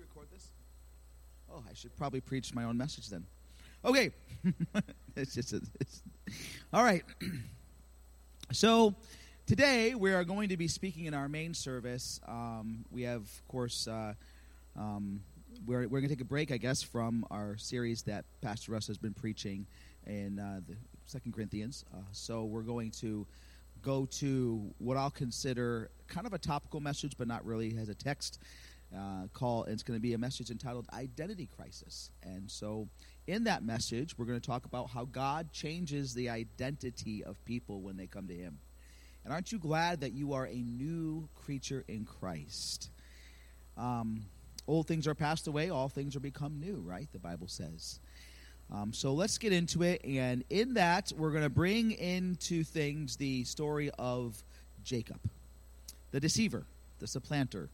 record 0.00 0.28
this? 0.32 0.48
Oh, 1.52 1.62
I 1.68 1.74
should 1.74 1.96
probably 1.96 2.20
preach 2.20 2.54
my 2.54 2.64
own 2.64 2.76
message 2.76 3.08
then. 3.08 3.26
Okay. 3.84 4.10
it's 5.16 5.34
just 5.34 5.52
a, 5.52 5.60
it's, 5.80 6.02
all 6.72 6.84
right. 6.84 7.04
so 8.52 8.94
today 9.46 9.94
we 9.94 10.12
are 10.12 10.24
going 10.24 10.50
to 10.50 10.56
be 10.56 10.68
speaking 10.68 11.06
in 11.06 11.14
our 11.14 11.28
main 11.28 11.54
service. 11.54 12.20
Um, 12.26 12.84
we 12.90 13.02
have, 13.02 13.22
of 13.22 13.48
course, 13.48 13.88
uh, 13.88 14.14
um, 14.76 15.22
we're, 15.66 15.80
we're 15.82 16.00
going 16.00 16.04
to 16.04 16.08
take 16.08 16.20
a 16.20 16.24
break, 16.24 16.52
I 16.52 16.56
guess, 16.56 16.82
from 16.82 17.26
our 17.30 17.56
series 17.56 18.02
that 18.02 18.24
Pastor 18.40 18.72
Russ 18.72 18.86
has 18.86 18.98
been 18.98 19.14
preaching 19.14 19.66
in 20.06 20.38
uh, 20.38 20.60
the 20.66 20.76
Second 21.06 21.32
Corinthians. 21.32 21.84
Uh, 21.92 21.98
so 22.12 22.44
we're 22.44 22.62
going 22.62 22.90
to 22.92 23.26
go 23.82 24.06
to 24.06 24.72
what 24.78 24.96
I'll 24.96 25.10
consider 25.10 25.90
kind 26.06 26.26
of 26.26 26.32
a 26.32 26.38
topical 26.38 26.80
message, 26.80 27.14
but 27.16 27.26
not 27.26 27.44
really 27.44 27.74
has 27.74 27.88
a 27.88 27.94
text 27.94 28.38
uh, 28.96 29.26
call. 29.32 29.64
It's 29.64 29.82
going 29.82 29.98
to 29.98 30.02
be 30.02 30.14
a 30.14 30.18
message 30.18 30.50
entitled 30.50 30.86
Identity 30.92 31.48
Crisis. 31.56 32.10
And 32.22 32.50
so, 32.50 32.88
in 33.26 33.44
that 33.44 33.62
message, 33.62 34.16
we're 34.18 34.26
going 34.26 34.40
to 34.40 34.46
talk 34.46 34.64
about 34.64 34.90
how 34.90 35.04
God 35.04 35.52
changes 35.52 36.14
the 36.14 36.28
identity 36.28 37.22
of 37.24 37.42
people 37.44 37.80
when 37.80 37.96
they 37.96 38.06
come 38.06 38.26
to 38.28 38.34
Him. 38.34 38.58
And 39.24 39.32
aren't 39.32 39.52
you 39.52 39.58
glad 39.58 40.00
that 40.00 40.12
you 40.12 40.32
are 40.32 40.46
a 40.46 40.54
new 40.54 41.28
creature 41.34 41.84
in 41.88 42.04
Christ? 42.04 42.90
Um, 43.76 44.22
old 44.66 44.86
things 44.86 45.06
are 45.06 45.14
passed 45.14 45.46
away, 45.46 45.70
all 45.70 45.88
things 45.88 46.16
are 46.16 46.20
become 46.20 46.58
new, 46.58 46.82
right? 46.84 47.08
The 47.12 47.18
Bible 47.18 47.48
says. 47.48 48.00
Um, 48.72 48.92
so 48.92 49.12
let's 49.12 49.38
get 49.38 49.52
into 49.52 49.82
it. 49.82 50.04
And 50.04 50.44
in 50.48 50.74
that, 50.74 51.12
we're 51.16 51.32
going 51.32 51.42
to 51.42 51.50
bring 51.50 51.92
into 51.92 52.62
things 52.62 53.16
the 53.16 53.44
story 53.44 53.90
of 53.98 54.42
Jacob, 54.84 55.20
the 56.12 56.20
deceiver, 56.20 56.64
the 57.00 57.06
supplanter. 57.06 57.68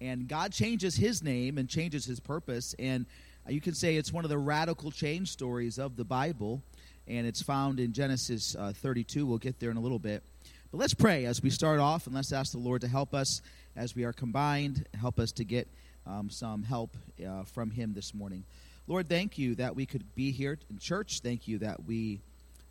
And 0.00 0.28
God 0.28 0.52
changes 0.52 0.96
his 0.96 1.22
name 1.22 1.58
and 1.58 1.68
changes 1.68 2.04
his 2.04 2.20
purpose. 2.20 2.74
And 2.78 3.06
you 3.48 3.60
can 3.60 3.74
say 3.74 3.96
it's 3.96 4.12
one 4.12 4.24
of 4.24 4.30
the 4.30 4.38
radical 4.38 4.90
change 4.90 5.30
stories 5.30 5.78
of 5.78 5.96
the 5.96 6.04
Bible. 6.04 6.62
And 7.08 7.26
it's 7.26 7.42
found 7.42 7.80
in 7.80 7.92
Genesis 7.92 8.56
uh, 8.58 8.72
32. 8.74 9.24
We'll 9.24 9.38
get 9.38 9.60
there 9.60 9.70
in 9.70 9.76
a 9.76 9.80
little 9.80 9.98
bit. 9.98 10.22
But 10.70 10.78
let's 10.78 10.94
pray 10.94 11.26
as 11.26 11.42
we 11.42 11.50
start 11.50 11.78
off, 11.78 12.06
and 12.06 12.14
let's 12.14 12.32
ask 12.32 12.52
the 12.52 12.58
Lord 12.58 12.80
to 12.80 12.88
help 12.88 13.14
us 13.14 13.40
as 13.76 13.94
we 13.94 14.04
are 14.04 14.12
combined, 14.12 14.86
help 14.98 15.20
us 15.20 15.30
to 15.32 15.44
get 15.44 15.68
um, 16.06 16.28
some 16.28 16.62
help 16.62 16.96
uh, 17.26 17.44
from 17.44 17.70
Him 17.70 17.94
this 17.94 18.12
morning. 18.12 18.44
Lord, 18.88 19.08
thank 19.08 19.38
you 19.38 19.54
that 19.56 19.74
we 19.74 19.86
could 19.86 20.14
be 20.14 20.32
here 20.32 20.58
in 20.70 20.78
church. 20.78 21.20
Thank 21.20 21.46
you 21.46 21.58
that 21.58 21.84
we 21.84 22.20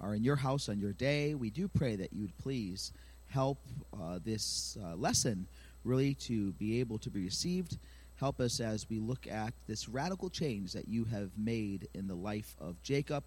are 0.02 0.14
in 0.14 0.24
your 0.24 0.36
house 0.36 0.70
on 0.70 0.80
your 0.80 0.94
day. 0.94 1.36
We 1.36 1.50
do 1.50 1.68
pray 1.68 1.96
that 1.96 2.14
you 2.14 2.24
would 2.24 2.38
please 2.38 2.92
help 3.28 3.60
uh, 3.94 4.20
this 4.24 4.78
uh, 4.84 4.96
lesson 4.96 5.48
really 5.86 6.16
to 6.16 6.52
be 6.54 6.80
able 6.80 6.98
to 7.00 7.10
be 7.10 7.24
received. 7.24 7.78
Help 8.16 8.40
us 8.40 8.60
as 8.60 8.90
we 8.90 9.00
look 9.00 9.28
at 9.28 9.54
this 9.68 9.88
radical 9.88 10.30
change 10.30 10.74
that 10.74 10.88
you 10.88 11.06
have 11.06 11.32
made 11.38 11.88
in 11.94 12.08
the 12.08 12.16
life 12.16 12.56
of 12.60 12.82
Jacob. 12.82 13.24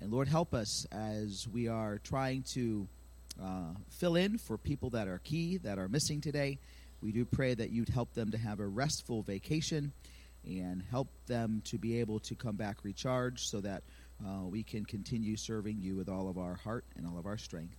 And 0.00 0.12
Lord, 0.12 0.28
help 0.28 0.54
us 0.54 0.86
as 0.92 1.48
we 1.48 1.66
are 1.66 1.98
trying 1.98 2.42
to 2.54 2.86
uh, 3.42 3.72
fill 3.90 4.16
in 4.16 4.38
for 4.38 4.58
people 4.58 4.90
that 4.90 5.08
are 5.08 5.18
key, 5.18 5.56
that 5.58 5.78
are 5.78 5.88
missing 5.88 6.20
today. 6.20 6.58
We 7.00 7.12
do 7.12 7.24
pray 7.24 7.54
that 7.54 7.70
you'd 7.70 7.88
help 7.88 8.12
them 8.14 8.30
to 8.32 8.38
have 8.38 8.60
a 8.60 8.66
restful 8.66 9.22
vacation 9.22 9.92
and 10.44 10.82
help 10.90 11.08
them 11.26 11.62
to 11.66 11.78
be 11.78 12.00
able 12.00 12.20
to 12.20 12.34
come 12.34 12.56
back 12.56 12.78
recharged 12.82 13.48
so 13.48 13.60
that 13.60 13.82
uh, 14.24 14.44
we 14.44 14.62
can 14.62 14.84
continue 14.84 15.36
serving 15.36 15.80
you 15.80 15.94
with 15.94 16.08
all 16.08 16.28
of 16.28 16.38
our 16.38 16.54
heart 16.54 16.84
and 16.96 17.06
all 17.06 17.18
of 17.18 17.26
our 17.26 17.38
strength. 17.38 17.76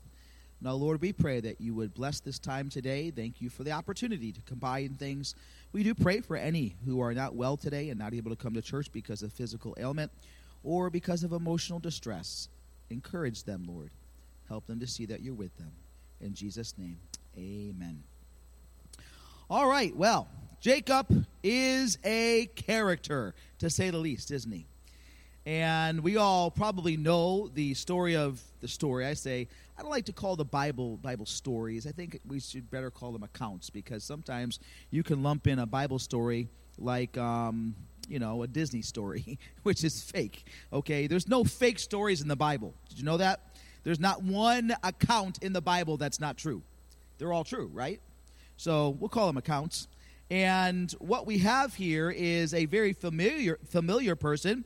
Now, 0.62 0.74
Lord, 0.74 1.00
we 1.02 1.14
pray 1.14 1.40
that 1.40 1.62
you 1.62 1.74
would 1.76 1.94
bless 1.94 2.20
this 2.20 2.38
time 2.38 2.70
today. 2.70 3.12
Thank 3.12 3.40
you 3.42 3.50
for 3.50 3.64
the 3.64 3.72
opportunity 3.72 4.34
to 4.34 4.42
combine 4.42 4.96
things. 4.96 5.34
We 5.72 5.84
do 5.84 5.94
pray 5.96 6.20
for 6.20 6.36
any 6.36 6.76
who 6.86 7.00
are 7.02 7.14
not 7.14 7.34
well 7.34 7.56
today 7.56 7.90
and 7.90 8.00
not 8.00 8.14
able 8.14 8.32
to 8.32 8.36
come 8.36 8.56
to 8.56 8.62
church 8.62 8.92
because 8.92 9.24
of 9.24 9.32
physical 9.32 9.74
ailment 9.80 10.12
or 10.64 10.90
because 10.90 11.24
of 11.24 11.32
emotional 11.32 11.80
distress. 11.80 12.50
Encourage 12.90 13.44
them, 13.44 13.66
Lord. 13.68 13.92
Help 14.50 14.66
them 14.66 14.82
to 14.82 14.88
see 14.88 15.06
that 15.06 15.22
you're 15.22 15.34
with 15.34 15.56
them. 15.58 15.72
In 16.20 16.34
Jesus' 16.34 16.74
name, 16.78 16.98
amen. 17.38 18.04
All 19.50 19.70
right, 19.70 19.96
well, 19.96 20.28
Jacob 20.60 21.26
is 21.42 21.98
a 22.04 22.48
character, 22.56 23.34
to 23.60 23.70
say 23.70 23.92
the 23.92 23.98
least, 23.98 24.30
isn't 24.32 24.52
he? 24.52 24.66
And 25.46 26.02
we 26.02 26.18
all 26.18 26.52
probably 26.52 26.98
know 26.98 27.50
the 27.54 27.74
story 27.74 28.16
of 28.16 28.42
the 28.62 28.68
story. 28.68 29.06
I 29.06 29.14
say 29.14 29.48
I 29.78 29.82
don't 29.82 29.92
like 29.92 30.06
to 30.06 30.14
call 30.14 30.36
the 30.36 30.46
Bible 30.46 30.98
Bible 30.98 31.26
stories. 31.26 31.88
I 31.88 31.92
think 31.92 32.20
we 32.28 32.40
should 32.40 32.70
better 32.70 32.92
call 32.92 33.12
them 33.12 33.24
accounts 33.24 33.70
because 33.70 34.04
sometimes 34.04 34.60
you 34.92 35.04
can 35.04 35.24
lump 35.24 35.48
in 35.48 35.60
a 35.60 35.66
Bible 35.66 36.00
story 36.00 36.50
like 36.78 37.18
um, 37.18 37.76
you 38.08 38.20
know 38.20 38.44
a 38.44 38.48
Disney 38.48 38.82
story, 38.82 39.40
which 39.64 39.84
is 39.84 40.02
fake. 40.02 40.46
Okay, 40.74 41.08
there's 41.08 41.28
no 41.28 41.44
fake 41.44 41.80
stories 41.80 42.22
in 42.22 42.28
the 42.28 42.36
Bible. 42.36 42.74
Did 42.90 43.00
you 43.00 43.06
know 43.06 43.18
that? 43.18 43.42
There's 43.84 44.00
not 44.00 44.22
one 44.22 44.74
account 44.84 45.42
in 45.42 45.54
the 45.54 45.62
Bible 45.62 45.96
that's 45.96 46.20
not 46.20 46.38
true. 46.38 46.62
They're 47.18 47.32
all 47.32 47.46
true, 47.46 47.70
right? 47.74 48.02
So 48.58 48.90
we'll 49.00 49.10
call 49.10 49.28
them 49.28 49.38
accounts. 49.38 49.88
And 50.30 50.92
what 51.00 51.26
we 51.26 51.40
have 51.40 51.74
here 51.74 52.12
is 52.12 52.54
a 52.54 52.66
very 52.66 52.94
familiar 52.94 53.58
familiar 53.70 54.16
person 54.16 54.66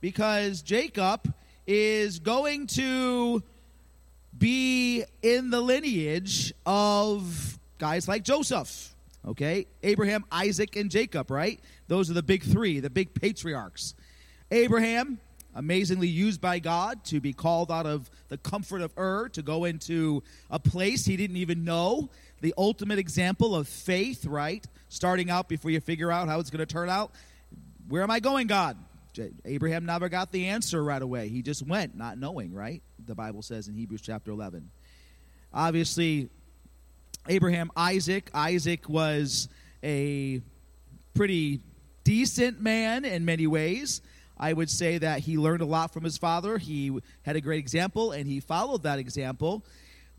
because 0.00 0.62
Jacob 0.62 1.32
is 1.66 2.18
going 2.18 2.66
to 2.66 3.42
be 4.36 5.04
in 5.22 5.50
the 5.50 5.60
lineage 5.60 6.52
of 6.64 7.58
guys 7.78 8.08
like 8.08 8.24
Joseph. 8.24 8.94
Okay? 9.26 9.66
Abraham, 9.82 10.24
Isaac, 10.32 10.76
and 10.76 10.90
Jacob, 10.90 11.30
right? 11.30 11.60
Those 11.88 12.10
are 12.10 12.14
the 12.14 12.22
big 12.22 12.42
three, 12.42 12.80
the 12.80 12.90
big 12.90 13.14
patriarchs. 13.14 13.94
Abraham, 14.50 15.18
amazingly 15.54 16.08
used 16.08 16.40
by 16.40 16.58
God 16.58 17.04
to 17.06 17.20
be 17.20 17.32
called 17.32 17.70
out 17.70 17.86
of 17.86 18.10
the 18.28 18.38
comfort 18.38 18.80
of 18.80 18.92
Ur 18.96 19.28
to 19.30 19.42
go 19.42 19.64
into 19.64 20.22
a 20.50 20.58
place 20.58 21.04
he 21.04 21.16
didn't 21.16 21.36
even 21.36 21.64
know. 21.64 22.08
The 22.40 22.54
ultimate 22.56 22.98
example 22.98 23.54
of 23.54 23.68
faith, 23.68 24.24
right? 24.24 24.64
Starting 24.88 25.30
out 25.30 25.48
before 25.48 25.70
you 25.70 25.80
figure 25.80 26.10
out 26.10 26.28
how 26.28 26.40
it's 26.40 26.50
going 26.50 26.60
to 26.60 26.72
turn 26.72 26.88
out. 26.88 27.12
Where 27.88 28.02
am 28.02 28.10
I 28.10 28.20
going, 28.20 28.46
God? 28.46 28.78
Abraham 29.44 29.86
never 29.86 30.08
got 30.08 30.32
the 30.32 30.48
answer 30.48 30.82
right 30.82 31.02
away. 31.02 31.28
He 31.28 31.42
just 31.42 31.66
went, 31.66 31.96
not 31.96 32.18
knowing, 32.18 32.52
right? 32.52 32.82
The 33.06 33.14
Bible 33.14 33.42
says 33.42 33.68
in 33.68 33.74
Hebrews 33.74 34.02
chapter 34.02 34.30
11. 34.30 34.70
Obviously, 35.52 36.28
Abraham, 37.28 37.70
Isaac. 37.76 38.30
Isaac 38.34 38.88
was 38.88 39.48
a 39.82 40.40
pretty 41.14 41.60
decent 42.04 42.60
man 42.60 43.04
in 43.04 43.24
many 43.24 43.46
ways. 43.46 44.00
I 44.38 44.52
would 44.52 44.70
say 44.70 44.98
that 44.98 45.20
he 45.20 45.36
learned 45.36 45.60
a 45.60 45.66
lot 45.66 45.92
from 45.92 46.02
his 46.02 46.16
father. 46.16 46.56
He 46.56 46.98
had 47.22 47.36
a 47.36 47.40
great 47.40 47.58
example, 47.58 48.12
and 48.12 48.26
he 48.26 48.40
followed 48.40 48.84
that 48.84 48.98
example. 48.98 49.64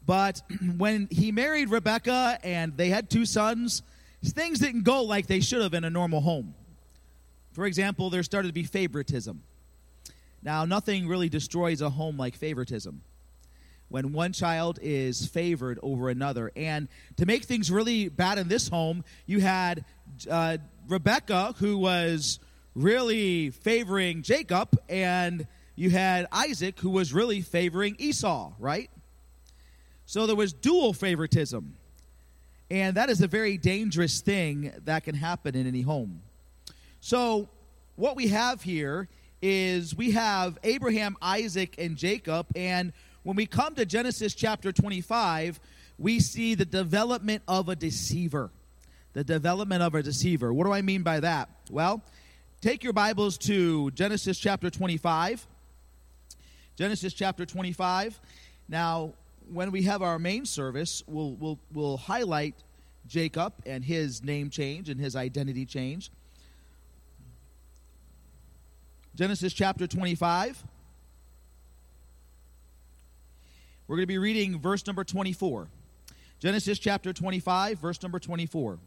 But 0.06 0.42
when 0.78 1.08
he 1.10 1.32
married 1.32 1.70
Rebecca 1.70 2.38
and 2.44 2.78
they 2.78 2.90
had 2.90 3.10
two 3.10 3.26
sons, 3.26 3.82
things 4.24 4.60
didn't 4.60 4.84
go 4.84 5.04
like 5.04 5.28
they 5.28 5.40
should 5.40 5.62
have 5.62 5.74
in 5.74 5.84
a 5.84 5.90
normal 5.90 6.22
home. 6.22 6.54
For 7.52 7.66
example, 7.66 8.10
there 8.10 8.24
started 8.24 8.48
to 8.50 8.54
be 8.54 8.64
favoritism. 8.64 9.44
Now, 10.42 10.66
nothing 10.66 11.08
really 11.08 11.30
destroys 11.30 11.82
a 11.82 11.90
home 11.90 12.18
like 12.18 12.36
favoritism. 12.36 13.02
When 13.90 14.14
one 14.14 14.32
child 14.32 14.80
is 14.82 15.28
favored 15.28 15.78
over 15.84 16.10
another. 16.10 16.52
And 16.56 16.88
to 17.18 17.26
make 17.26 17.44
things 17.44 17.70
really 17.70 18.08
bad 18.08 18.38
in 18.38 18.48
this 18.48 18.70
home, 18.70 19.04
you 19.26 19.42
had 19.42 19.84
uh, 20.30 20.58
Rebecca, 20.88 21.54
who 21.58 21.78
was 21.78 22.40
really 22.74 23.50
favoring 23.50 24.22
Jacob, 24.22 24.70
and 24.88 25.46
you 25.76 25.90
had 25.90 26.28
Isaac, 26.32 26.80
who 26.80 26.90
was 26.90 27.12
really 27.12 27.42
favoring 27.42 27.98
Esau, 28.00 28.54
right? 28.60 28.90
So 30.06 30.26
there 30.26 30.38
was 30.38 30.54
dual 30.54 30.94
favoritism. 30.94 31.76
And 32.70 32.96
that 32.96 33.10
is 33.10 33.22
a 33.22 33.28
very 33.28 33.58
dangerous 33.58 34.22
thing 34.22 34.72
that 34.86 35.04
can 35.04 35.16
happen 35.16 35.56
in 35.56 35.68
any 35.68 35.82
home. 35.82 36.22
So, 37.04 37.50
what 37.96 38.16
we 38.16 38.28
have 38.28 38.62
here 38.62 39.08
is 39.42 39.96
we 39.96 40.12
have 40.12 40.60
Abraham, 40.64 41.18
Isaac, 41.20 41.74
and 41.80 41.98
Jacob. 41.98 42.46
And 42.56 42.94
when 43.24 43.36
we 43.36 43.48
come 43.48 43.74
to 43.76 43.88
Genesis 43.88 44.36
chapter 44.36 44.72
25, 44.72 45.60
we 45.98 46.20
see 46.20 46.54
the 46.54 46.64
development 46.64 47.42
of 47.48 47.70
a 47.70 47.76
deceiver. 47.76 48.52
The 49.14 49.24
development 49.24 49.82
of 49.82 49.96
a 49.96 50.04
deceiver. 50.04 50.54
What 50.54 50.66
do 50.66 50.72
I 50.72 50.84
mean 50.84 51.02
by 51.02 51.20
that? 51.22 51.50
Well, 51.72 52.04
take 52.62 52.84
your 52.84 52.94
Bibles 52.94 53.40
to 53.40 53.90
Genesis 53.92 54.38
chapter 54.38 54.70
25. 54.70 55.48
Genesis 56.76 57.14
chapter 57.14 57.48
25. 57.48 58.20
Now, 58.70 59.14
when 59.52 59.72
we 59.72 59.82
have 59.84 60.04
our 60.04 60.20
main 60.20 60.46
service, 60.46 61.04
we'll, 61.08 61.32
we'll, 61.32 61.60
we'll 61.74 61.98
highlight 61.98 62.54
Jacob 63.08 63.54
and 63.66 63.84
his 63.84 64.24
name 64.24 64.52
change 64.52 64.88
and 64.88 65.00
his 65.02 65.16
identity 65.16 65.66
change. 65.66 66.12
Genesis 69.16 69.52
chapter 69.52 69.88
25. 69.88 70.64
We're 73.88 73.98
going 73.98 74.04
to 74.04 74.08
be 74.08 74.18
reading 74.18 74.58
verse 74.58 74.88
number 74.88 75.04
24. 75.04 75.68
Genesis 76.40 76.80
chapter 76.80 77.12
25, 77.12 77.78
verse 77.78 78.02
number 78.02 78.20
24. 78.20 78.80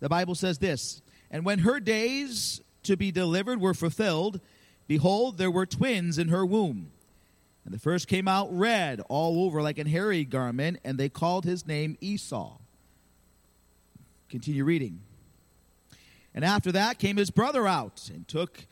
The 0.00 0.08
Bible 0.10 0.34
says 0.34 0.58
this 0.58 1.00
And 1.30 1.44
when 1.44 1.60
her 1.60 1.80
days 1.80 2.60
to 2.82 2.98
be 2.98 3.10
delivered 3.10 3.60
were 3.60 3.72
fulfilled, 3.72 4.40
behold, 4.86 5.38
there 5.38 5.50
were 5.50 5.64
twins 5.64 6.18
in 6.18 6.28
her 6.28 6.44
womb. 6.44 6.90
And 7.64 7.72
the 7.72 7.78
first 7.78 8.08
came 8.08 8.28
out 8.28 8.48
red 8.52 9.00
all 9.08 9.46
over 9.46 9.62
like 9.62 9.78
an 9.78 9.86
hairy 9.86 10.24
garment, 10.24 10.80
and 10.84 10.98
they 10.98 11.08
called 11.08 11.46
his 11.46 11.66
name 11.66 11.96
Esau. 12.02 12.58
Continue 14.28 14.64
reading. 14.64 15.00
And 16.34 16.44
after 16.44 16.70
that 16.72 16.98
came 16.98 17.16
his 17.16 17.30
brother 17.30 17.66
out 17.66 18.10
and 18.12 18.28
took 18.28 18.66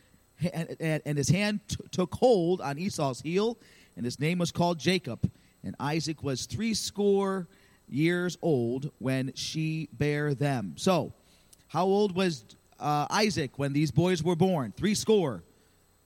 and, 0.52 1.02
and 1.04 1.18
his 1.18 1.28
hand 1.28 1.60
t- 1.68 1.76
took 1.90 2.14
hold 2.14 2.60
on 2.60 2.78
Esau's 2.78 3.20
heel, 3.20 3.58
and 3.96 4.04
his 4.04 4.18
name 4.18 4.38
was 4.38 4.50
called 4.52 4.78
Jacob. 4.78 5.30
And 5.64 5.76
Isaac 5.78 6.22
was 6.22 6.46
three 6.46 6.74
score 6.74 7.46
years 7.88 8.36
old 8.42 8.90
when 8.98 9.32
she 9.34 9.88
bare 9.92 10.34
them. 10.34 10.74
So, 10.76 11.12
how 11.68 11.84
old 11.84 12.14
was 12.14 12.44
uh, 12.80 13.06
Isaac 13.10 13.58
when 13.58 13.72
these 13.72 13.90
boys 13.90 14.22
were 14.22 14.36
born? 14.36 14.72
Three 14.76 14.94
score. 14.94 15.42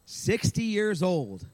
60 0.07 0.63
years 0.63 1.03
old. 1.03 1.47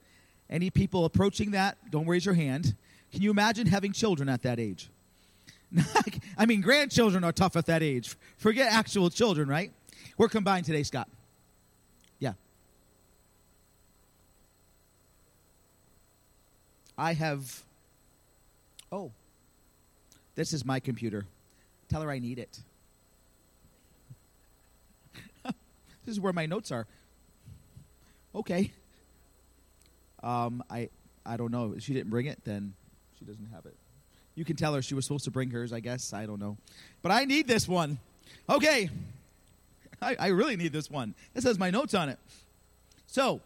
Any 0.51 0.69
people 0.69 1.05
approaching 1.07 1.53
that, 1.53 1.79
don't 1.91 2.07
raise 2.07 2.27
your 2.27 2.35
hand. 2.35 2.77
Can 3.11 3.23
you 3.23 3.31
imagine 3.31 3.67
having 3.67 3.93
children 3.93 4.29
at 4.29 4.43
that 4.43 4.59
age? 4.61 4.91
I 6.39 6.47
mean, 6.47 6.61
grandchildren 6.61 7.25
are 7.25 7.33
tough 7.33 7.57
at 7.57 7.67
that 7.67 7.83
age. 7.83 8.15
Forget 8.37 8.73
actual 8.73 9.11
children, 9.11 9.49
right? 9.49 9.73
We're 10.19 10.29
combined 10.29 10.67
today, 10.67 10.83
Scott. 10.83 11.09
Yeah. 12.19 12.35
I 17.03 17.15
have. 17.15 17.65
Oh, 18.93 19.11
this 20.37 20.53
is 20.53 20.65
my 20.65 20.79
computer. 20.79 21.27
Tell 21.89 22.01
her 22.01 22.09
I 22.09 22.21
need 22.21 22.39
it. 22.39 22.61
this 25.45 25.53
is 26.07 26.21
where 26.21 26.33
my 26.33 26.47
notes 26.47 26.71
are. 26.71 26.87
Okay. 28.37 28.71
Um, 30.23 30.63
I 30.71 30.91
I 31.27 31.37
don't 31.37 31.51
know. 31.51 31.75
If 31.77 31.83
she 31.83 31.93
didn't 31.93 32.11
bring 32.11 32.27
it, 32.27 32.39
then 32.45 32.73
she 33.19 33.25
doesn't 33.25 33.49
have 33.53 33.67
it. 33.67 33.75
You 34.37 34.45
can 34.45 34.55
tell 34.55 34.73
her 34.75 34.81
she 34.81 34.95
was 34.95 35.05
supposed 35.05 35.25
to 35.25 35.33
bring 35.33 35.51
hers, 35.51 35.73
I 35.73 35.81
guess. 35.81 36.13
I 36.13 36.25
don't 36.25 36.39
know. 36.39 36.57
But 37.03 37.11
I 37.11 37.25
need 37.25 37.49
this 37.49 37.67
one. 37.67 37.99
Okay. 38.49 38.91
I, 40.01 40.15
I 40.21 40.27
really 40.29 40.55
need 40.55 40.73
this 40.73 40.89
one. 40.89 41.17
This 41.35 41.43
has 41.43 41.59
my 41.59 41.71
notes 41.71 41.95
on 41.95 42.09
it. 42.09 42.21
So, 43.09 43.41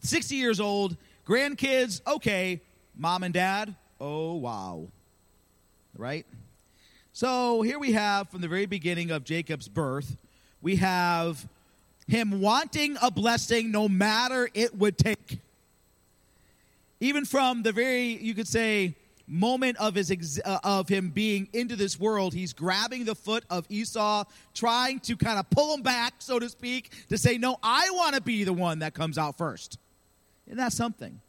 60 0.00 0.36
years 0.36 0.60
old, 0.60 0.98
grandkids, 1.26 2.00
okay. 2.06 2.60
Mom 2.96 3.22
and 3.22 3.34
dad, 3.34 3.74
oh, 4.00 4.34
wow. 4.34 4.88
Right? 5.96 6.26
So, 7.12 7.62
here 7.62 7.78
we 7.78 7.92
have 7.92 8.28
from 8.28 8.40
the 8.40 8.48
very 8.48 8.66
beginning 8.66 9.10
of 9.10 9.24
Jacob's 9.24 9.68
birth, 9.68 10.16
we 10.60 10.76
have 10.76 11.46
him 12.06 12.40
wanting 12.40 12.96
a 13.00 13.10
blessing 13.10 13.70
no 13.70 13.88
matter 13.88 14.48
it 14.54 14.76
would 14.76 14.98
take. 14.98 15.40
Even 17.00 17.24
from 17.24 17.62
the 17.62 17.72
very, 17.72 18.16
you 18.16 18.34
could 18.34 18.48
say, 18.48 18.94
moment 19.26 19.76
of 19.78 19.94
his 19.94 20.10
ex- 20.10 20.40
uh, 20.44 20.58
of 20.64 20.88
him 20.88 21.10
being 21.10 21.48
into 21.54 21.76
this 21.76 21.98
world 21.98 22.34
he's 22.34 22.52
grabbing 22.52 23.04
the 23.04 23.14
foot 23.14 23.42
of 23.48 23.64
esau 23.70 24.22
trying 24.52 25.00
to 25.00 25.16
kind 25.16 25.38
of 25.38 25.48
pull 25.48 25.72
him 25.72 25.82
back 25.82 26.14
so 26.18 26.38
to 26.38 26.48
speak 26.48 26.92
to 27.08 27.16
say 27.16 27.38
no 27.38 27.56
i 27.62 27.88
want 27.92 28.14
to 28.14 28.20
be 28.20 28.44
the 28.44 28.52
one 28.52 28.80
that 28.80 28.92
comes 28.92 29.16
out 29.16 29.38
first 29.38 29.78
and 30.48 30.58
that's 30.58 30.76
something? 30.76 31.20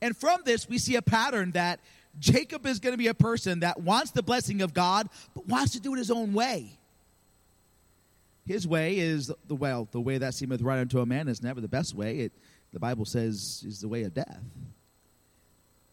And 0.00 0.16
from 0.16 0.42
this 0.44 0.68
we 0.68 0.78
see 0.78 0.96
a 0.96 1.02
pattern 1.02 1.52
that 1.52 1.80
jacob 2.20 2.64
is 2.64 2.78
going 2.78 2.92
to 2.92 2.98
be 2.98 3.08
a 3.08 3.14
person 3.14 3.60
that 3.60 3.80
wants 3.80 4.12
the 4.12 4.22
blessing 4.22 4.62
of 4.62 4.72
god 4.72 5.08
but 5.34 5.48
wants 5.48 5.72
to 5.72 5.80
do 5.80 5.94
it 5.94 5.98
his 5.98 6.10
own 6.10 6.32
way. 6.32 6.78
His 8.46 8.68
way 8.68 8.98
is 8.98 9.32
the 9.48 9.54
well 9.54 9.88
the 9.90 10.00
way 10.00 10.18
that 10.18 10.34
seemeth 10.34 10.60
right 10.60 10.78
unto 10.78 11.00
a 11.00 11.06
man 11.06 11.28
is 11.28 11.42
never 11.42 11.60
the 11.60 11.68
best 11.68 11.94
way. 11.94 12.18
It 12.18 12.32
the 12.72 12.80
bible 12.80 13.04
says 13.04 13.64
is 13.66 13.80
the 13.80 13.88
way 13.88 14.02
of 14.02 14.14
death. 14.14 14.40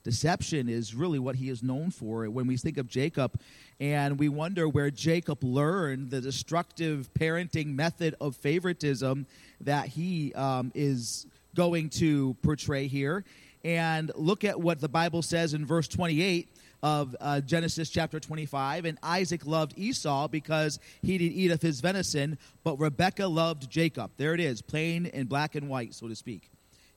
Deception 0.04 0.68
is 0.68 0.96
really 0.96 1.19
what 1.19 1.36
he 1.36 1.50
is 1.50 1.62
known 1.62 1.92
for. 1.92 2.28
When 2.30 2.48
we 2.48 2.58
think 2.58 2.78
of 2.78 2.88
Jacob 2.88 3.40
and 3.80 4.18
we 4.18 4.30
wonder 4.30 4.68
where 4.68 4.90
Jacob 4.90 5.44
learned 5.44 6.10
the 6.10 6.19
destructive 6.19 7.10
parenting 7.13 7.75
method 7.75 8.16
of 8.19 8.36
favoritism 8.36 9.28
that 9.62 9.88
he 9.90 10.34
um, 10.34 10.72
is 10.74 11.28
going 11.56 11.89
to 11.89 12.36
portray 12.42 12.88
here, 12.88 13.24
and 13.63 14.12
look 14.15 14.44
at 14.44 14.59
what 14.59 14.80
the 14.80 14.89
Bible 14.89 15.21
says 15.21 15.53
in 15.53 15.65
verse 15.65 15.88
28 15.88 16.50
of 16.83 17.15
uh, 17.19 17.42
Genesis 17.42 17.89
chapter 17.89 18.19
25. 18.19 18.86
And 18.86 18.98
Isaac 19.03 19.45
loved 19.45 19.74
Esau 19.77 20.27
because 20.27 20.80
he 21.01 21.18
did 21.18 21.31
eat 21.31 21.51
of 21.51 21.62
his 21.62 21.80
venison, 21.80 22.39
but 22.63 22.80
Rebekah 22.80 23.27
loved 23.27 23.69
Jacob. 23.69 24.12
There 24.18 24.33
it 24.33 24.39
is, 24.39 24.62
plain 24.62 25.06
and 25.06 25.30
black 25.30 25.56
and 25.56 25.69
white, 25.69 25.94
so 25.94 26.07
to 26.07 26.15
speak 26.15 26.50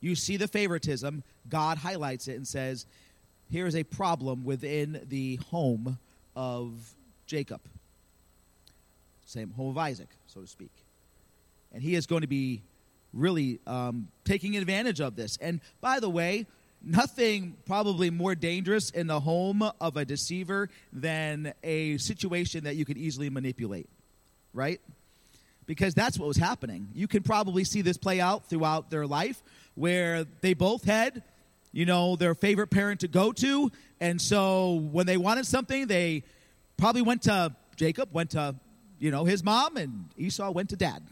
you 0.05 0.15
see 0.15 0.37
the 0.37 0.47
favoritism, 0.47 1.23
God 1.49 1.79
highlights 1.79 2.29
it 2.29 2.37
and 2.37 2.47
says, 2.47 2.85
here 3.51 3.67
is 3.67 3.75
a 3.75 3.85
problem 3.85 4.45
within 4.45 5.01
the 5.09 5.37
home 5.51 5.99
of 6.37 6.95
Jacob. 7.27 7.63
Same 9.25 9.51
home 9.53 9.71
of 9.71 9.79
Isaac, 9.79 10.09
so 10.27 10.43
to 10.43 10.47
speak. 10.47 10.71
And 11.73 11.83
he 11.83 11.95
is 11.95 12.07
going 12.07 12.21
to 12.21 12.29
be 12.29 12.61
really 13.15 13.61
um, 13.67 14.09
taking 14.25 14.57
advantage 14.57 15.01
of 15.01 15.17
this. 15.17 15.39
And 15.41 15.61
by 15.81 16.01
the 16.01 16.11
way, 16.11 16.47
nothing 16.83 17.57
probably 17.67 18.11
more 18.11 18.35
dangerous 18.35 18.91
in 18.91 19.07
the 19.07 19.21
home 19.21 19.63
of 19.81 19.97
a 19.97 20.05
deceiver 20.05 20.69
than 20.93 21.55
a 21.63 21.97
situation 21.99 22.65
that 22.65 22.77
you 22.77 22.85
could 22.85 22.99
easily 22.99 23.31
manipulate, 23.31 23.89
right? 24.53 24.81
Because 25.67 25.95
that's 25.95 26.19
what 26.19 26.29
was 26.29 26.37
happening. 26.37 26.89
You 26.95 27.09
can 27.09 27.23
probably 27.23 27.65
see 27.65 27.81
this 27.81 27.97
play 27.97 28.21
out 28.21 28.47
throughout 28.51 28.91
their 28.91 29.07
life 29.07 29.43
where 29.75 30.25
they 30.43 30.53
both 30.53 30.85
had, 30.85 31.23
you 31.73 31.87
know, 31.87 32.17
their 32.17 32.35
favorite 32.35 32.69
parent 32.69 33.01
to 33.01 33.09
go 33.09 33.33
to. 33.33 33.73
And 34.01 34.21
so 34.21 34.75
when 34.75 35.07
they 35.07 35.17
wanted 35.17 35.47
something, 35.47 35.87
they 35.87 36.23
probably 36.77 37.03
went 37.03 37.23
to 37.23 37.55
Jacob, 37.77 38.11
went 38.13 38.31
to, 38.31 38.55
you 38.99 39.11
know, 39.11 39.25
his 39.25 39.43
mom, 39.43 39.77
and 39.77 40.11
Esau 40.19 40.51
went 40.51 40.71
to 40.71 40.77
dad. 40.77 41.03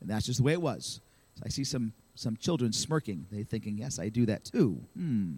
And 0.00 0.08
that's 0.08 0.26
just 0.26 0.38
the 0.38 0.44
way 0.44 0.52
it 0.52 0.62
was. 0.62 1.00
So 1.36 1.42
I 1.44 1.48
see 1.48 1.64
some, 1.64 1.92
some 2.14 2.36
children 2.36 2.72
smirking. 2.72 3.26
They're 3.30 3.44
thinking, 3.44 3.78
yes, 3.78 3.98
I 3.98 4.08
do 4.08 4.26
that 4.26 4.44
too. 4.44 4.80
Hmm. 4.96 5.34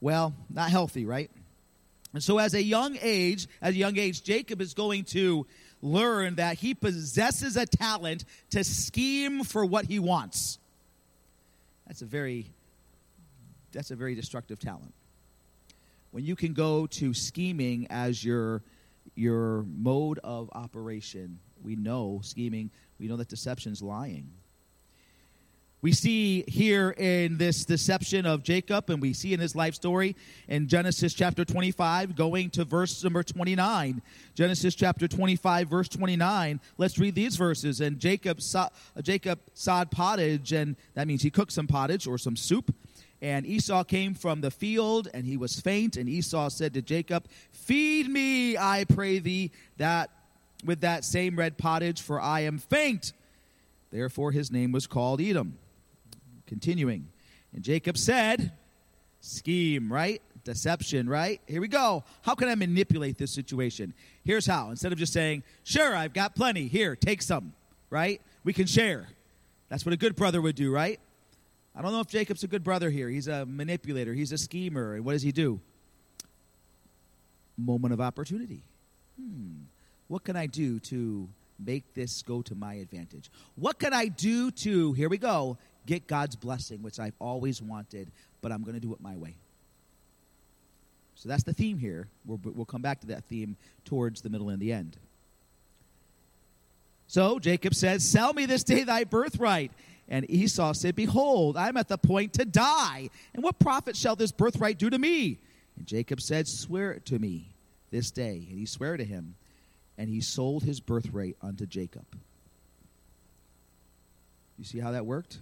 Well, 0.00 0.34
not 0.50 0.70
healthy, 0.70 1.04
right? 1.04 1.30
And 2.12 2.22
so 2.22 2.38
as 2.38 2.54
a 2.54 2.62
young 2.62 2.96
age, 3.02 3.46
at 3.60 3.72
a 3.72 3.76
young 3.76 3.98
age, 3.98 4.22
Jacob 4.22 4.60
is 4.60 4.74
going 4.74 5.04
to 5.04 5.46
learn 5.82 6.36
that 6.36 6.56
he 6.58 6.74
possesses 6.74 7.56
a 7.56 7.66
talent 7.66 8.24
to 8.50 8.64
scheme 8.64 9.44
for 9.44 9.64
what 9.64 9.84
he 9.84 9.98
wants. 9.98 10.58
That's 11.86 12.02
a 12.02 12.06
very 12.06 12.46
that's 13.72 13.90
a 13.90 13.96
very 13.96 14.14
destructive 14.14 14.58
talent. 14.58 14.94
When 16.10 16.24
you 16.24 16.34
can 16.36 16.54
go 16.54 16.86
to 16.86 17.12
scheming 17.12 17.86
as 17.90 18.24
your 18.24 18.62
your 19.14 19.64
mode 19.64 20.18
of 20.24 20.48
operation, 20.52 21.38
we 21.62 21.76
know 21.76 22.20
scheming, 22.22 22.70
we 22.98 23.08
know 23.08 23.16
that 23.16 23.28
deception 23.28 23.72
is 23.72 23.82
lying. 23.82 24.30
We 25.82 25.92
see 25.92 26.42
here 26.48 26.90
in 26.90 27.36
this 27.36 27.64
deception 27.64 28.24
of 28.24 28.42
Jacob, 28.42 28.88
and 28.88 29.00
we 29.00 29.12
see 29.12 29.34
in 29.34 29.40
his 29.40 29.54
life 29.54 29.74
story 29.74 30.16
in 30.48 30.68
Genesis 30.68 31.12
chapter 31.12 31.44
25, 31.44 32.16
going 32.16 32.50
to 32.50 32.64
verse 32.64 33.04
number 33.04 33.22
29. 33.22 34.02
Genesis 34.34 34.74
chapter 34.74 35.06
25, 35.06 35.68
verse 35.68 35.88
29. 35.88 36.60
Let's 36.78 36.98
read 36.98 37.14
these 37.14 37.36
verses. 37.36 37.80
And 37.80 38.00
Jacob, 38.00 38.40
saw, 38.40 38.70
Jacob 39.02 39.38
sawed 39.52 39.90
pottage, 39.90 40.52
and 40.52 40.76
that 40.94 41.06
means 41.06 41.22
he 41.22 41.30
cooked 41.30 41.52
some 41.52 41.66
pottage 41.66 42.06
or 42.06 42.16
some 42.16 42.36
soup. 42.36 42.74
And 43.20 43.46
Esau 43.46 43.84
came 43.84 44.14
from 44.14 44.40
the 44.40 44.50
field, 44.50 45.08
and 45.12 45.26
he 45.26 45.36
was 45.36 45.60
faint. 45.60 45.96
And 45.96 46.08
Esau 46.08 46.48
said 46.48 46.74
to 46.74 46.82
Jacob, 46.82 47.28
Feed 47.52 48.08
me, 48.08 48.56
I 48.56 48.86
pray 48.88 49.18
thee, 49.18 49.52
that 49.76 50.10
with 50.64 50.80
that 50.80 51.04
same 51.04 51.36
red 51.36 51.58
pottage, 51.58 52.00
for 52.00 52.20
I 52.20 52.40
am 52.40 52.58
faint. 52.58 53.12
Therefore 53.90 54.32
his 54.32 54.50
name 54.50 54.72
was 54.72 54.86
called 54.86 55.20
Edom. 55.20 55.58
Continuing. 56.46 57.08
And 57.52 57.62
Jacob 57.62 57.98
said, 57.98 58.52
scheme, 59.20 59.92
right? 59.92 60.22
Deception, 60.44 61.08
right? 61.08 61.40
Here 61.46 61.60
we 61.60 61.68
go. 61.68 62.04
How 62.22 62.34
can 62.34 62.48
I 62.48 62.54
manipulate 62.54 63.18
this 63.18 63.32
situation? 63.32 63.94
Here's 64.24 64.46
how. 64.46 64.70
Instead 64.70 64.92
of 64.92 64.98
just 64.98 65.12
saying, 65.12 65.42
sure, 65.64 65.96
I've 65.96 66.12
got 66.12 66.36
plenty. 66.36 66.68
Here, 66.68 66.94
take 66.94 67.22
some, 67.22 67.52
right? 67.90 68.20
We 68.44 68.52
can 68.52 68.66
share. 68.66 69.08
That's 69.68 69.84
what 69.84 69.92
a 69.92 69.96
good 69.96 70.14
brother 70.14 70.40
would 70.40 70.54
do, 70.54 70.72
right? 70.72 71.00
I 71.74 71.82
don't 71.82 71.92
know 71.92 72.00
if 72.00 72.06
Jacob's 72.06 72.44
a 72.44 72.48
good 72.48 72.62
brother 72.62 72.90
here. 72.90 73.08
He's 73.08 73.28
a 73.28 73.44
manipulator, 73.44 74.14
he's 74.14 74.32
a 74.32 74.38
schemer. 74.38 74.94
And 74.94 75.04
what 75.04 75.12
does 75.12 75.22
he 75.22 75.32
do? 75.32 75.60
Moment 77.58 77.92
of 77.92 78.00
opportunity. 78.00 78.62
Hmm. 79.20 79.64
What 80.08 80.24
can 80.24 80.36
I 80.36 80.46
do 80.46 80.78
to 80.80 81.28
make 81.64 81.94
this 81.94 82.22
go 82.22 82.42
to 82.42 82.54
my 82.54 82.74
advantage? 82.74 83.30
What 83.56 83.78
can 83.78 83.92
I 83.92 84.06
do 84.06 84.50
to, 84.50 84.92
here 84.92 85.08
we 85.08 85.18
go, 85.18 85.58
get 85.86 86.06
God's 86.06 86.36
blessing, 86.36 86.82
which 86.82 86.98
I've 86.98 87.14
always 87.18 87.62
wanted, 87.62 88.10
but 88.42 88.52
I'm 88.52 88.62
going 88.62 88.74
to 88.74 88.80
do 88.80 88.92
it 88.92 89.00
my 89.00 89.16
way. 89.16 89.34
So 91.14 91.28
that's 91.28 91.44
the 91.44 91.54
theme 91.54 91.78
here. 91.78 92.08
We'll, 92.26 92.40
we'll 92.44 92.66
come 92.66 92.82
back 92.82 93.00
to 93.00 93.06
that 93.08 93.24
theme 93.24 93.56
towards 93.84 94.20
the 94.20 94.28
middle 94.28 94.50
and 94.50 94.60
the 94.60 94.72
end. 94.72 94.96
So 97.08 97.38
Jacob 97.38 97.74
said, 97.74 98.02
Sell 98.02 98.32
me 98.32 98.46
this 98.46 98.62
day 98.62 98.84
thy 98.84 99.04
birthright. 99.04 99.72
And 100.08 100.28
Esau 100.30 100.72
said, 100.72 100.94
Behold, 100.94 101.56
I 101.56 101.68
am 101.68 101.76
at 101.76 101.88
the 101.88 101.98
point 101.98 102.34
to 102.34 102.44
die. 102.44 103.10
And 103.34 103.42
what 103.42 103.58
profit 103.58 103.96
shall 103.96 104.14
this 104.14 104.30
birthright 104.30 104.78
do 104.78 104.90
to 104.90 104.98
me? 104.98 105.38
And 105.76 105.86
Jacob 105.86 106.20
said, 106.20 106.46
Swear 106.46 106.92
it 106.92 107.06
to 107.06 107.18
me 107.18 107.48
this 107.90 108.10
day. 108.10 108.46
And 108.48 108.58
he 108.58 108.66
sware 108.66 108.96
to 108.96 109.04
him, 109.04 109.34
and 109.98 110.08
he 110.08 110.20
sold 110.20 110.62
his 110.62 110.80
birthright 110.80 111.36
unto 111.42 111.66
Jacob. 111.66 112.06
You 114.58 114.64
see 114.64 114.78
how 114.78 114.92
that 114.92 115.06
worked? 115.06 115.38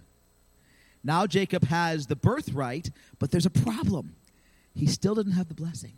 Now 1.03 1.27
Jacob 1.27 1.65
has 1.65 2.07
the 2.07 2.15
birthright, 2.15 2.89
but 3.19 3.31
there's 3.31 3.45
a 3.45 3.51
problem. 3.51 4.15
He 4.73 4.87
still 4.87 5.15
didn't 5.15 5.33
have 5.33 5.47
the 5.47 5.53
blessing. 5.53 5.93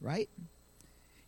Right? 0.00 0.28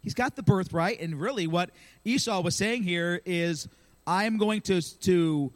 He's 0.03 0.15
got 0.15 0.37
the 0.37 0.43
birthright, 0.43 1.01
and 1.01 1.21
really 1.21 1.47
what 1.47 1.71
Esau 2.05 2.41
was 2.41 2.55
saying 2.57 2.85
here 2.85 3.21
is, 3.25 3.69
I'm 4.07 4.39
going 4.39 4.61
to, 4.63 4.81
to 5.01 5.53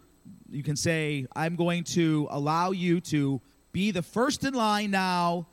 you 0.51 0.63
can 0.63 0.77
say, 0.77 1.27
I'm 1.35 1.57
going 1.57 1.85
to 1.85 2.29
allow 2.31 2.73
you 2.73 3.01
to 3.03 3.41
be 3.73 3.91
the 3.91 4.03
first 4.03 4.45
in 4.45 4.55
line 4.55 4.91
now 4.91 5.47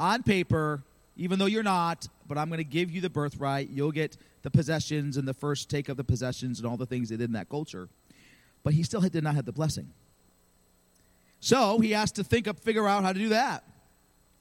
on 0.00 0.22
paper, 0.22 0.82
even 1.16 1.38
though 1.38 1.46
you're 1.46 1.62
not, 1.62 2.08
but 2.28 2.38
I'm 2.38 2.48
going 2.48 2.58
to 2.58 2.64
give 2.64 2.90
you 2.90 3.00
the 3.00 3.10
birthright. 3.10 3.70
You'll 3.70 3.92
get 3.92 4.16
the 4.42 4.50
possessions 4.50 5.16
and 5.16 5.26
the 5.26 5.34
first 5.34 5.68
take 5.68 5.88
of 5.88 5.96
the 5.96 6.04
possessions 6.04 6.58
and 6.58 6.68
all 6.68 6.76
the 6.76 6.86
things 6.86 7.08
they 7.08 7.16
did 7.16 7.24
in 7.24 7.32
that 7.32 7.48
culture. 7.48 7.88
But 8.62 8.74
he 8.74 8.82
still 8.82 9.00
did 9.00 9.24
not 9.24 9.34
have 9.34 9.46
the 9.46 9.52
blessing. 9.52 9.90
So 11.40 11.78
he 11.78 11.92
has 11.92 12.12
to 12.12 12.24
think 12.24 12.48
up, 12.48 12.60
figure 12.60 12.86
out 12.86 13.02
how 13.02 13.12
to 13.12 13.18
do 13.18 13.30
that. 13.30 13.64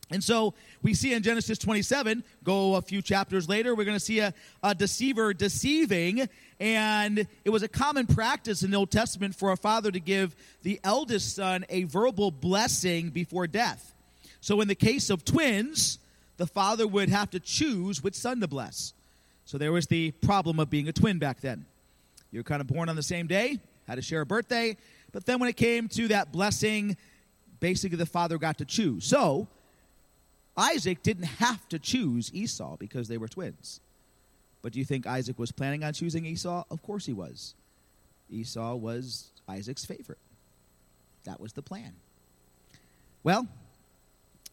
And 0.09 0.23
so 0.23 0.53
we 0.81 0.93
see 0.93 1.13
in 1.13 1.21
Genesis 1.21 1.57
27, 1.57 2.23
go 2.43 2.75
a 2.75 2.81
few 2.81 3.01
chapters 3.01 3.49
later, 3.49 3.75
we're 3.75 3.83
going 3.83 3.97
to 3.97 4.03
see 4.03 4.19
a, 4.19 4.33
a, 4.63 4.73
deceiver 4.73 5.33
deceiving. 5.33 6.29
And 6.61 7.27
it 7.43 7.49
was 7.49 7.61
a 7.61 7.67
common 7.67 8.07
practice 8.07 8.63
in 8.63 8.71
the 8.71 8.77
Old 8.77 8.89
Testament 8.89 9.35
for 9.35 9.51
a 9.51 9.57
father 9.57 9.91
to 9.91 9.99
give 9.99 10.35
the 10.63 10.79
eldest 10.83 11.35
son 11.35 11.65
a 11.67 11.83
verbal 11.83 12.31
blessing 12.31 13.09
before 13.09 13.47
death. 13.47 13.93
So 14.39 14.61
in 14.61 14.69
the 14.69 14.75
case 14.75 15.09
of 15.09 15.25
twins, 15.25 15.99
the 16.37 16.47
father 16.47 16.87
would 16.87 17.09
have 17.09 17.29
to 17.31 17.39
choose 17.39 18.03
which 18.03 18.15
son 18.15 18.39
to 18.41 18.47
bless. 18.47 18.93
So 19.45 19.57
there 19.57 19.71
was 19.71 19.87
the 19.87 20.11
problem 20.11 20.59
of 20.59 20.69
being 20.69 20.87
a 20.87 20.93
twin 20.93 21.19
back 21.19 21.41
then. 21.41 21.65
You're 22.31 22.43
kind 22.43 22.61
of 22.61 22.67
born 22.67 22.89
on 22.89 22.95
the 22.95 23.03
same 23.03 23.27
day, 23.27 23.59
had 23.87 23.95
to 23.95 24.01
share 24.01 24.21
a 24.21 24.25
birthday, 24.25 24.77
but 25.11 25.25
then 25.25 25.39
when 25.39 25.49
it 25.49 25.57
came 25.57 25.87
to 25.89 26.07
that 26.09 26.31
blessing, 26.31 26.97
basically 27.59 27.97
the 27.97 28.05
father 28.05 28.37
got 28.37 28.57
to 28.59 28.65
choose. 28.65 29.05
So 29.05 29.47
Isaac 30.55 31.03
didn't 31.03 31.25
have 31.25 31.67
to 31.69 31.79
choose 31.79 32.33
Esau 32.33 32.77
because 32.77 33.07
they 33.07 33.17
were 33.17 33.27
twins. 33.27 33.79
But 34.61 34.73
do 34.73 34.79
you 34.79 34.85
think 34.85 35.07
Isaac 35.07 35.39
was 35.39 35.51
planning 35.51 35.83
on 35.83 35.93
choosing 35.93 36.25
Esau? 36.25 36.63
Of 36.69 36.81
course 36.81 37.05
he 37.05 37.13
was. 37.13 37.53
Esau 38.29 38.75
was 38.75 39.31
Isaac's 39.47 39.85
favorite. 39.85 40.17
That 41.23 41.39
was 41.39 41.53
the 41.53 41.61
plan. 41.61 41.93
Well, 43.23 43.47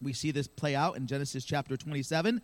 we 0.03 0.13
see 0.13 0.31
this 0.31 0.47
play 0.47 0.75
out 0.75 0.97
in 0.97 1.07
Genesis 1.07 1.45
chapter 1.45 1.77
27, 1.77 2.41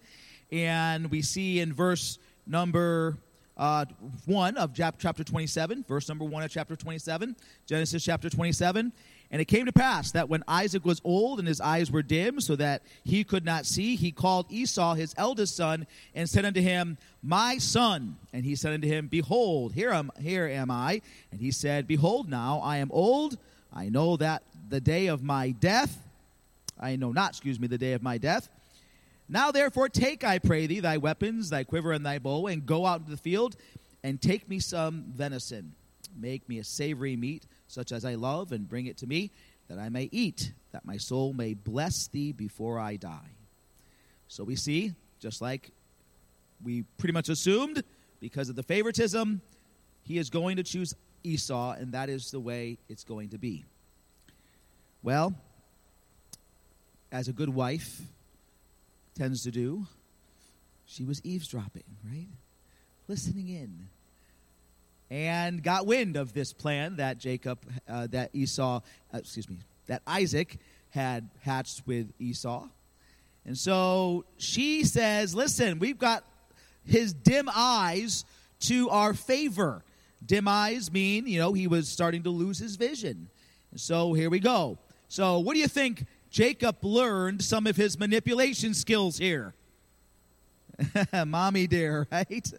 and 0.52 1.11
we 1.11 1.23
see 1.23 1.61
in 1.61 1.73
verse 1.73 2.19
number 2.47 3.16
uh, 3.57 3.85
1 4.26 4.57
of 4.57 4.75
chapter 4.75 5.23
27, 5.23 5.85
verse 5.87 6.09
number 6.09 6.25
1 6.25 6.42
of 6.42 6.50
chapter 6.50 6.76
27, 6.76 7.37
Genesis 7.66 8.04
chapter 8.04 8.30
27. 8.30 8.92
And 9.33 9.40
it 9.40 9.45
came 9.45 9.66
to 9.66 9.73
pass 9.73 10.11
that 10.12 10.28
when 10.28 10.42
Isaac 10.49 10.85
was 10.85 11.00
old 11.04 11.38
and 11.38 11.47
his 11.47 11.61
eyes 11.61 11.90
were 11.90 12.02
dim, 12.02 12.40
so 12.40 12.57
that 12.57 12.83
he 13.04 13.23
could 13.23 13.45
not 13.45 13.64
see, 13.64 13.95
he 13.95 14.11
called 14.11 14.47
Esau 14.50 14.95
his 14.95 15.14
eldest 15.16 15.54
son 15.57 15.87
and 16.14 16.28
said 16.28 16.45
unto 16.45 16.61
him, 16.61 16.99
My 17.23 17.59
son. 17.59 18.16
And 18.33 18.45
he 18.45 18.57
said 18.57 18.73
unto 18.73 18.88
him, 18.88 19.07
Behold, 19.07 19.75
here 19.75 19.92
am, 19.92 20.11
here 20.21 20.47
am 20.47 20.71
I. 20.71 21.00
And 21.30 21.40
he 21.40 21.52
said, 21.52 21.87
Behold, 21.87 22.28
now 22.28 22.61
I 22.64 22.78
am 22.78 22.90
old. 22.92 23.38
I 23.73 23.88
know 23.88 24.16
that 24.16 24.42
the 24.69 24.80
day 24.80 25.07
of 25.07 25.23
my 25.23 25.50
death, 25.50 25.97
I 26.80 26.96
know 26.96 27.12
not, 27.12 27.30
excuse 27.30 27.60
me, 27.60 27.66
the 27.66 27.78
day 27.78 27.92
of 27.92 28.02
my 28.02 28.18
death. 28.18 28.49
Now 29.28 29.52
therefore 29.52 29.88
take, 29.88 30.25
I 30.25 30.38
pray 30.38 30.66
thee, 30.66 30.80
thy 30.80 30.96
weapons, 30.96 31.50
thy 31.50 31.62
quiver, 31.62 31.92
and 31.92 32.04
thy 32.04 32.18
bow, 32.18 32.46
and 32.49 32.66
go 32.66 32.87
out 32.87 33.00
into 33.00 33.12
the 33.12 33.16
field, 33.16 33.56
and 34.02 34.20
take 34.20 34.49
me 34.49 34.58
some 34.58 35.04
venison. 35.14 35.75
Make 36.18 36.49
me 36.49 36.58
a 36.58 36.64
savory 36.64 37.14
meat 37.16 37.46
such 37.68 37.92
as 37.92 38.04
I 38.04 38.16
love, 38.16 38.50
and 38.50 38.68
bring 38.68 38.87
it 38.87 38.96
to 38.99 39.06
me, 39.06 39.30
that 39.68 39.78
I 39.78 39.88
may 39.88 40.08
eat, 40.10 40.52
that 40.72 40.84
my 40.84 40.96
soul 40.96 41.32
may 41.32 41.54
bless 41.54 42.08
thee 42.08 42.32
before 42.32 42.80
I 42.80 42.96
die. 42.96 43.30
So 44.26 44.42
we 44.42 44.56
see, 44.56 44.94
just 45.20 45.40
like 45.40 45.70
we 46.64 46.82
pretty 46.99 47.12
much 47.12 47.28
assumed, 47.28 47.84
because 48.20 48.49
of 48.49 48.56
the 48.56 48.62
favoritism, 48.64 49.40
he 50.02 50.18
is 50.18 50.30
going 50.30 50.56
to 50.56 50.64
choose 50.64 50.94
Esau, 51.22 51.72
and 51.72 51.92
that 51.92 52.08
is 52.08 52.30
the 52.32 52.40
way 52.40 52.78
it's 52.88 53.04
going 53.04 53.28
to 53.28 53.38
be. 53.38 53.64
Well, 55.02 55.34
as 57.12 57.29
a 57.29 57.33
good 57.33 57.49
wife 57.49 58.00
tends 59.17 59.43
to 59.45 59.50
do, 59.50 59.87
she 60.87 61.05
was 61.05 61.21
eavesdropping, 61.25 61.85
right? 62.05 62.29
Listening 63.09 63.49
in 63.49 63.88
and 65.11 65.62
got 65.62 65.87
wind 65.87 66.17
of 66.17 66.33
this 66.33 66.52
plan 66.52 66.97
that 66.97 67.19
Jacob, 67.19 67.59
uh, 67.88 68.07
that 68.09 68.31
Esau, 68.33 68.81
uh, 69.12 69.19
excuse 69.19 69.49
me, 69.49 69.59
that 69.88 70.02
Isaac 70.07 70.59
had 70.90 71.29
hatched 71.40 71.83
with 71.87 72.12
Esau. 72.19 72.69
And 73.45 73.59
so 73.59 74.25
she 74.38 74.85
says, 74.85 75.35
Listen, 75.35 75.79
we've 75.79 75.99
got 75.99 76.25
his 76.85 77.12
dim 77.12 77.49
eyes 77.55 78.25
to 78.61 78.88
our 78.90 79.14
favor. 79.14 79.83
Dim 80.25 80.47
eyes 80.47 80.93
mean, 80.93 81.26
you 81.26 81.40
know, 81.40 81.52
he 81.52 81.67
was 81.67 81.88
starting 81.88 82.23
to 82.25 82.31
lose 82.31 82.59
his 82.59 82.76
vision. 82.76 83.29
And 83.71 83.81
so 83.81 84.12
here 84.12 84.31
we 84.31 84.38
go. 84.38 84.79
So, 85.09 85.40
what 85.40 85.55
do 85.55 85.61
you 85.61 85.69
think 85.69 86.07
Jacob 86.30 86.84
learned 86.84 87.42
some 87.42 87.66
of 87.66 87.76
his 87.76 87.99
manipulation 87.99 88.72
skills 88.75 89.18
here? 89.18 89.54
Mommy 91.26 91.66
dear, 91.66 92.06
right? 92.12 92.52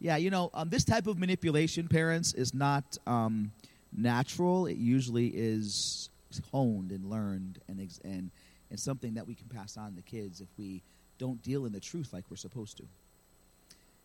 Yeah, 0.00 0.16
you 0.16 0.30
know, 0.30 0.50
um, 0.52 0.68
this 0.68 0.84
type 0.84 1.06
of 1.06 1.18
manipulation, 1.18 1.86
parents, 1.86 2.34
is 2.34 2.52
not 2.52 2.98
um, 3.06 3.52
natural. 3.96 4.66
It 4.66 4.76
usually 4.76 5.28
is 5.28 6.10
honed 6.50 6.90
and 6.90 7.08
learned 7.08 7.60
and, 7.68 7.78
and, 8.04 8.30
and 8.70 8.80
something 8.80 9.14
that 9.14 9.26
we 9.26 9.34
can 9.34 9.46
pass 9.46 9.76
on 9.76 9.94
to 9.94 10.02
kids 10.02 10.40
if 10.40 10.48
we 10.58 10.82
don't 11.18 11.40
deal 11.42 11.66
in 11.66 11.72
the 11.72 11.80
truth 11.80 12.12
like 12.12 12.24
we're 12.30 12.36
supposed 12.36 12.78
to. 12.78 12.84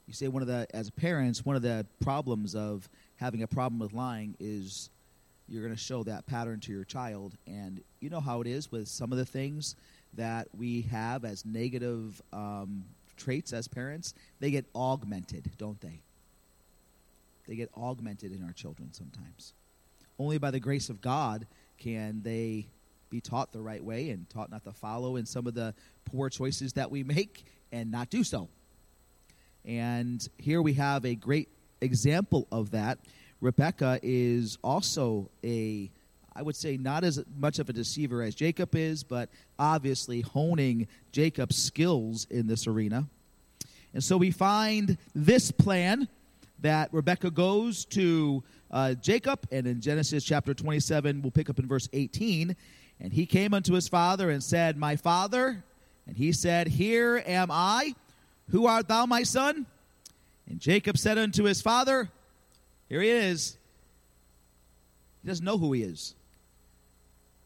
You 0.07 0.13
say 0.13 0.27
one 0.27 0.41
of 0.41 0.47
the, 0.47 0.67
as 0.73 0.89
parents, 0.89 1.45
one 1.45 1.55
of 1.55 1.61
the 1.61 1.85
problems 2.01 2.53
of 2.53 2.87
having 3.15 3.43
a 3.43 3.47
problem 3.47 3.79
with 3.79 3.93
lying 3.93 4.35
is 4.39 4.89
you're 5.49 5.63
going 5.63 5.73
to 5.73 5.79
show 5.79 6.03
that 6.03 6.25
pattern 6.25 6.59
to 6.61 6.71
your 6.71 6.83
child. 6.83 7.33
And 7.47 7.81
you 7.99 8.09
know 8.09 8.19
how 8.19 8.41
it 8.41 8.47
is 8.47 8.71
with 8.71 8.87
some 8.87 9.11
of 9.11 9.17
the 9.17 9.25
things 9.25 9.75
that 10.15 10.47
we 10.57 10.81
have 10.83 11.25
as 11.25 11.45
negative 11.45 12.21
um, 12.33 12.83
traits 13.17 13.53
as 13.53 13.67
parents, 13.67 14.13
they 14.39 14.51
get 14.51 14.65
augmented, 14.75 15.49
don't 15.57 15.79
they? 15.81 15.99
They 17.47 17.55
get 17.55 17.69
augmented 17.77 18.31
in 18.31 18.43
our 18.43 18.51
children 18.51 18.93
sometimes. 18.93 19.53
Only 20.19 20.37
by 20.37 20.51
the 20.51 20.59
grace 20.59 20.89
of 20.89 21.01
God 21.01 21.45
can 21.77 22.21
they 22.23 22.67
be 23.09 23.21
taught 23.21 23.53
the 23.53 23.61
right 23.61 23.83
way 23.83 24.09
and 24.09 24.29
taught 24.29 24.51
not 24.51 24.63
to 24.65 24.71
follow 24.71 25.15
in 25.15 25.25
some 25.25 25.47
of 25.47 25.53
the 25.53 25.73
poor 26.05 26.29
choices 26.29 26.73
that 26.73 26.91
we 26.91 27.03
make 27.03 27.45
and 27.71 27.91
not 27.91 28.09
do 28.09 28.23
so. 28.23 28.49
And 29.65 30.27
here 30.37 30.61
we 30.61 30.73
have 30.73 31.05
a 31.05 31.15
great 31.15 31.49
example 31.81 32.47
of 32.51 32.71
that. 32.71 32.97
Rebecca 33.41 33.99
is 34.01 34.57
also 34.63 35.29
a 35.43 35.89
I 36.37 36.43
would 36.43 36.55
say 36.55 36.77
not 36.77 37.03
as 37.03 37.23
much 37.39 37.57
of 37.57 37.67
a 37.67 37.73
deceiver 37.73 38.21
as 38.21 38.35
Jacob 38.35 38.75
is, 38.75 39.03
but 39.03 39.27
obviously 39.57 40.21
honing 40.21 40.87
Jacob's 41.11 41.55
skills 41.55 42.27
in 42.29 42.45
this 42.45 42.67
arena. 42.67 43.07
And 43.95 44.03
so 44.03 44.17
we 44.17 44.29
find 44.29 44.99
this 45.15 45.49
plan 45.49 46.07
that 46.59 46.93
Rebecca 46.93 47.31
goes 47.31 47.85
to 47.85 48.43
uh, 48.69 48.93
Jacob, 48.93 49.47
and 49.51 49.65
in 49.65 49.81
Genesis 49.81 50.23
chapter 50.23 50.53
27, 50.53 51.23
we'll 51.23 51.31
pick 51.31 51.49
up 51.49 51.57
in 51.57 51.67
verse 51.67 51.89
18. 51.91 52.55
And 52.99 53.11
he 53.11 53.25
came 53.25 53.55
unto 53.55 53.73
his 53.73 53.87
father 53.87 54.29
and 54.29 54.43
said, 54.43 54.77
My 54.77 54.95
father. 54.95 55.63
And 56.05 56.15
he 56.15 56.31
said, 56.33 56.67
Here 56.67 57.23
am 57.25 57.49
I. 57.51 57.95
Who 58.51 58.67
art 58.67 58.87
thou, 58.87 59.07
my 59.07 59.23
son? 59.23 59.65
And 60.47 60.59
Jacob 60.59 60.99
said 60.99 61.17
unto 61.17 61.43
his 61.43 61.61
father, 61.61 62.11
Here 62.89 63.01
he 63.01 63.09
is. 63.09 63.57
He 65.21 65.27
doesn't 65.27 65.45
know 65.45 65.57
who 65.57 65.73
he 65.73 65.83
is. 65.83 66.15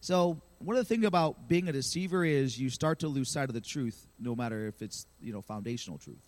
So 0.01 0.41
one 0.59 0.75
of 0.75 0.87
the 0.87 0.93
things 0.93 1.05
about 1.05 1.47
being 1.47 1.67
a 1.67 1.71
deceiver 1.71 2.23
is 2.23 2.59
you 2.59 2.69
start 2.69 2.99
to 2.99 3.07
lose 3.07 3.31
sight 3.31 3.49
of 3.49 3.53
the 3.53 3.61
truth, 3.61 4.07
no 4.19 4.35
matter 4.35 4.67
if 4.67 4.81
it's 4.81 5.05
you 5.21 5.33
know 5.33 5.41
foundational 5.41 5.97
truth. 5.97 6.21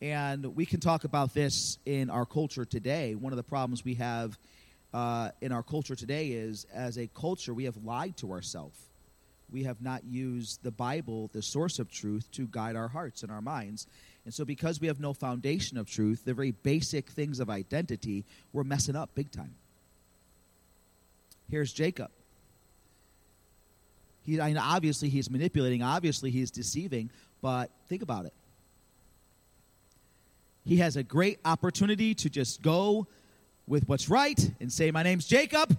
And 0.00 0.56
we 0.56 0.66
can 0.66 0.80
talk 0.80 1.04
about 1.04 1.32
this 1.32 1.78
in 1.86 2.10
our 2.10 2.26
culture 2.26 2.64
today. 2.64 3.14
One 3.14 3.32
of 3.32 3.36
the 3.36 3.44
problems 3.44 3.84
we 3.84 3.94
have 3.94 4.36
uh, 4.92 5.30
in 5.40 5.52
our 5.52 5.62
culture 5.62 5.94
today 5.94 6.28
is, 6.28 6.66
as 6.74 6.98
a 6.98 7.06
culture, 7.08 7.54
we 7.54 7.64
have 7.64 7.76
lied 7.84 8.16
to 8.18 8.32
ourselves. 8.32 8.78
We 9.50 9.62
have 9.64 9.80
not 9.80 10.02
used 10.04 10.62
the 10.62 10.70
Bible, 10.72 11.30
the 11.32 11.42
source 11.42 11.78
of 11.78 11.90
truth, 11.90 12.30
to 12.32 12.48
guide 12.48 12.74
our 12.74 12.88
hearts 12.88 13.22
and 13.22 13.30
our 13.30 13.40
minds. 13.42 13.86
And 14.24 14.32
so, 14.32 14.44
because 14.44 14.80
we 14.80 14.86
have 14.86 15.00
no 15.00 15.12
foundation 15.12 15.76
of 15.78 15.88
truth, 15.88 16.24
the 16.24 16.34
very 16.34 16.52
basic 16.52 17.10
things 17.10 17.40
of 17.40 17.50
identity, 17.50 18.24
we're 18.52 18.62
messing 18.62 18.94
up 18.94 19.10
big 19.14 19.32
time. 19.32 19.54
Here's 21.50 21.72
Jacob. 21.72 22.10
He, 24.24 24.40
I 24.40 24.48
mean, 24.48 24.58
obviously, 24.58 25.08
he's 25.08 25.28
manipulating. 25.28 25.82
Obviously, 25.82 26.30
he's 26.30 26.50
deceiving. 26.50 27.10
But 27.40 27.70
think 27.88 28.02
about 28.02 28.26
it. 28.26 28.32
He 30.64 30.76
has 30.76 30.96
a 30.96 31.02
great 31.02 31.40
opportunity 31.44 32.14
to 32.14 32.30
just 32.30 32.62
go 32.62 33.08
with 33.66 33.88
what's 33.88 34.08
right 34.08 34.38
and 34.60 34.72
say, 34.72 34.92
My 34.92 35.02
name's 35.02 35.26
Jacob. 35.26 35.76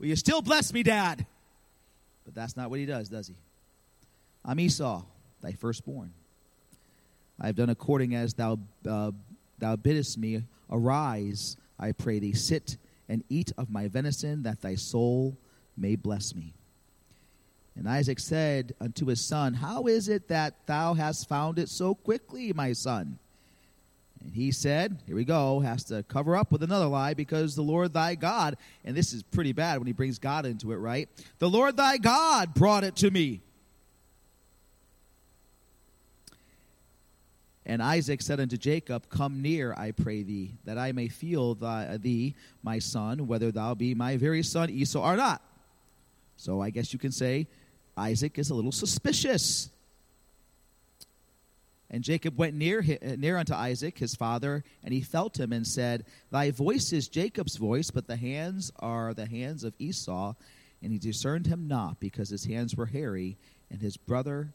Will 0.00 0.06
you 0.06 0.16
still 0.16 0.42
bless 0.42 0.72
me, 0.72 0.82
Dad? 0.82 1.24
But 2.24 2.34
that's 2.34 2.56
not 2.56 2.70
what 2.70 2.78
he 2.80 2.86
does, 2.86 3.08
does 3.08 3.28
he? 3.28 3.34
I'm 4.44 4.58
Esau, 4.60 5.02
thy 5.40 5.52
firstborn. 5.52 6.12
I 7.40 7.46
have 7.46 7.56
done 7.56 7.70
according 7.70 8.14
as 8.14 8.34
thou, 8.34 8.58
uh, 8.88 9.12
thou 9.58 9.76
biddest 9.76 10.18
me. 10.18 10.42
Arise, 10.70 11.56
I 11.78 11.92
pray 11.92 12.18
thee, 12.18 12.32
sit 12.32 12.76
and 13.08 13.24
eat 13.28 13.52
of 13.56 13.70
my 13.70 13.88
venison, 13.88 14.42
that 14.42 14.60
thy 14.60 14.74
soul 14.74 15.36
may 15.76 15.96
bless 15.96 16.34
me. 16.34 16.52
And 17.76 17.88
Isaac 17.88 18.18
said 18.18 18.74
unto 18.80 19.06
his 19.06 19.20
son, 19.20 19.54
How 19.54 19.86
is 19.86 20.08
it 20.08 20.28
that 20.28 20.66
thou 20.66 20.94
hast 20.94 21.28
found 21.28 21.58
it 21.58 21.68
so 21.68 21.94
quickly, 21.94 22.52
my 22.52 22.72
son? 22.72 23.18
And 24.20 24.34
he 24.34 24.50
said, 24.50 24.98
Here 25.06 25.14
we 25.14 25.24
go, 25.24 25.60
has 25.60 25.84
to 25.84 26.02
cover 26.02 26.36
up 26.36 26.50
with 26.50 26.64
another 26.64 26.86
lie 26.86 27.14
because 27.14 27.54
the 27.54 27.62
Lord 27.62 27.92
thy 27.92 28.16
God, 28.16 28.56
and 28.84 28.96
this 28.96 29.12
is 29.12 29.22
pretty 29.22 29.52
bad 29.52 29.78
when 29.78 29.86
he 29.86 29.92
brings 29.92 30.18
God 30.18 30.44
into 30.44 30.72
it, 30.72 30.76
right? 30.76 31.08
The 31.38 31.48
Lord 31.48 31.76
thy 31.76 31.98
God 31.98 32.52
brought 32.52 32.82
it 32.82 32.96
to 32.96 33.10
me. 33.12 33.40
And 37.68 37.82
Isaac 37.82 38.22
said 38.22 38.40
unto 38.40 38.56
Jacob, 38.56 39.10
Come 39.10 39.42
near, 39.42 39.74
I 39.74 39.90
pray 39.90 40.22
thee, 40.22 40.54
that 40.64 40.78
I 40.78 40.92
may 40.92 41.08
feel 41.08 41.54
thy, 41.54 41.98
thee, 41.98 42.34
my 42.62 42.78
son, 42.78 43.26
whether 43.26 43.52
thou 43.52 43.74
be 43.74 43.94
my 43.94 44.16
very 44.16 44.42
son 44.42 44.70
Esau 44.70 45.06
or 45.06 45.16
not. 45.16 45.42
So 46.38 46.62
I 46.62 46.70
guess 46.70 46.94
you 46.94 46.98
can 46.98 47.12
say 47.12 47.46
Isaac 47.94 48.38
is 48.38 48.48
a 48.48 48.54
little 48.54 48.72
suspicious. 48.72 49.68
And 51.90 52.02
Jacob 52.02 52.38
went 52.38 52.54
near, 52.54 52.80
uh, 52.80 53.16
near 53.16 53.36
unto 53.36 53.54
Isaac, 53.54 53.98
his 53.98 54.14
father, 54.14 54.64
and 54.82 54.94
he 54.94 55.02
felt 55.02 55.38
him 55.38 55.52
and 55.52 55.66
said, 55.66 56.06
Thy 56.30 56.50
voice 56.50 56.92
is 56.92 57.08
Jacob's 57.08 57.56
voice, 57.56 57.90
but 57.90 58.06
the 58.06 58.16
hands 58.16 58.72
are 58.78 59.12
the 59.12 59.26
hands 59.26 59.62
of 59.62 59.74
Esau. 59.78 60.34
And 60.82 60.92
he 60.92 60.98
discerned 60.98 61.46
him 61.46 61.68
not, 61.68 62.00
because 62.00 62.30
his 62.30 62.44
hands 62.46 62.76
were 62.76 62.86
hairy, 62.86 63.36
and 63.70 63.82
his 63.82 63.96
brother 63.96 64.52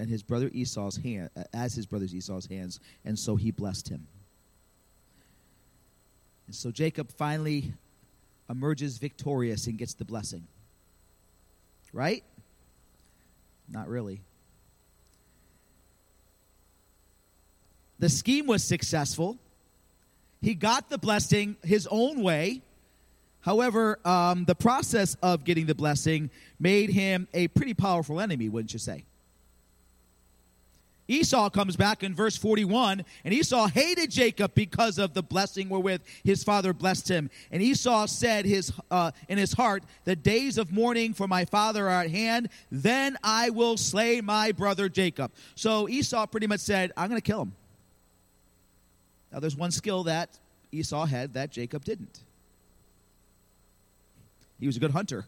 and 0.00 0.08
his 0.08 0.22
brother 0.22 0.50
Esau's 0.54 0.96
hand, 0.96 1.28
as 1.52 1.74
his 1.74 1.84
brother 1.84 2.06
Esau's 2.06 2.46
hands, 2.46 2.80
and 3.04 3.18
so 3.18 3.36
he 3.36 3.50
blessed 3.50 3.90
him. 3.90 4.06
And 6.46 6.56
so 6.56 6.70
Jacob 6.70 7.12
finally 7.12 7.74
emerges 8.48 8.96
victorious 8.96 9.66
and 9.66 9.76
gets 9.76 9.92
the 9.92 10.06
blessing. 10.06 10.46
Right? 11.92 12.24
Not 13.68 13.88
really. 13.88 14.22
The 17.98 18.08
scheme 18.08 18.46
was 18.46 18.64
successful. 18.64 19.36
He 20.40 20.54
got 20.54 20.88
the 20.88 20.96
blessing 20.96 21.56
his 21.62 21.86
own 21.90 22.22
way. 22.22 22.62
However, 23.42 23.98
um, 24.06 24.46
the 24.46 24.54
process 24.54 25.14
of 25.22 25.44
getting 25.44 25.66
the 25.66 25.74
blessing 25.74 26.30
made 26.58 26.88
him 26.88 27.28
a 27.34 27.48
pretty 27.48 27.74
powerful 27.74 28.18
enemy, 28.18 28.48
wouldn't 28.48 28.72
you 28.72 28.78
say? 28.78 29.04
Esau 31.10 31.50
comes 31.50 31.74
back 31.74 32.04
in 32.04 32.14
verse 32.14 32.36
41, 32.36 33.04
and 33.24 33.34
Esau 33.34 33.66
hated 33.66 34.12
Jacob 34.12 34.54
because 34.54 34.96
of 34.96 35.12
the 35.12 35.24
blessing 35.24 35.68
wherewith 35.68 36.02
his 36.22 36.44
father 36.44 36.72
blessed 36.72 37.08
him. 37.10 37.30
And 37.50 37.60
Esau 37.60 38.06
said 38.06 38.44
his, 38.44 38.72
uh, 38.92 39.10
in 39.28 39.36
his 39.36 39.52
heart, 39.52 39.82
The 40.04 40.14
days 40.14 40.56
of 40.56 40.70
mourning 40.70 41.12
for 41.12 41.26
my 41.26 41.44
father 41.44 41.88
are 41.88 42.04
at 42.04 42.12
hand, 42.12 42.48
then 42.70 43.16
I 43.24 43.50
will 43.50 43.76
slay 43.76 44.20
my 44.20 44.52
brother 44.52 44.88
Jacob. 44.88 45.32
So 45.56 45.88
Esau 45.88 46.26
pretty 46.26 46.46
much 46.46 46.60
said, 46.60 46.92
I'm 46.96 47.08
going 47.08 47.20
to 47.20 47.26
kill 47.26 47.42
him. 47.42 47.54
Now, 49.32 49.40
there's 49.40 49.56
one 49.56 49.72
skill 49.72 50.04
that 50.04 50.38
Esau 50.70 51.06
had 51.06 51.34
that 51.34 51.50
Jacob 51.50 51.84
didn't. 51.84 52.20
He 54.60 54.66
was 54.68 54.76
a 54.76 54.80
good 54.80 54.92
hunter. 54.92 55.26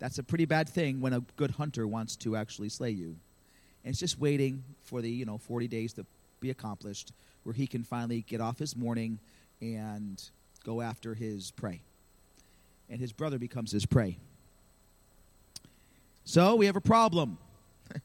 That's 0.00 0.18
a 0.18 0.22
pretty 0.22 0.44
bad 0.44 0.68
thing 0.68 1.00
when 1.00 1.14
a 1.14 1.20
good 1.36 1.52
hunter 1.52 1.86
wants 1.86 2.14
to 2.16 2.36
actually 2.36 2.68
slay 2.68 2.90
you 2.90 3.16
and 3.84 3.90
it's 3.90 4.00
just 4.00 4.18
waiting 4.18 4.64
for 4.84 5.00
the 5.00 5.10
you 5.10 5.24
know 5.24 5.38
40 5.38 5.68
days 5.68 5.92
to 5.94 6.06
be 6.40 6.50
accomplished 6.50 7.12
where 7.44 7.54
he 7.54 7.66
can 7.66 7.82
finally 7.82 8.22
get 8.22 8.40
off 8.40 8.58
his 8.58 8.76
mourning 8.76 9.18
and 9.60 10.22
go 10.64 10.80
after 10.80 11.14
his 11.14 11.50
prey. 11.52 11.80
And 12.90 13.00
his 13.00 13.12
brother 13.12 13.38
becomes 13.38 13.72
his 13.72 13.86
prey. 13.86 14.18
So 16.24 16.56
we 16.56 16.66
have 16.66 16.76
a 16.76 16.80
problem. 16.80 17.38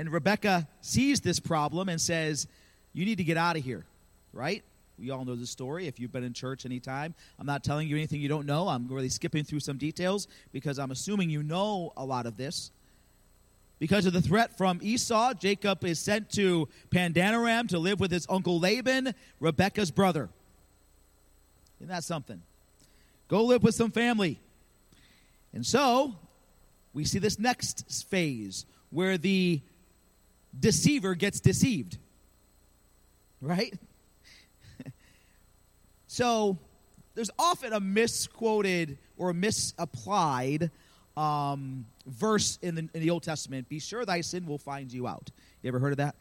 And 0.00 0.12
rebecca 0.12 0.68
sees 0.80 1.20
this 1.20 1.40
problem 1.40 1.88
and 1.88 2.00
says 2.00 2.46
you 2.92 3.04
need 3.04 3.18
to 3.18 3.24
get 3.24 3.36
out 3.36 3.56
of 3.56 3.64
here 3.64 3.84
right? 4.32 4.62
We 4.98 5.10
all 5.10 5.24
know 5.24 5.36
the 5.36 5.46
story. 5.46 5.86
If 5.86 6.00
you've 6.00 6.12
been 6.12 6.24
in 6.24 6.32
church 6.32 6.64
anytime 6.64 7.14
i'm 7.38 7.46
not 7.46 7.62
telling 7.64 7.88
you 7.88 7.96
anything 7.96 8.20
you 8.20 8.28
don't 8.28 8.46
know. 8.46 8.68
I'm 8.68 8.88
really 8.88 9.08
skipping 9.08 9.44
through 9.44 9.60
some 9.60 9.76
details 9.76 10.28
because 10.52 10.78
i'm 10.78 10.90
assuming 10.90 11.30
you 11.30 11.42
know 11.42 11.92
a 11.96 12.04
lot 12.04 12.26
of 12.26 12.36
this 12.36 12.70
because 13.78 14.06
of 14.06 14.12
the 14.12 14.20
threat 14.20 14.56
from 14.56 14.80
Esau, 14.82 15.34
Jacob 15.34 15.84
is 15.84 15.98
sent 15.98 16.30
to 16.30 16.68
Padanaram 16.90 17.68
to 17.68 17.78
live 17.78 18.00
with 18.00 18.10
his 18.10 18.26
uncle 18.28 18.58
Laban, 18.58 19.14
Rebekah's 19.40 19.90
brother. 19.90 20.28
Isn't 21.78 21.88
that 21.88 22.04
something? 22.04 22.42
Go 23.28 23.44
live 23.44 23.62
with 23.62 23.74
some 23.74 23.90
family. 23.90 24.40
And 25.52 25.64
so, 25.64 26.16
we 26.92 27.04
see 27.04 27.18
this 27.18 27.38
next 27.38 28.04
phase 28.08 28.66
where 28.90 29.16
the 29.16 29.60
deceiver 30.58 31.14
gets 31.14 31.38
deceived. 31.38 31.98
Right? 33.40 33.78
so, 36.08 36.58
there's 37.14 37.30
often 37.38 37.72
a 37.72 37.80
misquoted 37.80 38.98
or 39.16 39.32
misapplied 39.32 40.70
um, 41.18 41.84
verse 42.06 42.58
in 42.62 42.76
the, 42.76 42.88
in 42.94 43.00
the 43.00 43.10
Old 43.10 43.22
Testament 43.24 43.68
Be 43.68 43.80
sure 43.80 44.04
thy 44.04 44.20
sin 44.20 44.46
will 44.46 44.58
find 44.58 44.92
you 44.92 45.06
out. 45.06 45.30
You 45.62 45.68
ever 45.68 45.78
heard 45.78 45.92
of 45.92 45.98
that? 45.98 46.14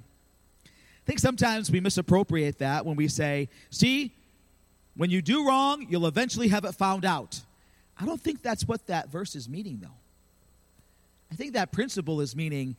I 0.66 1.06
think 1.06 1.20
sometimes 1.20 1.72
we 1.72 1.80
misappropriate 1.80 2.58
that 2.60 2.86
when 2.86 2.96
we 2.96 3.08
say, 3.08 3.50
See, 3.70 4.12
when 4.96 5.10
you 5.10 5.22
do 5.22 5.48
wrong, 5.48 5.86
you'll 5.88 6.08
eventually 6.08 6.48
have 6.48 6.66
it 6.66 6.74
found 6.74 7.06
out. 7.06 7.40
I 8.00 8.06
don't 8.06 8.20
think 8.20 8.42
that's 8.42 8.68
what 8.68 8.88
that 8.88 9.10
verse 9.10 9.36
is 9.36 9.48
meaning, 9.48 9.80
though. 9.82 9.96
I 11.32 11.36
think 11.36 11.54
that 11.54 11.72
principle 11.72 12.22
is 12.22 12.36
meaning 12.36 12.76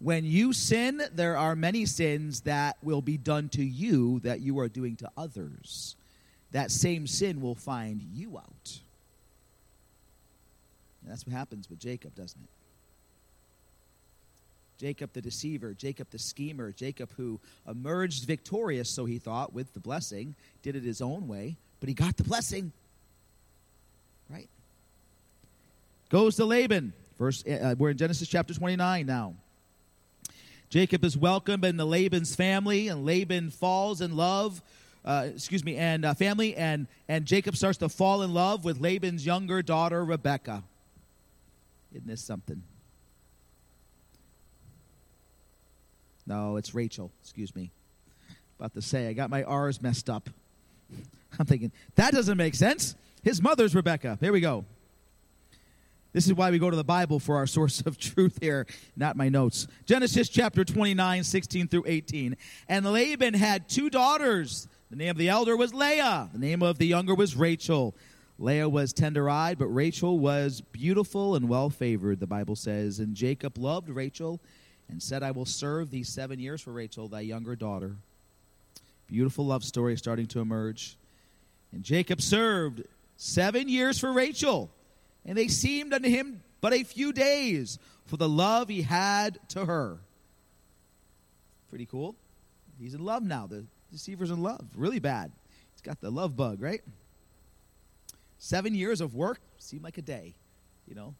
when 0.00 0.24
you 0.24 0.52
sin, 0.52 1.02
there 1.14 1.36
are 1.36 1.54
many 1.54 1.84
sins 1.86 2.40
that 2.42 2.78
will 2.82 3.02
be 3.02 3.18
done 3.18 3.48
to 3.50 3.62
you 3.62 4.20
that 4.20 4.40
you 4.40 4.58
are 4.58 4.68
doing 4.68 4.96
to 4.96 5.10
others. 5.16 5.96
That 6.52 6.70
same 6.70 7.06
sin 7.06 7.40
will 7.40 7.54
find 7.54 8.02
you 8.02 8.38
out. 8.38 8.80
That's 11.10 11.26
what 11.26 11.34
happens 11.34 11.68
with 11.68 11.78
Jacob, 11.78 12.14
doesn't 12.14 12.40
it? 12.40 12.48
Jacob 14.80 15.12
the 15.12 15.20
deceiver, 15.20 15.74
Jacob 15.74 16.08
the 16.10 16.18
schemer, 16.18 16.72
Jacob 16.72 17.10
who 17.18 17.38
emerged 17.68 18.24
victorious, 18.24 18.88
so 18.88 19.04
he 19.04 19.18
thought, 19.18 19.52
with 19.52 19.74
the 19.74 19.80
blessing, 19.80 20.34
did 20.62 20.74
it 20.74 20.82
his 20.82 21.02
own 21.02 21.28
way, 21.28 21.56
but 21.80 21.88
he 21.90 21.94
got 21.94 22.16
the 22.16 22.24
blessing. 22.24 22.72
Right? 24.30 24.48
Goes 26.08 26.36
to 26.36 26.46
Laban. 26.46 26.94
Verse, 27.18 27.44
uh, 27.46 27.74
we're 27.76 27.90
in 27.90 27.98
Genesis 27.98 28.26
chapter 28.26 28.54
29 28.54 29.04
now. 29.04 29.34
Jacob 30.70 31.04
is 31.04 31.14
welcomed 31.14 31.64
into 31.66 31.84
Laban's 31.84 32.34
family, 32.34 32.88
and 32.88 33.04
Laban 33.04 33.50
falls 33.50 34.00
in 34.00 34.16
love. 34.16 34.62
Uh, 35.04 35.28
excuse 35.34 35.62
me, 35.62 35.76
and 35.76 36.06
uh, 36.06 36.14
family, 36.14 36.56
and 36.56 36.86
and 37.08 37.26
Jacob 37.26 37.56
starts 37.56 37.78
to 37.78 37.88
fall 37.90 38.22
in 38.22 38.32
love 38.32 38.64
with 38.64 38.80
Laban's 38.80 39.26
younger 39.26 39.60
daughter 39.60 40.02
Rebecca. 40.02 40.62
Isn't 41.92 42.06
this 42.06 42.22
something? 42.22 42.62
No, 46.26 46.56
it's 46.56 46.74
Rachel. 46.74 47.10
Excuse 47.22 47.54
me. 47.56 47.70
About 48.58 48.74
to 48.74 48.82
say, 48.82 49.08
I 49.08 49.12
got 49.14 49.30
my 49.30 49.42
R's 49.42 49.82
messed 49.82 50.08
up. 50.08 50.30
I'm 51.38 51.46
thinking, 51.46 51.72
that 51.96 52.12
doesn't 52.12 52.36
make 52.36 52.54
sense. 52.54 52.94
His 53.22 53.42
mother's 53.42 53.74
Rebecca. 53.74 54.18
Here 54.20 54.32
we 54.32 54.40
go. 54.40 54.64
This 56.12 56.26
is 56.26 56.34
why 56.34 56.50
we 56.50 56.58
go 56.58 56.70
to 56.70 56.76
the 56.76 56.84
Bible 56.84 57.18
for 57.18 57.36
our 57.36 57.46
source 57.48 57.80
of 57.82 57.98
truth 57.98 58.38
here, 58.40 58.66
not 58.96 59.16
my 59.16 59.28
notes. 59.28 59.66
Genesis 59.86 60.28
chapter 60.28 60.64
29, 60.64 61.24
16 61.24 61.68
through 61.68 61.84
18. 61.86 62.36
And 62.68 62.86
Laban 62.86 63.34
had 63.34 63.68
two 63.68 63.90
daughters. 63.90 64.68
The 64.90 64.96
name 64.96 65.10
of 65.10 65.18
the 65.18 65.28
elder 65.28 65.56
was 65.56 65.72
Leah, 65.72 66.28
the 66.32 66.38
name 66.38 66.62
of 66.62 66.78
the 66.78 66.86
younger 66.86 67.14
was 67.14 67.36
Rachel. 67.36 67.94
Leah 68.40 68.70
was 68.70 68.94
tender 68.94 69.28
eyed, 69.28 69.58
but 69.58 69.68
Rachel 69.68 70.18
was 70.18 70.62
beautiful 70.62 71.34
and 71.34 71.46
well 71.46 71.68
favored, 71.68 72.20
the 72.20 72.26
Bible 72.26 72.56
says. 72.56 72.98
And 72.98 73.14
Jacob 73.14 73.58
loved 73.58 73.90
Rachel, 73.90 74.40
and 74.88 75.02
said, 75.02 75.22
I 75.22 75.30
will 75.30 75.44
serve 75.44 75.90
thee 75.90 76.02
seven 76.02 76.40
years 76.40 76.62
for 76.62 76.72
Rachel, 76.72 77.06
thy 77.06 77.20
younger 77.20 77.54
daughter. 77.54 77.96
Beautiful 79.06 79.46
love 79.46 79.62
story 79.62 79.96
starting 79.96 80.26
to 80.28 80.40
emerge. 80.40 80.96
And 81.70 81.84
Jacob 81.84 82.22
served 82.22 82.82
seven 83.18 83.68
years 83.68 83.98
for 83.98 84.10
Rachel, 84.10 84.70
and 85.26 85.36
they 85.36 85.48
seemed 85.48 85.92
unto 85.92 86.08
him 86.08 86.42
but 86.62 86.72
a 86.72 86.82
few 86.82 87.12
days 87.12 87.78
for 88.06 88.16
the 88.16 88.28
love 88.28 88.68
he 88.68 88.82
had 88.82 89.38
to 89.50 89.66
her. 89.66 89.98
Pretty 91.68 91.86
cool. 91.86 92.16
He's 92.80 92.94
in 92.94 93.04
love 93.04 93.22
now. 93.22 93.46
The 93.46 93.64
deceiver's 93.92 94.30
in 94.30 94.42
love. 94.42 94.64
Really 94.74 94.98
bad. 94.98 95.30
He's 95.74 95.82
got 95.82 96.00
the 96.00 96.10
love 96.10 96.36
bug, 96.36 96.60
right? 96.60 96.80
Seven 98.42 98.74
years 98.74 99.02
of 99.02 99.14
work 99.14 99.38
seemed 99.58 99.84
like 99.84 99.98
a 99.98 100.02
day, 100.02 100.34
you 100.88 100.94
know. 100.94 101.14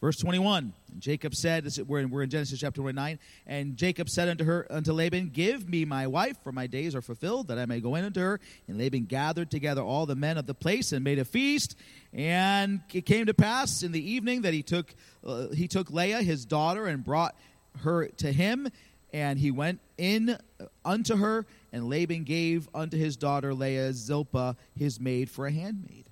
Verse 0.00 0.16
21, 0.16 0.72
and 0.92 1.00
Jacob 1.02 1.34
said, 1.34 1.66
we're 1.86 2.00
in, 2.00 2.10
we're 2.10 2.22
in 2.22 2.30
Genesis 2.30 2.60
chapter 2.60 2.80
29, 2.80 3.18
and 3.46 3.76
Jacob 3.76 4.08
said 4.08 4.28
unto 4.30 4.44
her, 4.44 4.66
unto 4.70 4.92
Laban, 4.94 5.30
Give 5.34 5.68
me 5.68 5.84
my 5.84 6.06
wife, 6.06 6.38
for 6.42 6.50
my 6.50 6.66
days 6.66 6.94
are 6.94 7.02
fulfilled, 7.02 7.48
that 7.48 7.58
I 7.58 7.66
may 7.66 7.80
go 7.80 7.94
in 7.94 8.06
unto 8.06 8.20
her. 8.20 8.40
And 8.68 8.78
Laban 8.78 9.04
gathered 9.04 9.50
together 9.50 9.82
all 9.82 10.06
the 10.06 10.16
men 10.16 10.38
of 10.38 10.46
the 10.46 10.54
place 10.54 10.92
and 10.92 11.04
made 11.04 11.18
a 11.18 11.24
feast. 11.26 11.76
And 12.14 12.80
it 12.92 13.04
came 13.04 13.26
to 13.26 13.34
pass 13.34 13.82
in 13.82 13.92
the 13.92 14.12
evening 14.12 14.42
that 14.42 14.54
he 14.54 14.62
took, 14.62 14.94
uh, 15.26 15.48
he 15.48 15.68
took 15.68 15.90
Leah, 15.90 16.22
his 16.22 16.46
daughter, 16.46 16.86
and 16.86 17.04
brought 17.04 17.34
her 17.82 18.08
to 18.08 18.32
him. 18.32 18.68
And 19.16 19.38
he 19.38 19.50
went 19.50 19.80
in 19.96 20.36
unto 20.84 21.16
her, 21.16 21.46
and 21.72 21.88
Laban 21.88 22.24
gave 22.24 22.68
unto 22.74 22.98
his 22.98 23.16
daughter 23.16 23.54
Leah 23.54 23.94
Zilpah, 23.94 24.56
his 24.78 25.00
maid, 25.00 25.30
for 25.30 25.46
a 25.46 25.50
handmaid. 25.50 26.04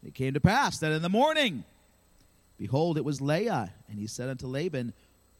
And 0.00 0.08
it 0.08 0.14
came 0.14 0.32
to 0.32 0.40
pass 0.40 0.78
that 0.78 0.92
in 0.92 1.02
the 1.02 1.10
morning, 1.10 1.64
Behold, 2.56 2.96
it 2.96 3.04
was 3.04 3.20
Leah. 3.20 3.74
And 3.86 3.98
he 3.98 4.06
said 4.06 4.30
unto 4.30 4.46
Laban, 4.46 4.94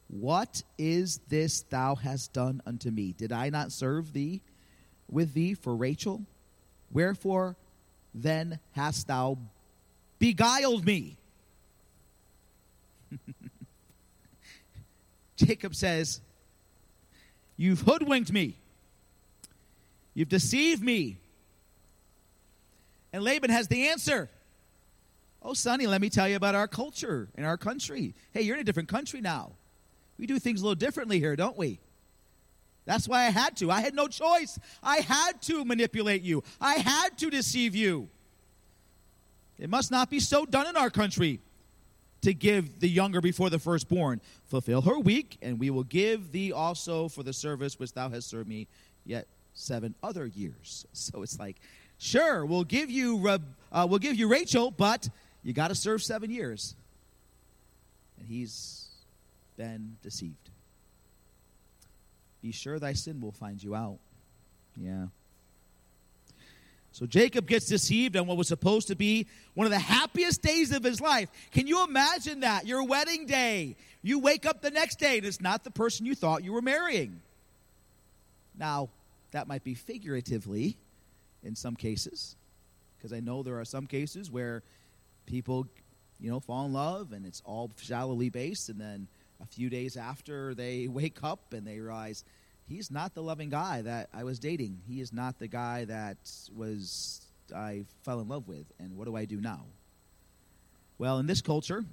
What 0.07 0.61
is 0.77 1.19
this 1.29 1.61
thou 1.61 1.95
hast 1.95 2.31
done 2.31 2.61
unto 2.63 2.91
me? 2.91 3.15
Did 3.17 3.31
I 3.31 3.49
not 3.49 3.71
serve 3.71 4.13
thee 4.13 4.43
with 5.09 5.33
thee 5.33 5.55
for 5.55 5.75
Rachel? 5.75 6.21
Wherefore 6.91 7.55
then 8.13 8.59
hast 8.73 9.07
thou 9.07 9.39
beguiled 10.19 10.85
me? 10.85 11.17
Jacob 15.37 15.73
says, 15.73 16.21
You've 17.57 17.81
hoodwinked 17.81 18.31
me. 18.31 18.55
You've 20.13 20.29
deceived 20.29 20.83
me. 20.83 21.17
And 23.11 23.23
Laban 23.23 23.49
has 23.49 23.67
the 23.67 23.89
answer. 23.89 24.29
Oh, 25.41 25.53
Sonny, 25.53 25.87
let 25.87 26.01
me 26.01 26.09
tell 26.09 26.27
you 26.27 26.35
about 26.35 26.55
our 26.55 26.67
culture 26.67 27.27
in 27.35 27.43
our 27.43 27.57
country. 27.57 28.15
Hey, 28.31 28.41
you're 28.41 28.55
in 28.55 28.61
a 28.61 28.63
different 28.65 28.89
country 28.89 29.21
now. 29.21 29.51
We 30.17 30.25
do 30.25 30.39
things 30.39 30.61
a 30.61 30.63
little 30.63 30.75
differently 30.75 31.19
here, 31.19 31.35
don't 31.35 31.57
we? 31.57 31.79
That's 32.85 33.07
why 33.07 33.25
I 33.25 33.29
had 33.29 33.57
to. 33.57 33.71
I 33.71 33.81
had 33.81 33.93
no 33.93 34.07
choice. 34.07 34.59
I 34.81 34.97
had 34.97 35.41
to 35.43 35.63
manipulate 35.65 36.21
you, 36.21 36.43
I 36.59 36.75
had 36.75 37.17
to 37.19 37.29
deceive 37.29 37.75
you. 37.75 38.09
It 39.59 39.69
must 39.69 39.91
not 39.91 40.09
be 40.09 40.19
so 40.19 40.45
done 40.45 40.67
in 40.67 40.75
our 40.75 40.89
country 40.89 41.39
to 42.23 42.33
give 42.33 42.79
the 42.79 42.89
younger 42.89 43.21
before 43.21 43.49
the 43.49 43.59
firstborn. 43.59 44.19
Fulfill 44.45 44.81
her 44.81 44.99
week, 44.99 45.37
and 45.41 45.59
we 45.59 45.69
will 45.69 45.83
give 45.83 46.31
thee 46.31 46.51
also 46.51 47.07
for 47.07 47.23
the 47.23 47.33
service 47.33 47.79
which 47.79 47.93
thou 47.93 48.09
hast 48.09 48.29
served 48.29 48.49
me 48.49 48.67
yet 49.05 49.27
seven 49.53 49.93
other 50.01 50.25
years. 50.25 50.85
So 50.93 51.21
it's 51.21 51.37
like, 51.39 51.57
sure, 51.97 52.45
we'll 52.45 52.63
give 52.63 52.89
you 52.89 53.27
uh, 53.27 53.87
we'll 53.89 53.99
give 53.99 54.15
you 54.15 54.27
Rachel, 54.27 54.71
but 54.71 55.09
you 55.43 55.53
got 55.53 55.67
to 55.67 55.75
serve 55.75 56.01
seven 56.01 56.31
years. 56.31 56.75
And 58.17 58.27
he's 58.27 58.87
been 59.57 59.97
deceived. 60.01 60.49
Be 62.41 62.51
sure 62.51 62.79
thy 62.79 62.93
sin 62.93 63.21
will 63.21 63.31
find 63.31 63.61
you 63.61 63.75
out. 63.75 63.99
Yeah. 64.77 65.07
So 66.93 67.07
Jacob 67.07 67.47
gets 67.47 67.65
deceived 67.65 68.15
on 68.15 68.27
what 68.27 68.37
was 68.37 68.47
supposed 68.47 68.87
to 68.89 68.95
be 68.95 69.25
one 69.55 69.65
of 69.65 69.71
the 69.71 69.79
happiest 69.79 70.43
days 70.43 70.71
of 70.71 70.83
his 70.83 71.01
life. 71.01 71.27
Can 71.51 71.65
you 71.65 71.83
imagine 71.83 72.41
that? 72.41 72.67
Your 72.67 72.83
wedding 72.83 73.25
day. 73.25 73.75
You 74.03 74.19
wake 74.19 74.45
up 74.45 74.61
the 74.61 74.69
next 74.69 74.99
day 74.99 75.17
and 75.17 75.25
it's 75.25 75.41
not 75.41 75.63
the 75.63 75.71
person 75.71 76.05
you 76.05 76.13
thought 76.13 76.43
you 76.43 76.53
were 76.53 76.61
marrying. 76.61 77.19
Now, 78.57 78.89
that 79.31 79.47
might 79.47 79.63
be 79.63 79.73
figuratively 79.73 80.77
in 81.43 81.55
some 81.55 81.75
cases, 81.75 82.35
because 82.97 83.11
I 83.11 83.19
know 83.19 83.41
there 83.41 83.59
are 83.59 83.65
some 83.65 83.87
cases 83.87 84.29
where 84.29 84.61
people, 85.25 85.67
you 86.19 86.29
know, 86.29 86.39
fall 86.39 86.67
in 86.67 86.73
love 86.73 87.11
and 87.11 87.25
it's 87.25 87.41
all 87.43 87.71
shallowly 87.81 88.29
based, 88.29 88.69
and 88.69 88.79
then 88.79 89.07
a 89.41 89.47
few 89.47 89.71
days 89.71 89.97
after 89.97 90.53
they 90.53 90.87
wake 90.91 91.23
up 91.23 91.53
and 91.53 91.65
they 91.65 91.79
realize 91.79 92.23
he's 92.67 92.91
not 92.91 93.13
the 93.13 93.23
loving 93.23 93.49
guy 93.49 93.81
that 93.81 94.09
I 94.13 94.23
was 94.23 94.39
dating. 94.39 94.81
He 94.87 95.01
is 95.01 95.13
not 95.13 95.39
the 95.39 95.47
guy 95.47 95.85
that 95.85 96.17
was 96.55 97.21
I 97.53 97.85
fell 98.03 98.19
in 98.19 98.27
love 98.27 98.47
with. 98.47 98.65
And 98.79 98.97
what 98.97 99.05
do 99.05 99.15
I 99.15 99.25
do 99.25 99.39
now? 99.41 99.65
Well, 100.97 101.19
in 101.19 101.27
this 101.27 101.41
culture, 101.41 101.83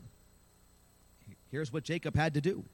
here's 1.51 1.73
what 1.73 1.85
Jacob 1.85 2.15
had 2.15 2.35
to 2.35 2.41
do. 2.41 2.65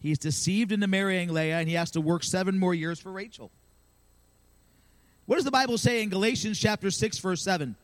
He's 0.00 0.18
deceived 0.18 0.72
into 0.72 0.86
marrying 0.86 1.32
Leah, 1.32 1.58
and 1.58 1.68
he 1.68 1.74
has 1.74 1.90
to 1.92 2.00
work 2.00 2.24
seven 2.24 2.58
more 2.58 2.74
years 2.74 2.98
for 2.98 3.12
Rachel. 3.12 3.50
What 5.26 5.36
does 5.36 5.44
the 5.44 5.50
Bible 5.50 5.78
say 5.78 6.02
in 6.02 6.08
Galatians 6.08 6.58
chapter 6.58 6.90
6, 6.90 7.18
verse 7.18 7.42
7? 7.42 7.76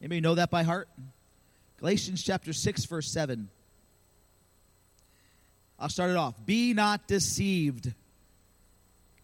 Anybody 0.00 0.20
know 0.20 0.34
that 0.34 0.50
by 0.50 0.64
heart? 0.64 0.88
Galatians 1.78 2.22
chapter 2.22 2.52
6, 2.52 2.84
verse 2.86 3.10
7. 3.10 3.48
I'll 5.78 5.88
start 5.88 6.10
it 6.10 6.16
off. 6.16 6.34
Be 6.44 6.74
not 6.74 7.06
deceived. 7.06 7.92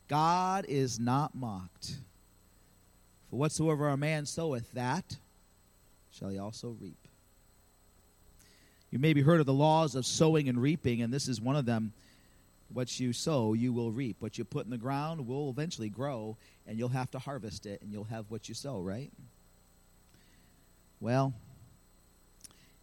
God 0.09 0.65
is 0.69 0.99
not 0.99 1.35
mocked. 1.35 1.97
For 3.31 3.37
whatsoever 3.37 3.89
a 3.89 3.97
man 3.97 4.27
soweth, 4.27 4.73
that 4.73 5.17
shall 6.11 6.31
he 6.31 6.39
also 6.39 6.77
reap. 6.81 6.97
You 8.91 8.99
may 8.99 9.09
maybe 9.09 9.21
heard 9.21 9.41
of 9.41 9.47
the 9.47 9.53
laws 9.53 9.95
of 9.95 10.07
sowing 10.07 10.49
and 10.49 10.61
reaping, 10.61 11.03
and 11.03 11.13
this 11.13 11.29
is 11.29 11.41
one 11.41 11.57
of 11.57 11.67
them. 11.67 11.93
What 12.73 12.99
you 12.99 13.13
sow, 13.13 13.53
you 13.53 13.73
will 13.73 13.91
reap. 13.91 14.17
What 14.21 14.39
you 14.39 14.45
put 14.45 14.65
in 14.65 14.71
the 14.71 14.79
ground 14.79 15.27
will 15.27 15.51
eventually 15.51 15.89
grow, 15.89 16.37
and 16.67 16.79
you'll 16.79 16.89
have 16.89 17.11
to 17.13 17.19
harvest 17.19 17.67
it, 17.67 17.83
and 17.83 17.93
you'll 17.93 18.05
have 18.05 18.27
what 18.31 18.49
you 18.49 18.55
sow, 18.55 18.81
right? 18.81 19.11
Well, 21.01 21.35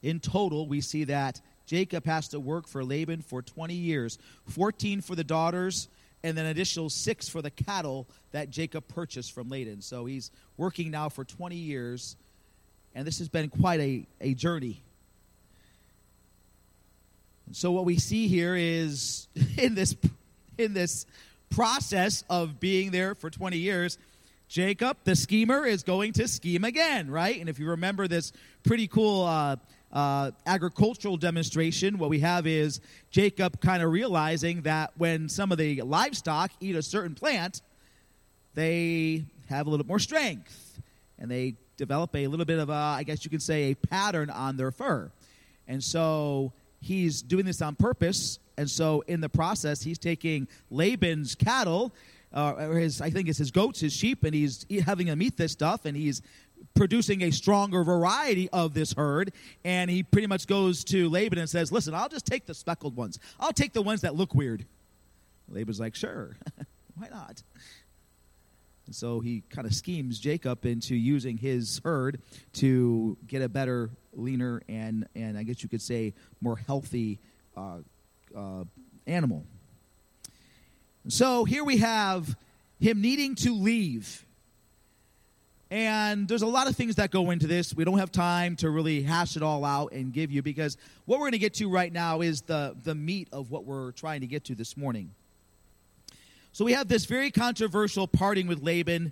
in 0.02 0.20
total, 0.20 0.68
we 0.68 0.82
see 0.82 1.06
that 1.06 1.42
Jacob 1.66 2.06
has 2.06 2.28
to 2.30 2.40
work 2.40 2.68
for 2.68 2.84
Laban 2.84 3.22
for 3.22 3.42
20 3.42 3.74
years 3.74 4.20
14 4.48 5.02
for 5.02 5.16
the 5.16 5.24
daughters, 5.24 5.88
and 6.26 6.36
then 6.36 6.46
an 6.46 6.52
additional 6.52 6.90
six 6.90 7.30
for 7.30 7.44
the 7.44 7.52
cattle 7.52 8.08
that 8.32 8.50
Jacob 8.50 8.88
purchased 8.88 9.32
from 9.32 9.48
Laban. 9.48 9.80
So 9.84 10.06
he's 10.06 10.32
working 10.58 10.90
now 10.90 11.08
for 11.08 11.24
20 11.24 11.56
years, 11.56 12.16
and 12.96 13.06
this 13.06 13.20
has 13.20 13.30
been 13.30 13.48
quite 13.48 13.80
a, 13.80 14.08
a 14.20 14.34
journey. 14.34 14.82
So 17.52 17.72
what 17.72 17.86
we 17.86 18.00
see 18.00 18.28
here 18.28 18.56
is 18.56 19.28
in 19.58 19.76
this 19.76 19.96
in 20.58 20.74
this 20.74 21.06
process 21.52 22.24
of 22.28 22.60
being 22.60 22.90
there 22.90 23.14
for 23.14 23.30
20 23.30 23.58
years, 23.58 24.00
Jacob, 24.48 24.98
the 25.04 25.16
schemer, 25.16 25.64
is 25.64 25.84
going 25.84 26.14
to 26.14 26.28
scheme 26.28 26.64
again, 26.64 27.12
right? 27.12 27.40
And 27.40 27.50
if 27.50 27.60
you 27.60 27.70
remember 27.70 28.08
this 28.08 28.34
pretty 28.64 28.88
cool 28.88 29.26
uh, 29.26 29.58
uh, 29.92 30.32
agricultural 30.46 31.18
demonstration, 31.18 31.98
what 31.98 32.10
we 32.10 32.20
have 32.20 32.46
is 32.48 32.82
Jacob 33.12 33.62
kind 33.62 33.82
of 33.82 33.92
realizing 33.92 34.62
that 34.64 34.92
when 34.98 35.30
some 35.30 35.52
of 35.52 35.58
the 35.58 35.82
livestock 35.82 36.52
eat 36.60 36.76
a 36.76 36.84
certain 36.84 37.16
plant, 37.16 37.62
they 38.54 39.26
have 39.50 39.68
a 39.68 39.70
little 39.70 39.84
bit 39.84 39.88
more 39.88 40.00
strength 40.00 40.80
and 41.18 41.30
they 41.30 41.56
develop 41.78 42.16
a 42.16 42.28
little 42.28 42.46
bit 42.46 42.60
of 42.60 42.70
a, 42.70 42.74
I 42.74 43.04
guess 43.04 43.24
you 43.24 43.32
could 43.32 43.44
say, 43.44 43.72
a 43.72 43.76
pattern 43.76 44.30
on 44.30 44.58
their 44.58 44.72
fur. 44.72 45.12
And 45.68 45.84
so 45.84 46.52
he's 46.82 47.22
doing 47.22 47.46
this 47.46 47.62
on 47.62 47.76
purpose. 47.76 48.40
And 48.58 48.70
so 48.70 49.04
in 49.08 49.22
the 49.22 49.30
process, 49.30 49.82
he's 49.82 49.98
taking 49.98 50.48
Laban's 50.70 51.36
cattle 51.36 51.94
uh, 52.36 52.54
or 52.58 52.78
his, 52.80 53.02
I 53.02 53.10
think 53.10 53.30
it's 53.30 53.38
his 53.38 53.52
goats, 53.52 53.80
his 53.80 53.94
sheep, 53.94 54.24
and 54.26 54.36
he's 54.36 54.66
having 54.86 55.08
them 55.08 55.22
eat 55.22 55.38
this 55.38 55.54
stuff, 55.54 55.86
and 55.86 55.96
he's 55.96 56.22
producing 56.76 57.24
a 57.24 57.32
stronger 57.32 57.84
variety 57.84 58.50
of 58.52 58.74
this 58.74 58.94
herd. 58.94 59.32
And 59.64 59.90
he 59.90 60.04
pretty 60.04 60.28
much 60.28 60.48
goes 60.48 60.84
to 60.86 61.10
Laban 61.10 61.40
and 61.40 61.50
says, 61.50 61.72
Listen, 61.72 61.94
I'll 61.94 62.10
just 62.10 62.26
take 62.26 62.46
the 62.46 62.54
speckled 62.54 62.96
ones. 62.96 63.20
I'll 63.40 63.54
take 63.54 63.74
the 63.74 63.82
ones 63.82 64.02
that 64.02 64.16
look 64.16 64.36
weird. 64.36 64.66
Laban's 65.50 65.80
like, 65.80 65.96
Sure, 65.96 66.38
why 66.96 67.08
not? 67.10 67.42
And 68.86 68.96
so 68.96 69.20
he 69.20 69.44
kind 69.50 69.66
of 69.66 69.74
schemes 69.74 70.20
Jacob 70.20 70.66
into 70.66 70.96
using 70.96 71.38
his 71.38 71.82
herd 71.84 72.22
to 72.54 73.18
get 73.26 73.42
a 73.42 73.50
better, 73.50 73.90
leaner, 74.14 74.62
and, 74.70 75.08
and 75.16 75.38
I 75.38 75.44
guess 75.44 75.64
you 75.64 75.70
could 75.70 75.82
say 75.82 76.14
more 76.40 76.56
healthy 76.56 77.20
uh, 77.58 77.78
uh, 78.36 78.64
animal. 79.08 79.46
So 81.08 81.46
here 81.46 81.64
we 81.64 81.78
have 81.78 82.36
him 82.80 83.02
needing 83.02 83.36
to 83.36 83.54
leave. 83.56 84.25
And 85.76 86.30
there's 86.30 86.42
a 86.42 86.48
lot 86.48 86.70
of 86.70 86.76
things 86.78 86.96
that 86.96 87.12
go 87.12 87.32
into 87.32 87.48
this. 87.48 87.76
We 87.76 87.84
don't 87.84 87.98
have 87.98 88.10
time 88.10 88.56
to 88.58 88.70
really 88.70 89.02
hash 89.02 89.36
it 89.36 89.44
all 89.44 89.66
out 89.66 89.92
and 89.92 90.14
give 90.14 90.32
you 90.32 90.42
because 90.42 90.78
what 91.04 91.20
we're 91.20 91.26
going 91.26 91.34
to 91.34 91.38
get 91.38 91.56
to 91.56 91.70
right 91.70 91.92
now 91.92 92.22
is 92.22 92.44
the, 92.44 92.78
the 92.86 92.96
meat 92.96 93.28
of 93.34 93.52
what 93.52 93.66
we're 93.66 93.92
trying 93.92 94.22
to 94.22 94.28
get 94.28 94.46
to 94.46 94.56
this 94.56 94.78
morning. 94.78 95.12
So 96.54 96.64
we 96.64 96.72
have 96.72 96.88
this 96.88 97.04
very 97.04 97.30
controversial 97.30 98.08
parting 98.08 98.48
with 98.48 98.64
Laban. 98.64 99.12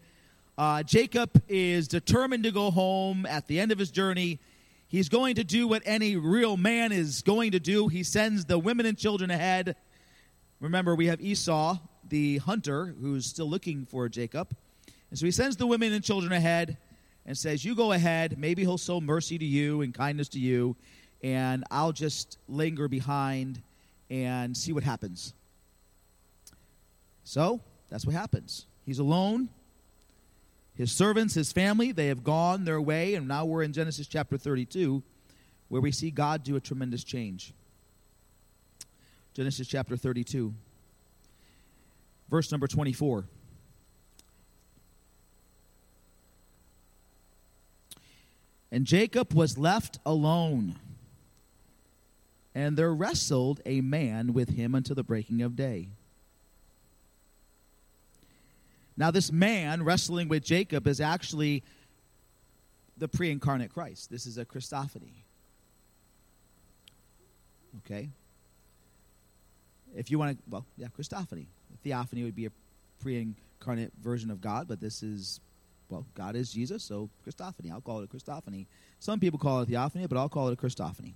Uh, 0.58 0.84
Jacob 0.84 1.44
is 1.50 1.90
determined 1.90 2.46
to 2.46 2.52
go 2.52 2.72
home 2.72 3.26
at 3.26 3.48
the 3.48 3.60
end 3.60 3.74
of 3.74 3.78
his 3.78 3.92
journey. 3.92 4.40
He's 4.88 5.10
going 5.10 5.36
to 5.36 5.44
do 5.44 5.68
what 5.68 5.82
any 5.84 6.16
real 6.16 6.56
man 6.56 6.94
is 6.94 7.24
going 7.24 7.52
to 7.52 7.60
do. 7.60 7.90
He 7.90 8.04
sends 8.04 8.46
the 8.46 8.58
women 8.58 8.86
and 8.86 8.98
children 8.98 9.32
ahead. 9.32 9.76
Remember, 10.62 10.96
we 10.96 11.08
have 11.08 11.20
Esau, 11.20 11.80
the 12.08 12.38
hunter, 12.38 12.96
who's 13.02 13.26
still 13.26 13.50
looking 13.50 13.84
for 13.84 14.08
Jacob. 14.08 14.56
And 15.14 15.20
so 15.20 15.28
he 15.28 15.32
sends 15.32 15.58
the 15.58 15.68
women 15.68 15.94
and 15.94 16.04
children 16.04 16.32
ahead 16.32 16.76
and 17.28 17.38
says, 17.38 17.64
You 17.64 17.76
go 17.76 17.92
ahead. 17.92 18.40
Maybe 18.40 18.64
he'll 18.64 18.80
show 18.80 19.00
mercy 19.00 19.38
to 19.38 19.46
you 19.46 19.84
and 19.84 19.94
kindness 19.94 20.28
to 20.30 20.40
you, 20.40 20.76
and 21.22 21.64
I'll 21.70 21.92
just 21.92 22.40
linger 22.48 22.88
behind 22.88 23.62
and 24.10 24.58
see 24.58 24.74
what 24.74 24.82
happens. 24.82 25.36
So 27.26 27.62
that's 27.92 28.08
what 28.08 28.16
happens. 28.16 28.66
He's 28.88 28.98
alone. 28.98 29.50
His 30.74 30.92
servants, 30.92 31.36
his 31.36 31.52
family, 31.52 31.92
they 31.92 32.08
have 32.08 32.24
gone 32.24 32.66
their 32.66 32.82
way, 32.82 33.14
and 33.14 33.28
now 33.28 33.46
we're 33.46 33.62
in 33.62 33.72
Genesis 33.72 34.08
chapter 34.08 34.36
32, 34.40 35.04
where 35.68 35.80
we 35.80 35.92
see 35.92 36.10
God 36.10 36.44
do 36.44 36.56
a 36.56 36.60
tremendous 36.60 37.04
change. 37.04 37.54
Genesis 39.36 39.68
chapter 39.68 39.96
32, 39.96 40.56
verse 42.32 42.52
number 42.52 42.66
24. 42.66 43.26
And 48.74 48.88
Jacob 48.88 49.34
was 49.34 49.56
left 49.56 50.00
alone. 50.04 50.80
And 52.56 52.76
there 52.76 52.92
wrestled 52.92 53.62
a 53.68 53.82
man 53.82 54.34
with 54.34 54.50
him 54.50 54.74
until 54.74 54.96
the 54.96 55.04
breaking 55.04 55.44
of 55.44 55.56
day. 55.56 55.90
Now, 58.98 59.12
this 59.12 59.32
man 59.32 59.84
wrestling 59.84 60.28
with 60.28 60.44
Jacob 60.44 60.88
is 60.88 61.00
actually 61.00 61.62
the 62.98 63.08
pre 63.08 63.30
incarnate 63.30 63.72
Christ. 63.72 64.10
This 64.10 64.26
is 64.26 64.40
a 64.40 64.46
Christophany. 64.46 65.22
Okay? 67.86 68.10
If 69.96 70.10
you 70.10 70.18
want 70.18 70.36
to, 70.36 70.44
well, 70.50 70.66
yeah, 70.78 70.88
Christophany. 70.98 71.46
Theophany 71.84 72.24
would 72.24 72.36
be 72.36 72.48
a 72.48 72.52
pre 73.00 73.36
incarnate 73.60 73.94
version 74.02 74.32
of 74.32 74.42
God, 74.42 74.68
but 74.68 74.82
this 74.82 75.04
is 75.04 75.40
well, 75.94 76.06
God 76.16 76.36
is 76.36 76.52
Jesus, 76.52 76.84
so 76.84 77.08
Christophany. 77.26 77.72
I'll 77.72 77.82
call 77.82 78.00
it 78.00 78.06
a 78.06 78.08
Christophany. 78.08 78.66
Some 79.00 79.20
people 79.20 79.38
call 79.38 79.62
it 79.62 79.68
theophany, 79.68 80.08
but 80.08 80.18
I'll 80.18 80.28
call 80.28 80.48
it 80.48 80.54
a 80.54 80.56
Christophany. 80.56 81.14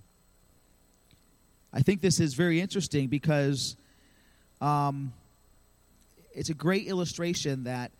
I 1.72 1.80
think 1.80 2.00
this 2.00 2.20
is 2.20 2.34
very 2.34 2.60
interesting 2.60 3.08
because 3.08 3.76
um, 4.60 5.12
it's 6.32 6.48
a 6.48 6.54
great 6.54 6.86
illustration 6.86 7.64
that 7.64 7.90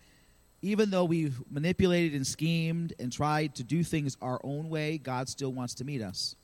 even 0.61 0.89
though 0.89 1.03
we've 1.03 1.37
manipulated 1.51 2.13
and 2.13 2.25
schemed 2.25 2.93
and 2.97 3.11
tried 3.11 3.55
to 3.55 3.63
do 3.63 3.83
things 3.83 4.15
our 4.21 4.39
own 4.41 4.69
way, 4.69 4.97
God 4.97 5.27
still 5.27 5.51
wants 5.51 5.73
to 5.75 5.83
meet 5.83 6.01
us. 6.01 6.35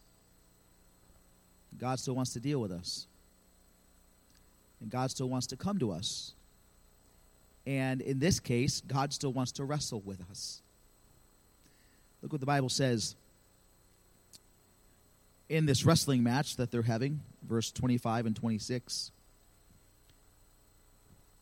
God 1.80 1.98
still 2.00 2.14
wants 2.14 2.34
to 2.34 2.42
deal 2.42 2.60
with 2.60 2.74
us. 2.74 3.08
And 4.82 4.90
God 4.90 5.12
still 5.12 5.30
wants 5.30 5.48
to 5.48 5.56
come 5.56 5.80
to 5.80 5.92
us. 5.92 6.35
And 7.66 8.02
in 8.02 8.20
this 8.20 8.40
case, 8.40 8.82
God 8.82 9.12
still 9.14 9.34
wants 9.34 9.54
to 9.54 9.66
wrestle 9.66 10.02
with 10.02 10.22
us. 10.30 10.62
Look 12.22 12.32
what 12.32 12.40
the 12.40 12.48
Bible 12.48 12.70
says 12.70 13.16
in 15.50 15.66
this 15.66 15.86
wrestling 15.86 16.24
match 16.24 16.56
that 16.58 16.72
they're 16.72 16.82
having, 16.82 17.22
verse 17.48 17.72
25 17.72 18.26
and 18.26 18.36
26. 18.36 19.12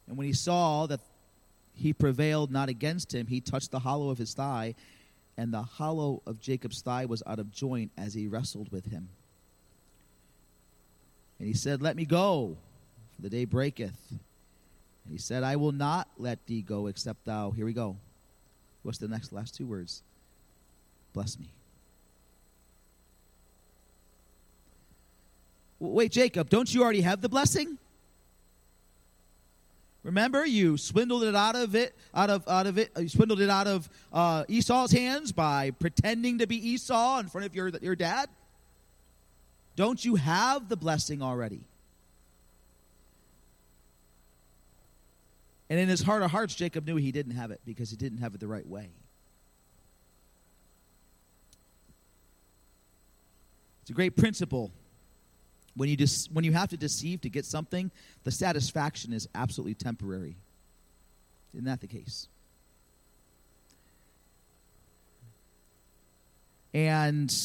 And 0.07 0.17
when 0.17 0.27
he 0.27 0.33
saw 0.33 0.85
that 0.87 0.99
he 1.73 1.93
prevailed 1.93 2.51
not 2.51 2.69
against 2.69 3.13
him, 3.13 3.27
he 3.27 3.41
touched 3.41 3.71
the 3.71 3.79
hollow 3.79 4.09
of 4.09 4.17
his 4.17 4.33
thigh, 4.33 4.75
and 5.37 5.53
the 5.53 5.61
hollow 5.61 6.21
of 6.25 6.39
Jacob's 6.39 6.81
thigh 6.81 7.05
was 7.05 7.23
out 7.25 7.39
of 7.39 7.51
joint 7.51 7.91
as 7.97 8.13
he 8.13 8.27
wrestled 8.27 8.71
with 8.71 8.85
him. 8.85 9.09
And 11.39 11.47
he 11.47 11.53
said, 11.53 11.81
Let 11.81 11.95
me 11.95 12.05
go, 12.05 12.57
for 13.15 13.21
the 13.21 13.29
day 13.29 13.45
breaketh. 13.45 13.97
He 15.09 15.17
said, 15.17 15.43
I 15.43 15.55
will 15.55 15.71
not 15.71 16.07
let 16.17 16.45
thee 16.45 16.61
go 16.61 16.87
except 16.87 17.25
thou. 17.25 17.51
Here 17.51 17.65
we 17.65 17.73
go. 17.73 17.97
What's 18.83 18.97
the 18.97 19.07
next 19.07 19.31
last 19.31 19.55
two 19.55 19.65
words? 19.65 20.01
Bless 21.13 21.39
me. 21.39 21.49
Wait, 25.79 26.11
Jacob, 26.11 26.49
don't 26.49 26.73
you 26.73 26.81
already 26.81 27.01
have 27.01 27.21
the 27.21 27.29
blessing? 27.29 27.77
Remember, 30.03 30.45
you 30.45 30.77
swindled 30.77 31.23
it 31.23 31.35
out 31.35 31.55
of 31.55 31.75
it, 31.75 31.95
out 32.13 32.29
of 32.29 32.47
out 32.47 32.67
of 32.67 32.77
it. 32.77 32.91
You 32.97 33.07
swindled 33.07 33.39
it 33.39 33.49
out 33.49 33.67
of 33.67 33.89
uh, 34.11 34.43
Esau's 34.49 34.91
hands 34.91 35.31
by 35.31 35.71
pretending 35.71 36.39
to 36.39 36.47
be 36.47 36.55
Esau 36.55 37.19
in 37.19 37.27
front 37.27 37.45
of 37.45 37.55
your 37.55 37.69
your 37.81 37.95
dad. 37.95 38.29
Don't 39.75 40.03
you 40.03 40.15
have 40.15 40.67
the 40.67 40.75
blessing 40.75 41.21
already? 41.21 41.61
And 45.73 45.79
in 45.79 45.89
his 45.89 46.03
heart 46.03 46.21
of 46.21 46.29
hearts, 46.29 46.53
Jacob 46.53 46.85
knew 46.85 46.97
he 46.97 47.11
didn't 47.11 47.31
have 47.31 47.49
it 47.49 47.59
because 47.65 47.89
he 47.89 47.95
didn't 47.95 48.19
have 48.19 48.35
it 48.35 48.39
the 48.39 48.45
right 48.45 48.67
way. 48.67 48.91
It's 53.81 53.89
a 53.89 53.93
great 53.93 54.15
principle. 54.15 54.71
When 55.75 55.89
you, 55.89 55.97
dis- 55.97 56.29
when 56.31 56.45
you 56.45 56.51
have 56.51 56.69
to 56.69 56.77
deceive 56.77 57.21
to 57.21 57.29
get 57.31 57.43
something, 57.43 57.89
the 58.23 58.29
satisfaction 58.29 59.13
is 59.13 59.27
absolutely 59.33 59.73
temporary. 59.73 60.35
Isn't 61.55 61.65
that 61.65 61.81
the 61.81 61.87
case? 61.87 62.27
And 66.71 67.35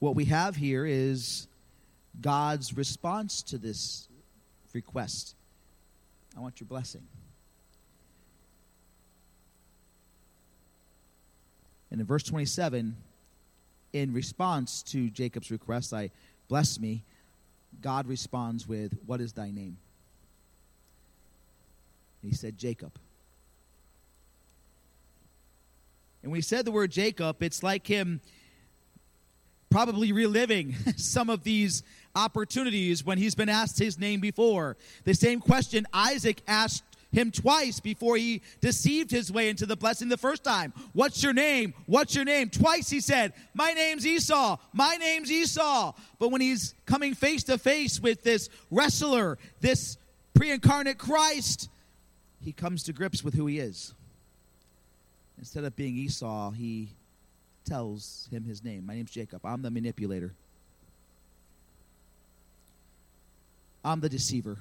what 0.00 0.16
we 0.16 0.24
have 0.24 0.56
here 0.56 0.84
is 0.84 1.46
God's 2.20 2.76
response 2.76 3.42
to 3.42 3.58
this 3.58 4.08
request. 4.72 5.36
I 6.36 6.40
want 6.40 6.58
your 6.58 6.66
blessing. 6.66 7.06
And 11.94 12.00
in 12.00 12.08
verse 12.08 12.24
27, 12.24 12.96
in 13.92 14.12
response 14.12 14.82
to 14.82 15.10
Jacob's 15.10 15.52
request, 15.52 15.94
I 15.94 16.10
bless 16.48 16.80
me, 16.80 17.04
God 17.80 18.08
responds 18.08 18.66
with, 18.66 18.98
What 19.06 19.20
is 19.20 19.32
thy 19.32 19.52
name? 19.52 19.76
And 22.20 22.32
he 22.32 22.34
said, 22.34 22.58
Jacob. 22.58 22.98
And 26.24 26.34
he 26.34 26.42
said 26.42 26.64
the 26.64 26.72
word 26.72 26.90
Jacob, 26.90 27.40
it's 27.44 27.62
like 27.62 27.86
him 27.86 28.20
probably 29.70 30.10
reliving 30.10 30.74
some 30.96 31.30
of 31.30 31.44
these 31.44 31.84
opportunities 32.16 33.04
when 33.04 33.18
he's 33.18 33.36
been 33.36 33.48
asked 33.48 33.78
his 33.78 34.00
name 34.00 34.18
before. 34.18 34.76
The 35.04 35.14
same 35.14 35.38
question 35.38 35.86
Isaac 35.92 36.42
asked 36.48 36.82
him 37.14 37.30
twice 37.30 37.80
before 37.80 38.16
he 38.16 38.42
deceived 38.60 39.10
his 39.10 39.32
way 39.32 39.48
into 39.48 39.66
the 39.66 39.76
blessing 39.76 40.08
the 40.08 40.16
first 40.16 40.44
time. 40.44 40.72
What's 40.92 41.22
your 41.22 41.32
name? 41.32 41.72
What's 41.86 42.14
your 42.14 42.24
name? 42.24 42.50
Twice 42.50 42.90
he 42.90 43.00
said, 43.00 43.32
My 43.54 43.72
name's 43.72 44.06
Esau. 44.06 44.58
My 44.72 44.96
name's 44.96 45.30
Esau. 45.30 45.94
But 46.18 46.30
when 46.30 46.40
he's 46.40 46.74
coming 46.84 47.14
face 47.14 47.44
to 47.44 47.56
face 47.56 48.00
with 48.00 48.22
this 48.22 48.50
wrestler, 48.70 49.38
this 49.60 49.96
pre 50.34 50.50
incarnate 50.50 50.98
Christ, 50.98 51.70
he 52.40 52.52
comes 52.52 52.82
to 52.84 52.92
grips 52.92 53.22
with 53.24 53.34
who 53.34 53.46
he 53.46 53.58
is. 53.58 53.94
Instead 55.38 55.64
of 55.64 55.74
being 55.76 55.96
Esau, 55.96 56.50
he 56.50 56.90
tells 57.64 58.28
him 58.30 58.44
his 58.44 58.62
name. 58.62 58.84
My 58.86 58.94
name's 58.94 59.10
Jacob. 59.10 59.44
I'm 59.44 59.62
the 59.62 59.70
manipulator. 59.70 60.32
I'm 63.84 64.00
the 64.00 64.08
deceiver. 64.08 64.58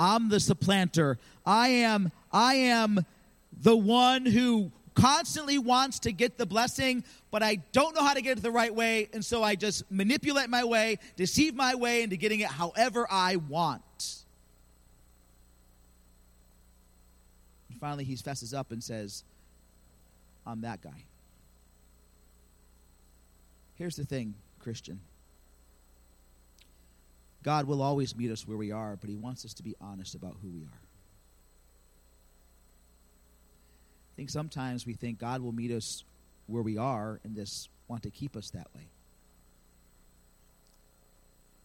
I'm 0.00 0.30
the 0.30 0.40
supplanter. 0.40 1.18
I 1.44 1.68
am 1.68 2.10
I 2.32 2.54
am 2.54 3.04
the 3.52 3.76
one 3.76 4.24
who 4.24 4.72
constantly 4.94 5.58
wants 5.58 5.98
to 6.00 6.12
get 6.12 6.38
the 6.38 6.46
blessing, 6.46 7.04
but 7.30 7.42
I 7.42 7.56
don't 7.72 7.94
know 7.94 8.02
how 8.02 8.14
to 8.14 8.22
get 8.22 8.38
it 8.38 8.40
the 8.40 8.50
right 8.50 8.74
way, 8.74 9.10
and 9.12 9.22
so 9.22 9.42
I 9.42 9.56
just 9.56 9.88
manipulate 9.90 10.48
my 10.48 10.64
way, 10.64 10.98
deceive 11.16 11.54
my 11.54 11.74
way 11.74 12.02
into 12.02 12.16
getting 12.16 12.40
it 12.40 12.48
however 12.48 13.06
I 13.10 13.36
want. 13.36 14.24
And 17.68 17.78
finally, 17.78 18.04
he 18.04 18.16
fesses 18.16 18.54
up 18.54 18.72
and 18.72 18.82
says, 18.82 19.22
I'm 20.46 20.62
that 20.62 20.80
guy. 20.80 21.04
Here's 23.74 23.96
the 23.96 24.06
thing, 24.06 24.34
Christian. 24.60 25.00
God 27.42 27.66
will 27.66 27.82
always 27.82 28.16
meet 28.16 28.30
us 28.30 28.46
where 28.46 28.56
we 28.56 28.70
are, 28.70 28.96
but 28.96 29.08
He 29.08 29.16
wants 29.16 29.44
us 29.44 29.54
to 29.54 29.62
be 29.62 29.74
honest 29.80 30.14
about 30.14 30.36
who 30.42 30.48
we 30.48 30.62
are. 30.62 30.80
I 34.12 34.14
think 34.16 34.30
sometimes 34.30 34.86
we 34.86 34.94
think 34.94 35.18
God 35.18 35.40
will 35.40 35.52
meet 35.52 35.70
us 35.70 36.04
where 36.46 36.62
we 36.62 36.76
are 36.76 37.20
and 37.24 37.34
just 37.34 37.70
want 37.88 38.02
to 38.02 38.10
keep 38.10 38.36
us 38.36 38.50
that 38.50 38.66
way. 38.74 38.88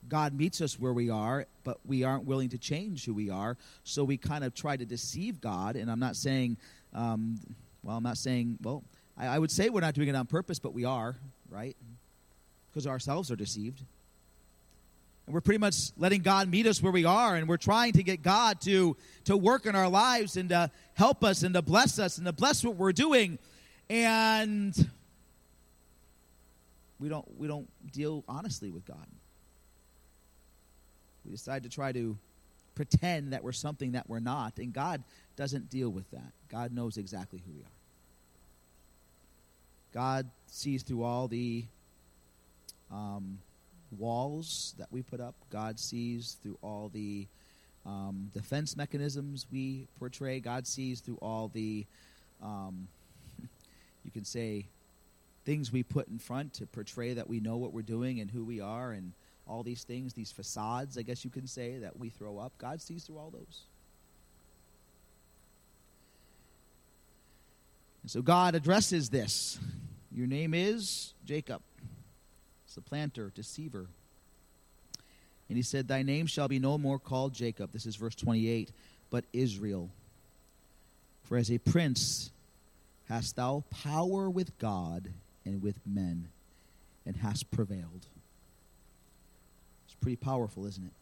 God 0.08 0.34
meets 0.34 0.62
us 0.62 0.80
where 0.80 0.94
we 0.94 1.10
are, 1.10 1.48
but 1.64 1.80
we 1.86 2.04
aren't 2.04 2.26
willing 2.26 2.50
to 2.50 2.58
change 2.58 3.06
who 3.06 3.14
we 3.14 3.30
are. 3.30 3.58
So 3.84 4.04
we 4.04 4.18
kind 4.18 4.44
of 4.44 4.54
try 4.54 4.78
to 4.78 4.86
deceive 4.86 5.42
God. 5.42 5.76
And 5.76 5.90
I'm 5.90 6.00
not 6.00 6.16
saying, 6.16 6.58
um, 6.94 7.40
well, 7.84 7.98
I'm 7.98 8.04
not 8.04 8.18
saying, 8.18 8.60
well, 8.62 8.84
I, 9.18 9.28
I 9.28 9.40
would 9.40 9.52
say 9.52 9.70
we're 9.70 9.82
not 9.82 9.96
doing 9.96 10.08
it 10.08 10.16
on 10.16 10.28
purpose, 10.28 10.60
but 10.60 10.74
we 10.74 10.86
are, 10.86 11.16
right? 11.50 11.76
Because 12.72 12.88
ourselves 12.88 13.32
are 13.32 13.36
deceived. 13.36 13.82
And 15.26 15.34
we're 15.34 15.42
pretty 15.42 15.58
much 15.58 15.92
letting 15.98 16.22
God 16.22 16.50
meet 16.50 16.68
us 16.68 16.82
where 16.82 16.92
we 16.92 17.06
are, 17.06 17.36
and 17.36 17.48
we're 17.48 17.58
trying 17.58 17.94
to 17.94 18.04
get 18.04 18.22
God 18.22 18.62
to, 18.62 18.96
to 19.26 19.36
work 19.36 19.66
in 19.66 19.76
our 19.76 19.90
lives 19.90 20.38
and 20.38 20.50
to 20.50 20.70
help 20.94 21.24
us 21.24 21.44
and 21.44 21.56
to 21.56 21.62
bless 21.62 21.98
us 21.98 22.18
and 22.18 22.28
to 22.28 22.34
bless 22.34 22.64
what 22.64 22.76
we're 22.76 22.92
doing. 22.92 23.40
And 23.90 24.74
we 27.00 27.10
don't, 27.10 27.26
we 27.40 27.48
don't 27.48 27.68
deal 27.92 28.24
honestly 28.28 28.70
with 28.70 28.86
God. 28.86 29.08
We 31.26 31.32
decide 31.32 31.64
to 31.64 31.70
try 31.70 31.92
to 31.92 32.18
pretend 32.76 33.34
that 33.34 33.44
we're 33.44 33.52
something 33.52 33.94
that 33.94 34.08
we're 34.08 34.20
not, 34.20 34.58
and 34.58 34.72
God 34.72 35.04
doesn't 35.36 35.70
deal 35.70 35.90
with 35.90 36.10
that. 36.12 36.32
God 36.50 36.72
knows 36.72 36.98
exactly 36.98 37.42
who 37.46 37.52
we 37.52 37.62
are. 37.62 37.70
God 39.94 40.30
sees 40.48 40.84
through 40.84 41.04
all 41.04 41.28
the 41.28 41.64
um, 42.92 43.40
walls 44.00 44.76
that 44.78 44.88
we 44.92 45.02
put 45.02 45.20
up. 45.20 45.36
God 45.50 45.80
sees 45.80 46.38
through 46.42 46.58
all 46.62 46.90
the 46.94 47.28
um, 47.86 48.32
defense 48.34 48.76
mechanisms 48.76 49.46
we 49.52 49.88
portray. 50.00 50.40
God 50.40 50.66
sees 50.66 51.00
through 51.00 51.20
all 51.22 51.50
the, 51.54 51.86
um, 52.42 52.88
you 54.04 54.12
can 54.12 54.26
say, 54.26 54.66
things 55.46 55.72
we 55.72 55.84
put 55.84 56.08
in 56.08 56.18
front 56.18 56.54
to 56.54 56.66
portray 56.66 57.14
that 57.14 57.30
we 57.30 57.40
know 57.40 57.58
what 57.58 57.72
we're 57.72 57.84
doing 57.84 58.20
and 58.20 58.32
who 58.32 58.44
we 58.44 58.60
are 58.60 58.92
and 58.92 59.14
all 59.48 59.62
these 59.62 59.84
things, 59.84 60.14
these 60.14 60.32
facades, 60.32 60.98
I 60.98 61.04
guess 61.04 61.24
you 61.24 61.30
can 61.30 61.46
say, 61.46 61.78
that 61.78 61.98
we 61.98 62.10
throw 62.10 62.40
up. 62.40 62.52
God 62.58 62.82
sees 62.82 63.04
through 63.04 63.18
all 63.18 63.30
those. 63.30 63.62
And 68.02 68.10
so 68.10 68.22
God 68.22 68.56
addresses 68.56 69.10
this. 69.10 69.60
Your 70.12 70.28
name 70.28 70.54
is 70.54 71.14
Jacob, 71.26 71.62
supplanter, 72.76 73.32
deceiver. 73.34 73.88
And 75.48 75.58
he 75.58 75.64
said, 75.64 75.88
Thy 75.88 76.04
name 76.04 76.28
shall 76.28 76.48
be 76.48 76.60
no 76.60 76.78
more 76.78 77.00
called 77.00 77.34
Jacob. 77.34 77.72
This 77.72 77.86
is 77.86 77.96
verse 77.96 78.16
28, 78.16 78.70
but 79.10 79.24
Israel. 79.32 79.90
For 81.24 81.38
as 81.38 81.50
a 81.50 81.58
prince 81.58 82.32
hast 83.08 83.38
thou 83.38 83.64
power 83.84 84.30
with 84.30 84.58
God 84.60 85.10
and 85.46 85.62
with 85.62 85.76
men, 85.86 86.28
and 87.06 87.16
hast 87.16 87.50
prevailed 87.52 88.06
It's 89.86 89.96
pretty 90.02 90.16
powerful, 90.18 90.66
isn't 90.66 90.84
it? 90.84 90.94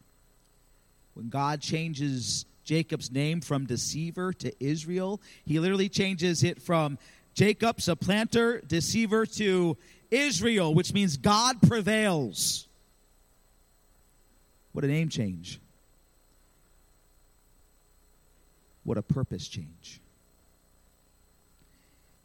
When 1.14 1.28
God 1.28 1.60
changes 1.60 2.44
Jacob's 2.64 3.10
name 3.10 3.40
from 3.40 3.66
deceiver 3.66 4.32
to 4.34 4.52
Israel, 4.60 5.20
he 5.44 5.58
literally 5.58 5.88
changes 5.88 6.44
it 6.44 6.60
from 6.60 6.98
Jacob, 7.34 7.80
supplanter, 7.80 8.60
deceiver, 8.60 9.26
to 9.26 9.76
Israel, 10.10 10.74
which 10.74 10.92
means 10.92 11.16
God 11.16 11.60
prevails. 11.62 12.66
What 14.72 14.84
a 14.84 14.88
name 14.88 15.08
change. 15.08 15.60
What 18.84 18.98
a 18.98 19.02
purpose 19.02 19.48
change. 19.48 20.00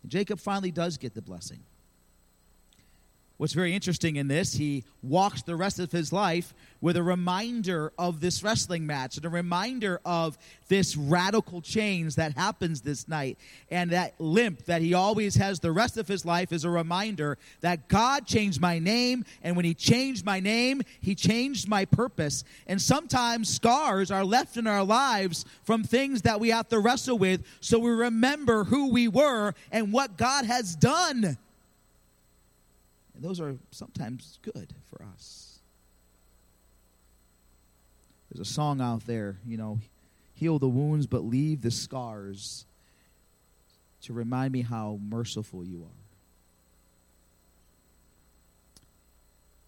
And 0.04 0.12
Jacob 0.12 0.40
finally 0.40 0.72
does 0.72 0.98
get 0.98 1.14
the 1.14 1.22
blessing. 1.22 1.60
What's 3.40 3.54
very 3.54 3.74
interesting 3.74 4.18
in 4.18 4.28
this, 4.28 4.56
he 4.56 4.84
walks 5.02 5.44
the 5.44 5.56
rest 5.56 5.80
of 5.80 5.94
his 5.94 6.12
life 6.12 6.54
with 6.82 6.98
a 6.98 7.04
reminder 7.04 7.94
of 7.98 8.20
this 8.20 8.44
wrestling 8.44 8.86
match 8.86 9.16
and 9.16 9.26
a 9.26 9.30
reminder 9.30 10.02
of 10.04 10.38
this 10.68 10.98
radical 10.98 11.62
change 11.62 12.16
that 12.16 12.36
happens 12.36 12.82
this 12.82 13.08
night. 13.08 13.38
And 13.72 13.92
that 13.92 14.20
limp 14.20 14.66
that 14.66 14.82
he 14.82 14.94
always 14.94 15.36
has 15.36 15.62
the 15.62 15.72
rest 15.72 15.96
of 15.96 16.06
his 16.06 16.26
life 16.26 16.52
is 16.52 16.66
a 16.66 16.70
reminder 16.70 17.38
that 17.62 17.88
God 17.88 18.28
changed 18.28 18.60
my 18.60 18.78
name. 18.78 19.24
And 19.42 19.56
when 19.56 19.64
he 19.64 19.74
changed 19.74 20.26
my 20.26 20.42
name, 20.42 20.82
he 21.00 21.16
changed 21.16 21.70
my 21.70 21.86
purpose. 21.86 22.44
And 22.68 22.82
sometimes 22.82 23.48
scars 23.48 24.12
are 24.12 24.26
left 24.26 24.58
in 24.58 24.68
our 24.68 24.84
lives 24.84 25.46
from 25.64 25.86
things 25.86 26.24
that 26.24 26.42
we 26.42 26.50
have 26.50 26.68
to 26.68 26.80
wrestle 26.80 27.18
with 27.18 27.46
so 27.62 27.80
we 27.80 27.92
remember 27.92 28.66
who 28.66 28.90
we 28.90 29.08
were 29.08 29.54
and 29.72 29.94
what 29.94 30.18
God 30.18 30.44
has 30.44 30.76
done. 30.76 31.38
And 33.20 33.30
those 33.30 33.42
are 33.42 33.58
sometimes 33.72 34.40
good 34.44 34.74
for 34.90 35.04
us. 35.14 35.60
There's 38.32 38.48
a 38.48 38.50
song 38.50 38.80
out 38.80 39.06
there, 39.08 39.36
you 39.46 39.58
know, 39.58 39.80
heal 40.36 40.58
the 40.58 40.70
wounds 40.70 41.06
but 41.06 41.26
leave 41.26 41.62
the 41.62 41.70
scars 41.70 42.66
to 44.04 44.14
remind 44.14 44.54
me 44.54 44.62
how 44.62 45.00
merciful 45.02 45.66
you 45.66 45.84
are. 45.84 46.06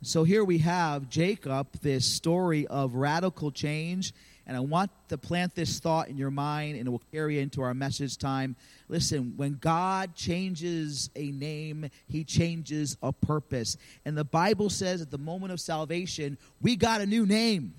So 0.02 0.24
here 0.24 0.46
we 0.46 0.60
have 0.60 1.10
Jacob, 1.10 1.74
this 1.82 2.06
story 2.06 2.66
of 2.68 2.96
radical 2.96 3.52
change 3.52 4.14
and 4.52 4.58
I 4.58 4.60
want 4.60 4.92
to 5.08 5.18
plant 5.18 5.56
this 5.56 5.80
thought 5.80 6.10
in 6.10 6.18
your 6.18 6.30
mind, 6.30 6.78
and 6.78 6.86
it 6.86 6.92
will 6.92 7.02
carry 7.14 7.40
into 7.40 7.62
our 7.62 7.74
message 7.74 8.18
time. 8.18 8.58
Listen, 8.90 9.32
when 9.38 9.58
God 9.62 10.14
changes 10.14 11.10
a 11.16 11.32
name, 11.32 11.90
he 12.10 12.26
changes 12.26 12.98
a 13.02 13.14
purpose. 13.14 13.78
And 14.04 14.18
the 14.18 14.26
Bible 14.26 14.70
says 14.70 15.02
at 15.02 15.10
the 15.10 15.18
moment 15.18 15.54
of 15.54 15.62
salvation, 15.62 16.38
we 16.62 16.76
got 16.76 17.00
a 17.00 17.06
new 17.06 17.26
name. 17.26 17.74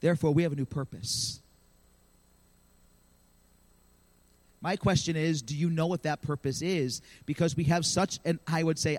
Therefore, 0.00 0.34
we 0.34 0.42
have 0.42 0.50
a 0.50 0.56
new 0.56 0.66
purpose. 0.66 1.38
My 4.68 4.76
question 4.76 5.16
is 5.16 5.40
do 5.40 5.56
you 5.56 5.70
know 5.70 5.86
what 5.86 6.02
that 6.02 6.20
purpose 6.20 6.60
is? 6.60 7.00
Because 7.24 7.56
we 7.56 7.64
have 7.64 7.86
such 7.86 8.18
an, 8.26 8.38
I 8.46 8.62
would 8.62 8.78
say, 8.78 8.98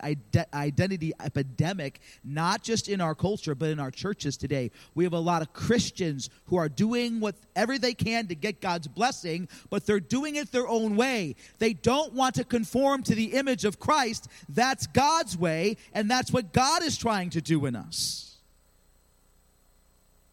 identity 0.51 1.13
epidemic, 1.23 1.99
not 2.23 2.63
just 2.63 2.89
in 2.89 3.01
our 3.01 3.13
culture, 3.13 3.53
but 3.53 3.69
in 3.69 3.79
our 3.79 3.91
churches 3.91 4.35
today. 4.35 4.71
We 4.95 5.03
have 5.03 5.13
a 5.13 5.19
lot 5.19 5.43
of 5.43 5.53
Christians 5.53 6.31
who 6.45 6.55
are 6.55 6.69
doing 6.69 7.19
whatever 7.19 7.77
they 7.77 7.93
can 7.93 8.25
to 8.29 8.33
get 8.33 8.61
God's 8.61 8.87
blessing, 8.87 9.47
but 9.69 9.85
they're 9.85 9.99
doing 9.99 10.37
it 10.37 10.51
their 10.51 10.67
own 10.67 10.95
way. 10.95 11.35
They 11.59 11.73
don't 11.73 12.13
want 12.13 12.33
to 12.35 12.43
conform 12.43 13.03
to 13.03 13.13
the 13.13 13.33
image 13.33 13.63
of 13.63 13.79
Christ. 13.79 14.27
That's 14.49 14.87
God's 14.87 15.37
way, 15.37 15.77
and 15.93 16.09
that's 16.09 16.33
what 16.33 16.51
God 16.51 16.81
is 16.81 16.97
trying 16.97 17.29
to 17.29 17.41
do 17.41 17.67
in 17.67 17.75
us. 17.75 18.37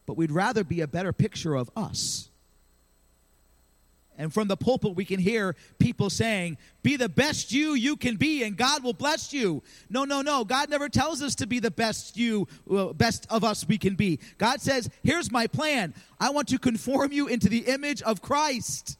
But 0.06 0.16
we'd 0.16 0.32
rather 0.32 0.64
be 0.64 0.80
a 0.80 0.88
better 0.88 1.12
picture 1.12 1.56
of 1.56 1.70
us 1.76 2.30
and 4.18 4.32
from 4.32 4.48
the 4.48 4.56
pulpit, 4.56 4.94
we 4.94 5.04
can 5.04 5.20
hear 5.20 5.54
people 5.78 6.08
saying, 6.08 6.56
Be 6.82 6.96
the 6.96 7.08
best 7.08 7.52
you 7.52 7.74
you 7.74 7.96
can 7.96 8.16
be, 8.16 8.42
and 8.44 8.56
God 8.56 8.82
will 8.82 8.94
bless 8.94 9.32
you. 9.32 9.62
No, 9.90 10.04
no, 10.04 10.22
no. 10.22 10.44
God 10.44 10.70
never 10.70 10.88
tells 10.88 11.22
us 11.22 11.34
to 11.36 11.46
be 11.46 11.58
the 11.60 11.70
best 11.70 12.16
you, 12.16 12.48
uh, 12.70 12.92
best 12.94 13.26
of 13.30 13.44
us 13.44 13.66
we 13.68 13.76
can 13.76 13.94
be. 13.94 14.18
God 14.38 14.60
says, 14.60 14.88
Here's 15.02 15.30
my 15.30 15.46
plan. 15.46 15.94
I 16.18 16.30
want 16.30 16.48
to 16.48 16.58
conform 16.58 17.12
you 17.12 17.28
into 17.28 17.48
the 17.48 17.66
image 17.66 18.00
of 18.02 18.22
Christ. 18.22 18.96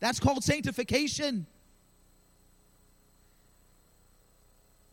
That's 0.00 0.18
called 0.18 0.42
sanctification. 0.42 1.46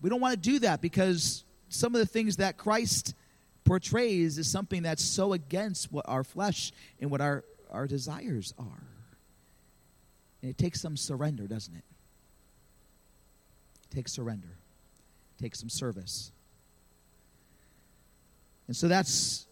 We 0.01 0.09
don't 0.09 0.22
want 0.22 0.34
to 0.34 0.39
do 0.39 0.59
that 0.59 0.82
because 0.82 1.43
some 1.70 1.95
of 1.95 1.99
the 1.99 2.05
things 2.05 2.38
that 2.38 2.57
Christ 2.57 3.16
portrays 3.64 4.38
is 4.38 4.51
something 4.51 4.84
that's 4.84 5.03
so 5.03 5.34
against 5.34 5.91
what 5.91 6.05
our 6.07 6.24
flesh 6.24 6.72
and 6.99 7.09
what 7.09 7.22
our 7.22 7.43
our 7.74 7.88
desires 7.88 8.53
are. 8.57 8.88
And 10.41 10.51
it 10.51 10.57
takes 10.57 10.82
some 10.82 10.95
surrender, 10.95 11.47
doesn't 11.47 11.76
it? 11.76 11.84
it 13.91 13.95
takes 13.95 14.13
surrender, 14.13 14.49
it 15.38 15.41
takes 15.41 15.59
some 15.59 15.69
service. 15.69 16.32
And 18.67 18.76
so 18.76 18.88
that's 18.88 19.45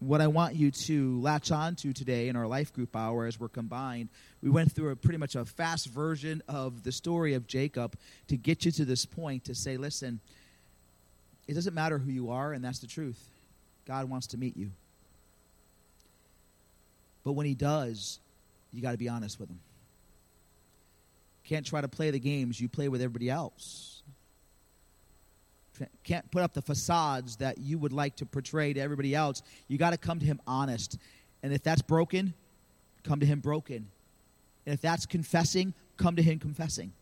what 0.00 0.20
I 0.20 0.26
want 0.26 0.54
you 0.54 0.70
to 0.70 1.20
latch 1.20 1.52
on 1.52 1.76
to 1.76 1.92
today 1.92 2.28
in 2.28 2.36
our 2.36 2.46
life 2.46 2.72
group 2.72 2.96
hour 2.96 3.26
as 3.26 3.38
we're 3.38 3.48
combined. 3.48 4.08
We 4.42 4.48
went 4.48 4.72
through 4.72 4.90
a 4.90 4.96
pretty 4.96 5.18
much 5.18 5.36
a 5.36 5.44
fast 5.44 5.86
version 5.86 6.42
of 6.48 6.82
the 6.82 6.92
story 6.92 7.34
of 7.34 7.46
Jacob 7.46 7.96
to 8.28 8.36
get 8.36 8.64
you 8.64 8.72
to 8.72 8.84
this 8.84 9.04
point 9.04 9.44
to 9.44 9.54
say, 9.54 9.76
listen, 9.76 10.20
it 11.46 11.54
doesn't 11.54 11.74
matter 11.74 11.98
who 11.98 12.10
you 12.10 12.30
are, 12.30 12.52
and 12.52 12.64
that's 12.64 12.78
the 12.78 12.86
truth. 12.86 13.18
God 13.86 14.08
wants 14.08 14.28
to 14.28 14.38
meet 14.38 14.56
you. 14.56 14.70
But 17.24 17.32
when 17.32 17.46
he 17.46 17.54
does, 17.54 18.20
you 18.72 18.82
got 18.82 18.92
to 18.92 18.98
be 18.98 19.08
honest 19.08 19.38
with 19.38 19.50
him. 19.50 19.60
Can't 21.44 21.66
try 21.66 21.80
to 21.80 21.88
play 21.88 22.10
the 22.10 22.20
games 22.20 22.60
you 22.60 22.68
play 22.68 22.88
with 22.88 23.02
everybody 23.02 23.28
else. 23.28 24.02
Can't 26.04 26.30
put 26.30 26.42
up 26.42 26.52
the 26.52 26.62
facades 26.62 27.36
that 27.36 27.58
you 27.58 27.78
would 27.78 27.92
like 27.92 28.16
to 28.16 28.26
portray 28.26 28.72
to 28.72 28.80
everybody 28.80 29.14
else. 29.14 29.42
You 29.66 29.78
got 29.78 29.90
to 29.90 29.96
come 29.96 30.18
to 30.20 30.26
him 30.26 30.40
honest. 30.46 30.98
And 31.42 31.52
if 31.54 31.62
that's 31.62 31.80
broken, 31.80 32.34
come 33.02 33.20
to 33.20 33.26
Him 33.26 33.40
broken. 33.40 33.88
And 34.66 34.74
if 34.74 34.80
that's 34.80 35.06
confessing, 35.06 35.74
come 35.96 36.16
to 36.16 36.22
Him 36.22 36.38
confessing. 36.38 36.92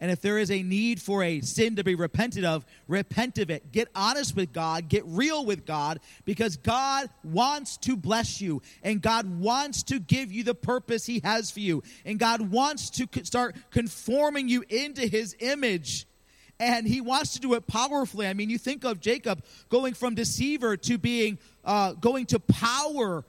And 0.00 0.10
if 0.10 0.20
there 0.20 0.38
is 0.38 0.50
a 0.50 0.62
need 0.62 1.00
for 1.00 1.22
a 1.22 1.40
sin 1.40 1.76
to 1.76 1.84
be 1.84 1.94
repented 1.94 2.44
of, 2.44 2.66
repent 2.88 3.38
of 3.38 3.48
it. 3.48 3.70
Get 3.72 3.88
honest 3.94 4.34
with 4.34 4.52
God, 4.52 4.88
get 4.88 5.04
real 5.06 5.46
with 5.46 5.64
God, 5.64 6.00
because 6.24 6.56
God 6.56 7.08
wants 7.22 7.76
to 7.78 7.96
bless 7.96 8.40
you, 8.40 8.60
and 8.82 9.00
God 9.00 9.38
wants 9.40 9.84
to 9.84 9.98
give 9.98 10.32
you 10.32 10.42
the 10.42 10.54
purpose 10.54 11.06
He 11.06 11.20
has 11.24 11.50
for 11.50 11.60
you, 11.60 11.82
and 12.04 12.18
God 12.18 12.50
wants 12.50 12.90
to 12.90 13.08
start 13.22 13.56
conforming 13.70 14.48
you 14.48 14.64
into 14.68 15.06
His 15.06 15.36
image. 15.38 16.06
And 16.60 16.86
he 16.86 17.00
wants 17.00 17.32
to 17.32 17.40
do 17.40 17.54
it 17.54 17.66
powerfully. 17.66 18.28
I 18.28 18.32
mean, 18.32 18.48
you 18.48 18.58
think 18.58 18.84
of 18.84 19.00
Jacob 19.00 19.42
going 19.70 19.92
from 19.92 20.14
deceiver 20.14 20.76
to 20.76 20.98
being, 20.98 21.38
uh, 21.64 21.94
going 21.94 22.26
to 22.26 22.38
power 22.38 23.24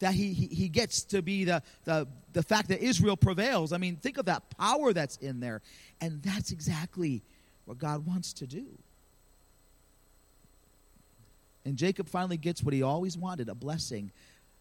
that 0.00 0.12
he, 0.12 0.32
he, 0.32 0.46
he 0.46 0.68
gets 0.68 1.04
to 1.04 1.22
be 1.22 1.44
the, 1.44 1.62
the, 1.84 2.08
the 2.34 2.42
fact 2.42 2.68
that 2.68 2.82
Israel 2.82 3.16
prevails. 3.16 3.72
I 3.72 3.78
mean, 3.78 3.96
think 3.96 4.18
of 4.18 4.26
that 4.26 4.42
power 4.58 4.92
that's 4.92 5.16
in 5.16 5.40
there. 5.40 5.62
And 6.00 6.22
that's 6.22 6.50
exactly 6.52 7.22
what 7.64 7.78
God 7.78 8.06
wants 8.06 8.34
to 8.34 8.46
do. 8.46 8.66
And 11.64 11.76
Jacob 11.76 12.08
finally 12.08 12.36
gets 12.36 12.62
what 12.62 12.74
he 12.74 12.82
always 12.82 13.16
wanted 13.16 13.48
a 13.48 13.54
blessing, 13.54 14.10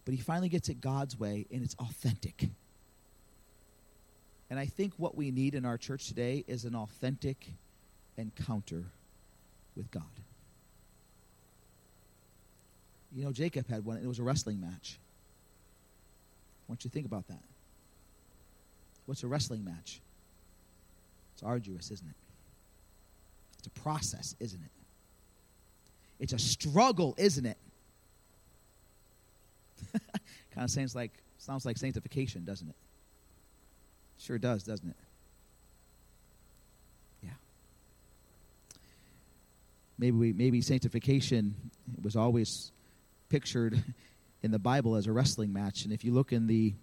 but 0.05 0.13
he 0.13 0.21
finally 0.21 0.47
gets 0.47 0.69
it 0.69 0.79
God's 0.79 1.19
way, 1.19 1.45
and 1.51 1.61
it's 1.61 1.75
authentic. 1.75 2.47
And 4.49 4.57
I 4.57 4.67
think 4.67 4.93
what 4.97 5.17
we 5.17 5.31
need 5.31 5.55
in 5.55 5.65
our 5.65 5.77
church 5.77 6.07
today 6.07 6.45
is 6.47 6.63
an 6.63 6.75
authentic 6.75 7.47
encounter 8.15 8.85
with 9.75 9.91
God. 9.91 10.03
You 13.13 13.25
know, 13.25 13.31
Jacob 13.31 13.67
had 13.67 13.83
one, 13.83 13.97
it 13.97 14.07
was 14.07 14.19
a 14.19 14.23
wrestling 14.23 14.61
match. 14.61 14.97
I 16.67 16.71
want 16.71 16.85
you 16.85 16.89
to 16.89 16.93
think 16.93 17.05
about 17.05 17.27
that. 17.27 17.43
What's 19.05 19.23
a 19.23 19.27
wrestling 19.27 19.63
match? 19.63 20.01
It's 21.33 21.43
arduous, 21.43 21.91
isn't 21.91 22.07
it? 22.07 22.15
It's 23.57 23.67
a 23.67 23.81
process, 23.81 24.35
isn't 24.39 24.61
it? 24.61 24.71
It's 26.19 26.33
a 26.33 26.39
struggle, 26.39 27.15
isn't 27.17 27.45
it? 27.45 27.57
kind 30.53 30.63
of 30.63 30.69
sounds 30.69 30.95
like 30.95 31.11
sounds 31.37 31.65
like 31.65 31.77
sanctification, 31.77 32.45
doesn't 32.45 32.69
it? 32.69 32.75
Sure 34.17 34.37
does, 34.37 34.63
doesn't 34.63 34.89
it? 34.89 34.95
Yeah. 37.23 37.29
Maybe 39.97 40.15
we, 40.15 40.33
maybe 40.33 40.61
sanctification 40.61 41.55
was 42.01 42.15
always 42.15 42.71
pictured 43.29 43.83
in 44.43 44.51
the 44.51 44.59
Bible 44.59 44.95
as 44.95 45.07
a 45.07 45.11
wrestling 45.11 45.51
match, 45.51 45.83
and 45.83 45.91
if 45.91 46.03
you 46.05 46.13
look 46.13 46.31
in 46.31 46.47
the 46.47 46.73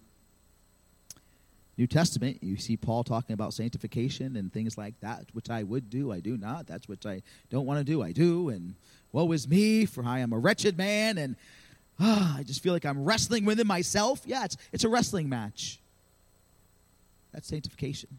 New 1.80 1.86
Testament, 1.86 2.42
you 2.42 2.58
see 2.58 2.76
Paul 2.76 3.02
talking 3.04 3.32
about 3.32 3.54
sanctification 3.54 4.36
and 4.36 4.52
things 4.52 4.76
like 4.76 5.00
that, 5.00 5.24
which 5.32 5.48
I 5.48 5.62
would 5.62 5.88
do, 5.88 6.12
I 6.12 6.20
do 6.20 6.36
not. 6.36 6.66
That's 6.66 6.86
which 6.86 7.06
I 7.06 7.22
don't 7.48 7.64
want 7.64 7.78
to 7.78 7.84
do, 7.84 8.02
I 8.02 8.12
do. 8.12 8.50
And 8.50 8.74
woe 9.12 9.32
is 9.32 9.48
me, 9.48 9.86
for 9.86 10.04
I 10.04 10.18
am 10.18 10.34
a 10.34 10.38
wretched 10.38 10.76
man, 10.76 11.16
and 11.16 11.36
ah, 11.98 12.36
I 12.36 12.42
just 12.42 12.62
feel 12.62 12.74
like 12.74 12.84
I'm 12.84 13.02
wrestling 13.02 13.46
within 13.46 13.66
myself. 13.66 14.20
Yeah, 14.26 14.44
it's, 14.44 14.58
it's 14.72 14.84
a 14.84 14.90
wrestling 14.90 15.30
match. 15.30 15.80
That's 17.32 17.48
sanctification. 17.48 18.10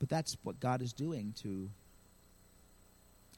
But 0.00 0.08
that's 0.08 0.36
what 0.42 0.58
God 0.58 0.82
is 0.82 0.92
doing 0.92 1.34
to 1.42 1.70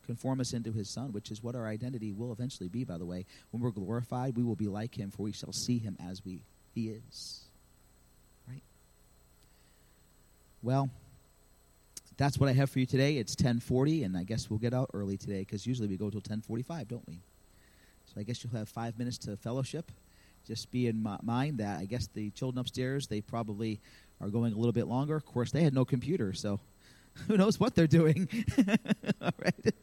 conform 0.07 0.41
us 0.41 0.55
into 0.55 0.73
his 0.73 0.89
son, 0.89 1.12
which 1.12 1.31
is 1.31 1.43
what 1.43 1.55
our 1.55 1.66
identity 1.66 2.12
will 2.12 2.33
eventually 2.33 2.71
be, 2.71 2.85
by 2.85 2.97
the 2.97 3.05
way. 3.05 3.27
When 3.51 3.62
we're 3.62 3.73
glorified, 3.73 4.39
we 4.39 4.43
will 4.43 4.57
be 4.57 4.69
like 4.69 4.99
him, 4.99 5.11
for 5.11 5.25
we 5.25 5.33
shall 5.33 5.53
see 5.53 5.77
him 5.77 5.99
as 6.09 6.25
we 6.25 6.41
he 6.75 6.89
is. 6.89 7.47
Well, 10.63 10.91
that's 12.17 12.37
what 12.39 12.49
I 12.49 12.53
have 12.53 12.69
for 12.69 12.81
you 12.81 12.87
today. 12.87 13.17
It's 13.17 13.37
10:40, 13.37 14.05
and 14.05 14.17
I 14.17 14.25
guess 14.25 14.51
we'll 14.51 14.59
get 14.59 14.75
out 14.75 14.91
early 14.93 15.17
today 15.17 15.41
because 15.41 15.67
usually 15.67 15.87
we 15.87 15.97
go 15.97 16.11
till 16.11 16.21
10:45, 16.21 16.89
don't 16.89 17.07
we? 17.07 17.21
So 18.07 18.21
I 18.21 18.25
guess 18.25 18.43
you'll 18.43 18.55
have 18.55 18.69
five 18.69 18.99
minutes 18.99 19.19
to 19.19 19.37
fellowship. 19.37 19.93
Just 20.45 20.71
be 20.71 20.89
in 20.89 21.07
mind 21.23 21.59
that 21.59 21.79
I 21.79 21.85
guess 21.85 22.09
the 22.09 22.31
children 22.31 22.59
upstairs 22.59 23.07
they 23.07 23.21
probably 23.21 23.81
are 24.21 24.31
going 24.31 24.53
a 24.53 24.57
little 24.57 24.73
bit 24.73 24.89
longer. 24.89 25.15
Of 25.15 25.27
course, 25.27 25.53
they 25.53 25.63
had 25.63 25.75
no 25.75 25.85
computer, 25.85 26.33
so 26.33 26.59
who 27.29 27.37
knows 27.37 27.61
what 27.61 27.77
they're 27.77 27.87
doing? 27.87 28.29
All 29.23 29.31
right. 29.39 29.75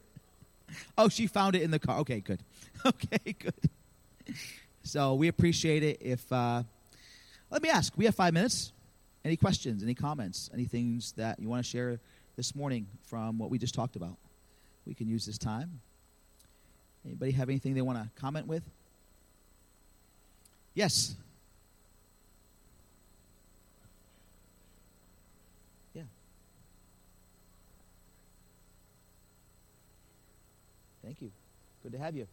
Oh, 0.97 1.07
she 1.07 1.27
found 1.27 1.55
it 1.55 1.61
in 1.61 1.71
the 1.71 1.79
car. 1.79 1.99
Okay, 1.99 2.19
good. 2.19 2.41
Okay, 2.85 3.33
good. 3.39 4.35
So 4.83 5.15
we 5.15 5.27
appreciate 5.27 5.81
it. 5.81 5.97
If 6.01 6.31
uh, 6.31 6.61
let 7.49 7.63
me 7.63 7.69
ask, 7.69 7.93
we 7.97 8.05
have 8.05 8.13
five 8.13 8.31
minutes. 8.31 8.73
Any 9.25 9.35
questions, 9.35 9.81
any 9.81 9.95
comments, 9.95 10.51
any 10.53 10.65
things 10.65 11.13
that 11.13 11.39
you 11.39 11.49
want 11.49 11.65
to 11.65 11.67
share 11.67 11.99
this 12.35 12.53
morning 12.53 12.85
from 13.07 13.39
what 13.39 13.49
we 13.49 13.57
just 13.57 13.73
talked 13.73 13.95
about? 13.95 14.17
We 14.85 14.93
can 14.93 15.07
use 15.07 15.25
this 15.25 15.39
time. 15.39 15.81
Anybody 17.03 17.31
have 17.31 17.49
anything 17.49 17.73
they 17.73 17.81
want 17.81 17.97
to 17.97 18.07
comment 18.21 18.45
with? 18.45 18.61
Yes. 20.75 21.15
Yeah. 25.95 26.03
Thank 31.03 31.19
you. 31.23 31.31
Good 31.81 31.93
to 31.93 31.97
have 31.97 32.15
you. 32.15 32.27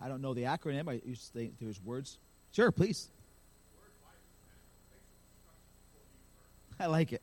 I 0.00 0.08
don't 0.08 0.22
know 0.22 0.34
the 0.34 0.44
acronym. 0.44 0.88
I 0.88 1.00
used 1.04 1.26
to 1.32 1.38
think 1.38 1.54
there's 1.60 1.82
words. 1.82 2.18
Sure, 2.52 2.70
please. 2.70 3.08
I 6.80 6.86
like 6.86 7.12
it. 7.12 7.22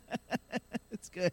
it's 0.90 1.10
good. 1.10 1.32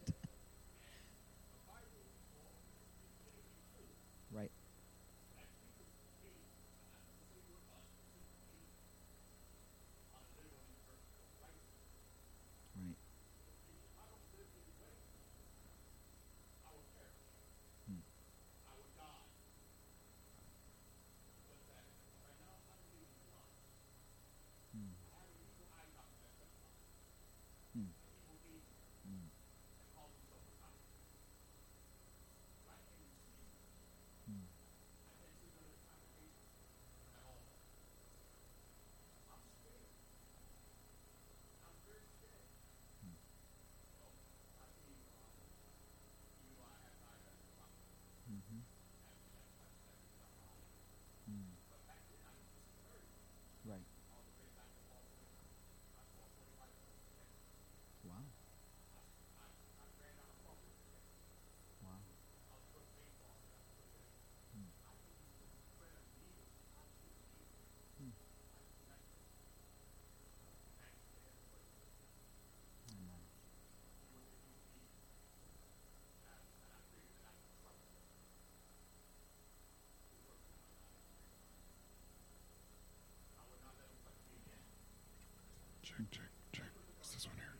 Check, 85.96 86.06
check, 86.10 86.30
check. 86.52 86.66
It's 87.00 87.14
this 87.14 87.26
one 87.26 87.36
here. 87.36 87.54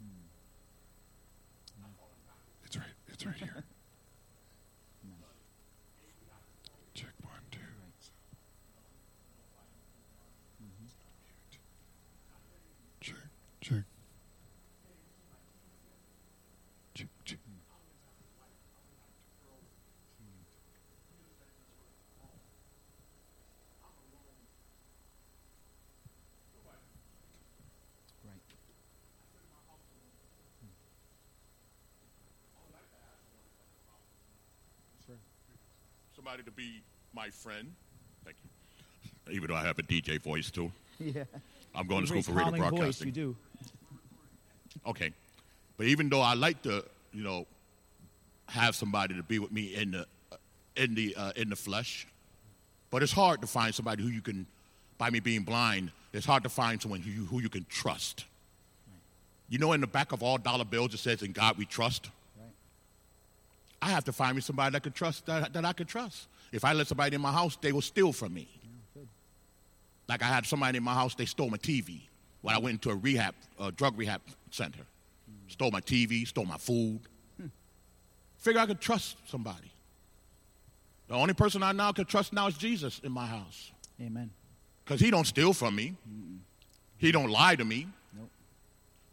Hmm. 0.00 0.24
It's 2.64 2.76
right. 2.76 2.86
It's 3.08 3.26
right 3.26 3.36
here. 3.36 3.64
check 6.94 7.12
one, 7.22 7.40
two. 7.50 7.58
Somebody 36.22 36.42
to 36.44 36.50
be 36.52 36.82
my 37.14 37.28
friend. 37.30 37.72
Thank 38.24 38.36
you. 38.44 39.32
Even 39.32 39.48
though 39.48 39.56
I 39.56 39.64
have 39.64 39.78
a 39.78 39.82
DJ 39.82 40.20
voice 40.20 40.50
too. 40.50 40.70
Yeah. 41.00 41.24
I'm 41.74 41.88
going 41.88 42.02
to 42.02 42.06
school 42.06 42.22
for 42.22 42.30
radio 42.30 42.44
calming 42.44 42.60
voice, 42.60 42.70
broadcasting. 42.70 43.06
you 43.08 43.12
do. 43.12 43.36
Okay. 44.86 45.10
But 45.76 45.86
even 45.86 46.08
though 46.08 46.20
I 46.20 46.34
like 46.34 46.62
to, 46.62 46.84
you 47.12 47.24
know, 47.24 47.46
have 48.46 48.76
somebody 48.76 49.16
to 49.16 49.22
be 49.24 49.40
with 49.40 49.50
me 49.50 49.74
in 49.74 49.90
the 49.92 50.06
in 50.76 50.94
the 50.94 51.16
uh, 51.16 51.32
in 51.34 51.48
the 51.48 51.56
flesh, 51.56 52.06
but 52.92 53.02
it's 53.02 53.10
hard 53.10 53.40
to 53.40 53.48
find 53.48 53.74
somebody 53.74 54.02
who 54.04 54.10
you 54.10 54.20
can, 54.20 54.46
by 54.96 55.10
me 55.10 55.18
being 55.18 55.42
blind, 55.42 55.90
it's 56.12 56.26
hard 56.26 56.44
to 56.44 56.48
find 56.48 56.80
someone 56.80 57.00
who 57.00 57.10
you, 57.10 57.24
who 57.24 57.40
you 57.40 57.48
can 57.48 57.66
trust. 57.68 58.26
You 59.48 59.58
know, 59.58 59.72
in 59.72 59.80
the 59.80 59.88
back 59.88 60.12
of 60.12 60.22
all 60.22 60.38
dollar 60.38 60.66
bills, 60.66 60.94
it 60.94 60.98
says, 60.98 61.22
"In 61.22 61.32
God 61.32 61.58
we 61.58 61.64
trust." 61.64 62.10
I 63.82 63.86
have 63.86 64.04
to 64.04 64.12
find 64.12 64.36
me 64.36 64.40
somebody 64.40 64.72
that 64.72 64.82
could 64.84 64.94
trust 64.94 65.26
that, 65.26 65.52
that 65.52 65.64
I 65.64 65.72
could 65.72 65.88
trust. 65.88 66.28
If 66.52 66.64
I 66.64 66.72
let 66.72 66.86
somebody 66.86 67.16
in 67.16 67.20
my 67.20 67.32
house, 67.32 67.58
they 67.60 67.72
will 67.72 67.82
steal 67.82 68.12
from 68.12 68.32
me. 68.32 68.48
good. 68.94 69.08
Like 70.08 70.22
I 70.22 70.26
had 70.26 70.46
somebody 70.46 70.78
in 70.78 70.84
my 70.84 70.94
house, 70.94 71.16
they 71.16 71.26
stole 71.26 71.50
my 71.50 71.56
TV 71.56 72.02
when 72.42 72.54
I 72.54 72.58
went 72.58 72.74
into 72.74 72.90
a 72.90 72.94
rehab, 72.96 73.34
uh, 73.58 73.72
drug 73.74 73.98
rehab 73.98 74.20
center. 74.52 74.86
Stole 75.48 75.72
my 75.72 75.80
TV, 75.80 76.26
stole 76.26 76.44
my 76.44 76.56
food. 76.56 77.00
Figure 78.38 78.60
I 78.60 78.66
could 78.66 78.80
trust 78.80 79.16
somebody. 79.26 79.72
The 81.08 81.14
only 81.14 81.34
person 81.34 81.62
I 81.62 81.72
now 81.72 81.92
can 81.92 82.04
trust 82.04 82.32
now 82.32 82.46
is 82.46 82.56
Jesus 82.56 83.00
in 83.04 83.12
my 83.12 83.26
house. 83.26 83.72
Amen. 84.00 84.30
Because 84.84 85.00
he 85.00 85.10
don't 85.10 85.26
steal 85.26 85.52
from 85.52 85.76
me. 85.76 85.94
He 86.98 87.12
don't 87.12 87.30
lie 87.30 87.56
to 87.56 87.64
me. 87.64 87.88
Nope. 88.16 88.30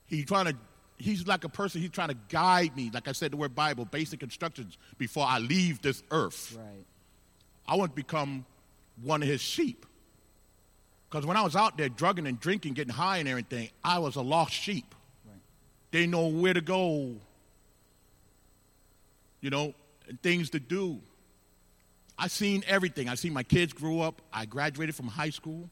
He 0.08 0.24
trying 0.24 0.46
to 0.46 0.56
he's 1.00 1.26
like 1.26 1.44
a 1.44 1.50
person, 1.50 1.82
he's 1.82 1.90
trying 1.90 2.10
to 2.10 2.18
guide 2.28 2.76
me. 2.76 2.92
Like 2.94 3.08
I 3.08 3.14
said, 3.14 3.32
the 3.32 3.38
word 3.38 3.56
Bible, 3.56 3.86
basic 3.86 4.22
instructions 4.22 4.78
before 4.98 5.26
I 5.28 5.40
leave 5.40 5.82
this 5.82 6.04
earth. 6.12 6.56
Right. 6.58 6.86
I 7.68 7.76
want 7.76 7.92
to 7.92 7.96
become 7.96 8.46
one 9.02 9.24
of 9.24 9.30
his 9.30 9.42
sheep. 9.42 9.86
Because 11.10 11.26
when 11.26 11.38
I 11.38 11.42
was 11.42 11.56
out 11.56 11.78
there 11.78 11.90
drugging 11.90 12.28
and 12.28 12.40
drinking, 12.40 12.74
getting 12.74 12.94
high 12.94 13.18
and 13.18 13.28
everything, 13.28 13.70
I 13.84 14.00
was 14.00 14.16
a 14.16 14.22
lost 14.22 14.54
sheep. 14.54 14.94
Right. 15.26 15.42
Didn't 15.92 16.12
know 16.12 16.28
where 16.28 16.54
to 16.54 16.62
go, 16.62 17.16
you 19.42 19.50
know, 19.50 19.74
and 20.08 20.22
things 20.22 20.52
to 20.52 20.60
do. 20.60 21.00
I 22.18 22.28
seen 22.28 22.64
everything. 22.68 23.08
I 23.08 23.16
seen 23.16 23.34
my 23.34 23.44
kids 23.44 23.72
grow 23.72 24.02
up. 24.02 24.22
I 24.34 24.46
graduated 24.46 24.94
from 24.94 25.08
high 25.08 25.30
school. 25.30 25.70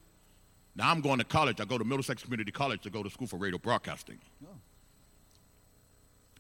Now 0.75 0.89
I'm 0.91 1.01
going 1.01 1.17
to 1.17 1.25
college. 1.25 1.59
I 1.59 1.65
go 1.65 1.78
to 1.78 1.84
Middlesex 1.84 2.23
Community 2.23 2.51
College 2.51 2.82
to 2.84 2.89
go 2.89 3.03
to 3.03 3.09
school 3.09 3.28
for 3.28 3.36
radio 3.38 3.57
broadcasting. 3.57 4.19
Oh. 4.45 4.55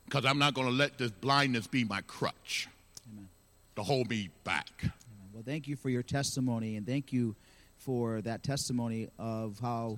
Because 0.07 0.25
I'm 0.25 0.39
not 0.39 0.53
going 0.53 0.67
to 0.67 0.73
let 0.73 0.97
this 0.97 1.11
blindness 1.11 1.67
be 1.67 1.83
my 1.83 1.99
crutch 2.07 2.69
Amen. 3.11 3.27
to 3.75 3.83
hold 3.83 4.09
me 4.09 4.29
back. 4.45 4.71
Amen. 4.81 4.93
Well, 5.33 5.43
thank 5.45 5.67
you 5.67 5.75
for 5.75 5.89
your 5.89 6.01
testimony, 6.01 6.77
and 6.77 6.87
thank 6.87 7.11
you 7.11 7.35
for 7.77 8.21
that 8.21 8.41
testimony 8.41 9.09
of 9.19 9.59
how 9.59 9.97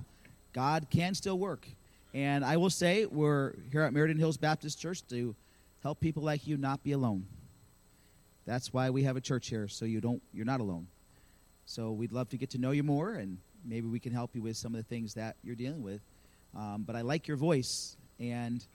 God 0.52 0.88
can 0.90 1.14
still 1.14 1.38
work. 1.38 1.64
And 2.12 2.44
I 2.44 2.56
will 2.56 2.70
say, 2.70 3.06
we're 3.06 3.54
here 3.70 3.82
at 3.82 3.92
Meriden 3.92 4.18
Hills 4.18 4.36
Baptist 4.36 4.80
Church 4.80 5.06
to 5.10 5.34
help 5.84 6.00
people 6.00 6.24
like 6.24 6.44
you 6.44 6.56
not 6.56 6.82
be 6.82 6.90
alone. 6.90 7.24
That's 8.46 8.72
why 8.72 8.90
we 8.90 9.04
have 9.04 9.16
a 9.16 9.20
church 9.20 9.48
here, 9.48 9.68
so 9.68 9.84
you 9.84 10.00
don't 10.00 10.20
you're 10.34 10.44
not 10.44 10.58
alone. 10.58 10.88
So 11.66 11.92
we'd 11.92 12.10
love 12.10 12.28
to 12.30 12.36
get 12.36 12.50
to 12.50 12.58
know 12.58 12.72
you 12.72 12.82
more, 12.82 13.12
and 13.12 13.38
maybe 13.64 13.86
we 13.86 14.00
can 14.00 14.12
help 14.12 14.34
you 14.34 14.42
with 14.42 14.56
some 14.56 14.74
of 14.74 14.78
the 14.78 14.88
things 14.88 15.14
that 15.14 15.36
you're 15.44 15.54
dealing 15.54 15.84
with. 15.84 16.00
Um, 16.56 16.82
but 16.84 16.96
I 16.96 17.02
like 17.02 17.28
your 17.28 17.36
voice, 17.36 17.96
and 18.18 18.66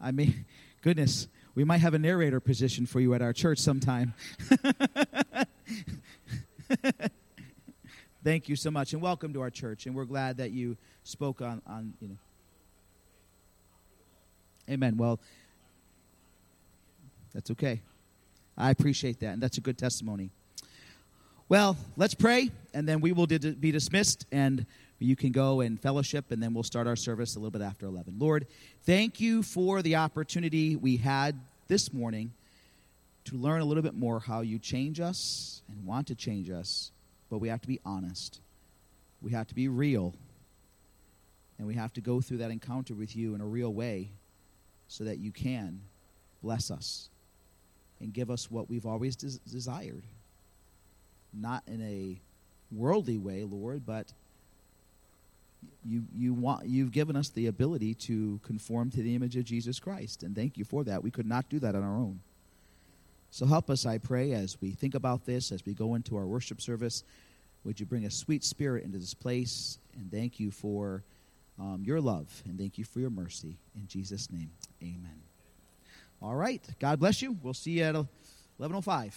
I 0.00 0.10
mean, 0.10 0.44
goodness, 0.82 1.28
we 1.54 1.64
might 1.64 1.78
have 1.78 1.94
a 1.94 1.98
narrator 1.98 2.40
position 2.40 2.86
for 2.86 3.00
you 3.00 3.14
at 3.14 3.22
our 3.22 3.32
church 3.32 3.58
sometime. 3.58 4.14
Thank 8.24 8.48
you 8.48 8.56
so 8.56 8.70
much, 8.70 8.92
and 8.92 9.00
welcome 9.00 9.32
to 9.34 9.40
our 9.40 9.50
church. 9.50 9.86
And 9.86 9.94
we're 9.94 10.04
glad 10.04 10.38
that 10.38 10.50
you 10.50 10.76
spoke 11.04 11.40
on, 11.40 11.62
on 11.66 11.94
you 12.00 12.08
know. 12.08 12.16
Amen. 14.68 14.96
Well, 14.96 15.20
that's 17.32 17.52
okay. 17.52 17.80
I 18.58 18.70
appreciate 18.70 19.20
that, 19.20 19.34
and 19.34 19.42
that's 19.42 19.58
a 19.58 19.60
good 19.60 19.78
testimony. 19.78 20.30
Well, 21.48 21.76
let's 21.96 22.14
pray, 22.14 22.50
and 22.74 22.88
then 22.88 23.00
we 23.00 23.12
will 23.12 23.28
be 23.28 23.70
dismissed, 23.70 24.26
and 24.32 24.66
you 24.98 25.16
can 25.16 25.32
go 25.32 25.60
and 25.60 25.80
fellowship, 25.80 26.30
and 26.30 26.42
then 26.42 26.54
we'll 26.54 26.64
start 26.64 26.86
our 26.86 26.96
service 26.96 27.36
a 27.36 27.38
little 27.38 27.50
bit 27.50 27.62
after 27.62 27.86
11. 27.86 28.16
Lord, 28.18 28.46
thank 28.84 29.20
you 29.20 29.42
for 29.42 29.82
the 29.82 29.96
opportunity 29.96 30.76
we 30.76 30.96
had 30.96 31.38
this 31.68 31.92
morning 31.92 32.32
to 33.26 33.36
learn 33.36 33.60
a 33.60 33.64
little 33.64 33.82
bit 33.82 33.94
more 33.94 34.20
how 34.20 34.40
you 34.40 34.58
change 34.58 35.00
us 35.00 35.62
and 35.68 35.84
want 35.84 36.06
to 36.06 36.14
change 36.14 36.48
us, 36.48 36.92
but 37.28 37.38
we 37.38 37.48
have 37.48 37.60
to 37.60 37.68
be 37.68 37.80
honest. 37.84 38.40
We 39.20 39.32
have 39.32 39.48
to 39.48 39.54
be 39.54 39.68
real, 39.68 40.14
and 41.58 41.66
we 41.66 41.74
have 41.74 41.92
to 41.94 42.00
go 42.00 42.20
through 42.20 42.38
that 42.38 42.50
encounter 42.50 42.94
with 42.94 43.16
you 43.16 43.34
in 43.34 43.40
a 43.40 43.46
real 43.46 43.72
way 43.72 44.10
so 44.88 45.04
that 45.04 45.18
you 45.18 45.32
can 45.32 45.80
bless 46.42 46.70
us 46.70 47.08
and 48.00 48.12
give 48.12 48.30
us 48.30 48.50
what 48.50 48.70
we've 48.70 48.86
always 48.86 49.16
des- 49.16 49.40
desired. 49.50 50.04
Not 51.32 51.64
in 51.66 51.82
a 51.82 52.20
worldly 52.70 53.18
way, 53.18 53.44
Lord, 53.44 53.84
but 53.84 54.12
you 55.84 56.04
you 56.14 56.34
want 56.34 56.66
you've 56.66 56.92
given 56.92 57.16
us 57.16 57.28
the 57.28 57.46
ability 57.46 57.94
to 57.94 58.40
conform 58.42 58.90
to 58.90 59.02
the 59.02 59.14
image 59.14 59.36
of 59.36 59.44
Jesus 59.44 59.78
Christ, 59.78 60.22
and 60.22 60.34
thank 60.34 60.56
you 60.56 60.64
for 60.64 60.84
that. 60.84 61.02
We 61.02 61.10
could 61.10 61.26
not 61.26 61.48
do 61.48 61.58
that 61.60 61.74
on 61.74 61.82
our 61.82 61.96
own. 61.96 62.20
So 63.30 63.44
help 63.44 63.68
us, 63.70 63.84
I 63.84 63.98
pray, 63.98 64.32
as 64.32 64.60
we 64.60 64.70
think 64.70 64.94
about 64.94 65.26
this, 65.26 65.52
as 65.52 65.64
we 65.66 65.74
go 65.74 65.94
into 65.94 66.16
our 66.16 66.26
worship 66.26 66.60
service. 66.60 67.04
Would 67.64 67.80
you 67.80 67.86
bring 67.86 68.04
a 68.04 68.10
sweet 68.10 68.44
spirit 68.44 68.84
into 68.84 68.98
this 68.98 69.12
place? 69.12 69.78
And 69.98 70.10
thank 70.10 70.38
you 70.38 70.52
for 70.52 71.02
um, 71.58 71.82
your 71.84 72.00
love, 72.00 72.42
and 72.46 72.56
thank 72.58 72.78
you 72.78 72.84
for 72.84 73.00
your 73.00 73.10
mercy. 73.10 73.56
In 73.74 73.88
Jesus' 73.88 74.30
name, 74.30 74.50
amen. 74.82 75.20
All 76.22 76.34
right. 76.34 76.62
God 76.80 76.98
bless 76.98 77.20
you. 77.22 77.36
We'll 77.42 77.54
see 77.54 77.72
you 77.72 77.82
at 77.82 77.94
11.05. 78.60 79.12